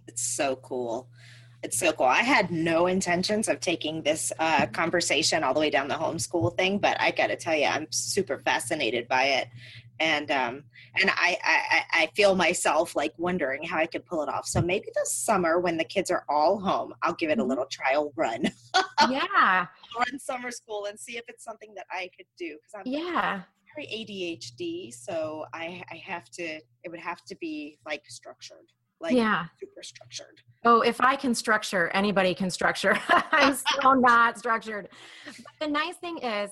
It's 0.07 0.23
so 0.23 0.55
cool. 0.55 1.07
It's 1.61 1.77
so 1.77 1.93
cool. 1.93 2.07
I 2.07 2.23
had 2.23 2.51
no 2.51 2.87
intentions 2.87 3.47
of 3.47 3.59
taking 3.61 4.01
this 4.01 4.33
uh, 4.37 4.65
conversation 4.67 5.43
all 5.43 5.53
the 5.53 5.61
way 5.61 5.69
down 5.69 5.87
the 5.87 5.93
homeschool 5.93 6.57
thing, 6.57 6.77
but 6.77 6.99
I 6.99 7.11
got 7.11 7.27
to 7.27 7.37
tell 7.37 7.55
you, 7.55 7.67
I'm 7.67 7.87
super 7.89 8.41
fascinated 8.43 9.07
by 9.07 9.25
it, 9.25 9.47
and 9.99 10.29
um, 10.31 10.63
and 10.99 11.09
I, 11.11 11.37
I 11.43 11.83
I- 12.03 12.09
feel 12.15 12.35
myself 12.35 12.95
like 12.95 13.13
wondering 13.17 13.63
how 13.63 13.77
I 13.77 13.85
could 13.85 14.05
pull 14.05 14.21
it 14.23 14.29
off. 14.29 14.45
So 14.47 14.61
maybe 14.61 14.87
this 14.95 15.13
summer, 15.13 15.59
when 15.59 15.77
the 15.77 15.83
kids 15.83 16.11
are 16.11 16.25
all 16.29 16.59
home, 16.59 16.93
I'll 17.01 17.13
give 17.13 17.29
it 17.29 17.39
a 17.39 17.43
Mhm. 17.43 17.47
little 17.49 17.65
trial 17.65 18.11
run, 18.15 18.51
yeah. 19.09 19.67
run 19.97 20.19
summer 20.19 20.51
school, 20.51 20.85
and 20.85 20.99
see 20.99 21.17
if 21.17 21.23
it's 21.27 21.43
something 21.43 21.73
that 21.75 21.85
I 21.91 22.09
could 22.17 22.25
do 22.37 22.57
because 22.57 22.73
I'm 22.75 22.91
Yeah. 22.91 23.41
very 23.75 23.87
ADHD, 23.87 24.93
so 24.93 25.45
I 25.53 25.83
I 25.91 25.95
have 25.95 26.29
to. 26.31 26.43
It 26.83 26.89
would 26.89 26.99
have 26.99 27.23
to 27.25 27.35
be 27.37 27.79
like 27.85 28.03
structured, 28.09 28.67
like 28.99 29.13
Yeah. 29.15 29.45
super 29.59 29.81
structured. 29.83 30.41
Oh, 30.65 30.81
if 30.81 30.99
I 31.01 31.15
can 31.15 31.33
structure, 31.35 31.89
anybody 31.93 32.33
can 32.35 32.49
structure. 32.49 32.97
I'm 33.31 33.53
so 33.55 33.93
not 33.93 34.37
structured. 34.37 34.89
But 35.25 35.35
the 35.59 35.67
nice 35.67 35.95
thing 35.97 36.17
is, 36.19 36.51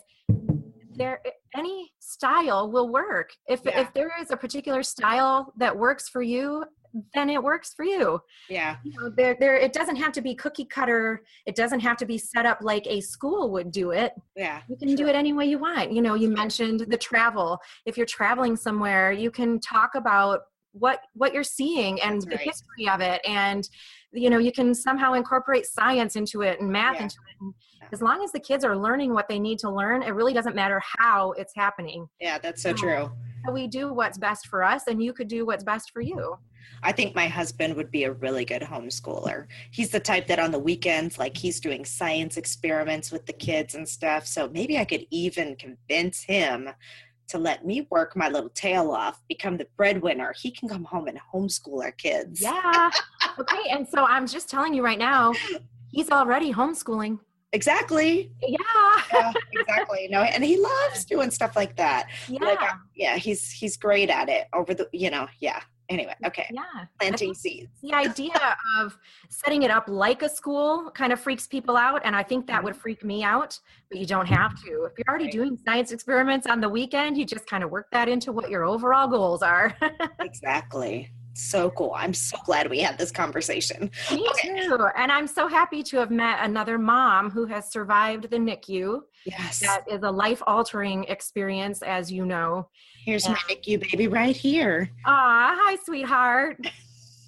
there 1.02 1.22
any 1.56 1.91
style 1.99 2.72
will 2.72 2.89
work. 2.89 3.30
If 3.47 3.62
Yeah. 3.66 3.82
if 3.82 3.93
there 3.93 4.12
is 4.22 4.32
a 4.32 4.38
particular 4.38 4.84
style 4.84 5.54
that 5.58 5.78
works 5.78 6.10
for 6.10 6.22
you, 6.22 6.66
then 7.14 7.30
it 7.30 7.41
works 7.41 7.74
for 7.74 7.86
you. 7.86 8.20
Yeah. 8.49 8.78
You 8.84 8.91
know, 8.99 9.10
there 9.10 9.36
there 9.39 9.56
it 9.56 9.74
doesn't 9.74 9.95
have 9.97 10.12
to 10.14 10.22
be 10.22 10.36
cookie 10.36 10.66
cutter. 10.66 11.24
It 11.45 11.56
doesn't 11.56 11.80
have 11.82 11.97
to 11.97 12.06
be 12.06 12.18
set 12.18 12.45
up 12.45 12.60
like 12.62 12.86
a 12.88 12.99
school 13.02 13.49
would 13.52 13.72
do 13.72 13.91
it. 13.91 14.14
Yeah. 14.36 14.62
You 14.68 14.76
can 14.76 14.95
do 14.95 15.08
it 15.08 15.16
any 15.16 15.34
way 15.34 15.45
you 15.45 15.60
want. 15.60 15.91
You 15.91 16.02
know, 16.02 16.16
you 16.16 16.30
mentioned 16.30 16.82
the 16.82 16.97
travel. 16.97 17.60
If 17.86 17.97
you're 17.97 18.06
traveling 18.06 18.56
somewhere, 18.56 19.12
you 19.12 19.32
can 19.32 19.60
talk 19.60 19.95
about 19.95 20.41
what 20.74 21.02
what 21.14 21.34
you're 21.34 21.43
seeing 21.43 22.02
and 22.02 22.22
the 22.22 22.38
history 22.38 22.88
of 22.88 23.02
it 23.02 23.22
and 23.28 23.68
you 24.14 24.30
know 24.30 24.38
you 24.38 24.51
can 24.51 24.74
somehow 24.74 25.14
incorporate 25.14 25.66
science 25.66 26.16
into 26.16 26.41
it 26.41 26.59
and 26.59 26.70
math 26.72 26.95
Yeah. 26.95 27.03
into 27.03 27.16
it 27.30 27.36
and 27.41 27.53
Yeah. 27.82 27.88
as 27.91 28.01
long 28.01 28.24
as 28.24 28.32
the 28.32 28.39
kids 28.39 28.64
are 28.66 28.78
learning 28.78 29.14
what 29.14 29.28
they 29.28 29.39
need 29.39 29.59
to 29.59 29.70
learn 29.70 30.03
it 30.03 30.12
really 30.12 30.34
doesn't 30.34 30.55
matter 30.55 30.82
how 30.97 31.32
it's 31.34 31.53
happening 31.55 32.07
Yeah, 32.20 32.38
that's 32.38 32.62
so 32.62 32.72
Um, 32.72 32.76
true. 32.76 33.12
so 33.45 33.51
we 33.51 33.68
do 33.68 33.93
what's 33.93 34.18
best 34.18 34.47
for 34.47 34.64
us 34.64 34.88
and 34.88 35.01
you 35.01 35.14
could 35.14 35.28
do 35.28 35.45
what's 35.45 35.64
best 35.64 35.91
for 35.91 36.01
you 36.01 36.38
I 36.84 36.91
think 36.91 37.16
my 37.16 37.28
husband 37.28 37.76
would 37.76 37.91
be 37.91 38.05
a 38.05 38.14
really 38.14 38.43
good 38.45 38.62
homeschooler. 38.64 39.45
He's 39.72 39.89
the 39.89 39.99
type 39.99 40.26
that 40.28 40.39
on 40.39 40.51
the 40.51 40.57
weekends, 40.59 41.20
like 41.20 41.38
he's 41.38 41.59
doing 41.59 41.86
science 41.86 42.38
experiments 42.38 43.12
with 43.12 43.26
the 43.28 43.34
kids 43.34 43.76
and 43.76 43.88
stuff. 43.88 44.26
So 44.26 44.47
maybe 44.49 44.78
I 44.80 44.86
could 44.86 45.05
even 45.12 45.55
convince 45.57 46.24
him 46.24 46.70
to 47.32 47.38
let 47.38 47.66
me 47.66 47.88
work 47.90 48.16
my 48.16 48.30
little 48.30 48.50
tail 48.52 48.92
off, 48.92 49.22
become 49.28 49.58
the 49.58 49.68
breadwinner. 49.78 50.34
He 50.40 50.52
can 50.52 50.70
come 50.70 50.84
home 50.84 51.08
and 51.08 51.20
homeschool 51.34 51.84
our 51.84 51.92
kids. 51.92 52.42
yeah 52.42 52.90
okay 53.40 53.70
and 53.72 53.88
so 53.88 54.06
i'm 54.06 54.28
just 54.28 54.50
telling 54.50 54.74
you 54.74 54.84
right 54.84 55.00
now 55.00 55.32
he's 55.92 56.10
already 56.12 56.52
homeschooling 56.54 57.20
Exactly. 57.54 58.32
yeah 58.42 58.58
Yeah, 59.14 59.34
exactly. 59.52 60.08
No, 60.10 60.22
and 60.22 60.42
he 60.42 60.56
loves 60.58 61.04
doing 61.04 61.30
stuff 61.32 61.58
like 61.58 61.76
that. 61.76 62.08
yeah 62.30 62.46
Like, 62.46 62.60
yeah, 62.96 63.18
he's 63.18 63.52
he's 63.52 63.76
great 63.76 64.10
at 64.10 64.30
it. 64.30 64.48
Over 64.54 64.74
the, 64.74 64.88
you 64.94 65.10
know, 65.12 65.28
yeah. 65.42 65.60
Anyway, 65.90 66.16
okay. 66.26 66.48
yeah 66.52 66.64
Planting 67.00 67.34
seeds. 67.34 67.70
the 67.82 67.94
idea 67.94 68.56
of 68.80 68.98
setting 69.30 69.64
it 69.64 69.72
up 69.72 69.86
like 69.88 70.22
a 70.22 70.30
school 70.30 70.90
kind 70.92 71.12
of 71.12 71.20
freaks 71.20 71.48
people 71.48 71.76
out 71.76 72.02
and 72.06 72.16
i 72.16 72.24
think 72.24 72.48
that 72.48 72.64
would 72.64 72.74
mm-hmm. 72.74 72.82
freak 72.82 73.04
me 73.04 73.24
out 73.24 73.60
but 73.90 74.00
you 74.00 74.06
don't 74.06 74.28
have 74.28 74.56
to 74.64 74.86
if 74.86 74.94
you're 74.98 75.06
already 75.10 75.26
Right. 75.26 75.34
doing 75.34 75.58
science 75.66 75.92
experiments 75.92 76.48
on 76.48 76.62
the 76.62 76.70
weekend 76.70 77.18
you 77.18 77.26
just 77.26 77.46
kind 77.46 77.64
of 77.64 77.72
work 77.72 77.88
that 77.92 78.08
into 78.08 78.32
what 78.32 78.50
your 78.50 78.64
overall 78.64 79.08
goals 79.08 79.42
are 79.42 79.76
Exactly. 80.22 81.12
So 81.34 81.70
cool. 81.72 81.94
I'm 81.96 82.14
so 82.14 82.38
glad 82.46 82.70
we 82.70 82.80
had 82.80 82.98
this 82.98 83.12
conversation. 83.12 83.90
me 84.12 84.28
Okay. 84.32 84.68
too 84.68 84.88
and 84.98 85.12
i'm 85.12 85.28
so 85.28 85.48
happy 85.48 85.82
to 85.84 85.98
have 85.98 86.12
met 86.12 86.40
another 86.42 86.78
mom 86.78 87.30
who 87.30 87.46
has 87.46 87.72
survived 87.72 88.30
the 88.30 88.38
nicu 88.38 89.02
Yes. 89.26 89.60
that 89.60 89.84
is 89.90 90.02
a 90.04 90.12
life 90.12 90.42
altering 90.48 91.04
experience 91.06 91.82
as 91.82 92.12
you 92.12 92.26
know 92.26 92.68
Here's 93.06 93.28
my 93.28 93.36
NICU 93.50 93.82
baby 93.92 94.08
right 94.08 94.36
here. 94.36 94.88
Aw, 95.06 95.56
hi, 95.60 95.76
sweetheart. 95.84 96.58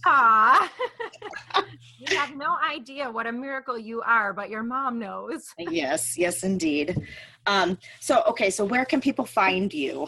Aw. 0.05 0.71
you 1.99 2.15
have 2.15 2.35
no 2.35 2.57
idea 2.71 3.09
what 3.09 3.25
a 3.25 3.31
miracle 3.31 3.75
you 3.77 4.03
are, 4.03 4.33
but 4.33 4.51
your 4.51 4.61
mom 4.61 4.99
knows. 4.99 5.47
Yes, 5.57 6.15
yes, 6.15 6.43
indeed. 6.43 6.95
Um, 7.47 7.79
so, 7.99 8.21
okay, 8.27 8.51
so 8.51 8.63
where 8.65 8.85
can 8.85 9.01
people 9.01 9.25
find 9.25 9.73
you? 9.73 10.07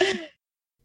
here. 0.00 0.20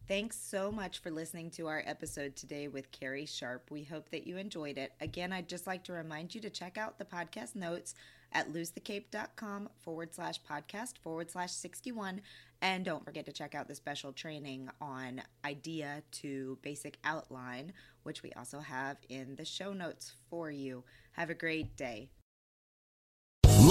Thanks 0.07 0.37
so 0.37 0.71
much 0.71 0.99
for 0.99 1.09
listening 1.09 1.49
to 1.51 1.65
our 1.65 1.81
episode 1.83 2.35
today 2.35 2.67
with 2.67 2.91
Carrie 2.91 3.25
Sharpe. 3.25 3.71
We 3.71 3.83
hope 3.83 4.09
that 4.09 4.27
you 4.27 4.37
enjoyed 4.37 4.77
it. 4.77 4.93
Again, 5.01 5.33
I'd 5.33 5.49
just 5.49 5.65
like 5.65 5.83
to 5.85 5.93
remind 5.93 6.35
you 6.35 6.41
to 6.41 6.49
check 6.51 6.77
out 6.77 6.99
the 6.99 7.05
podcast 7.05 7.55
notes 7.55 7.95
at 8.31 8.53
losethecape.com 8.53 9.67
forward 9.79 10.13
slash 10.13 10.39
podcast 10.47 10.99
forward 10.99 11.31
slash 11.31 11.51
61. 11.53 12.21
And 12.61 12.85
don't 12.85 13.03
forget 13.03 13.25
to 13.25 13.31
check 13.31 13.55
out 13.55 13.67
the 13.67 13.73
special 13.73 14.13
training 14.13 14.69
on 14.79 15.23
idea 15.43 16.03
to 16.11 16.59
basic 16.61 16.99
outline, 17.03 17.73
which 18.03 18.21
we 18.21 18.31
also 18.33 18.59
have 18.59 18.97
in 19.09 19.35
the 19.37 19.45
show 19.45 19.73
notes 19.73 20.13
for 20.29 20.51
you. 20.51 20.83
Have 21.13 21.31
a 21.31 21.35
great 21.35 21.75
day. 21.75 22.09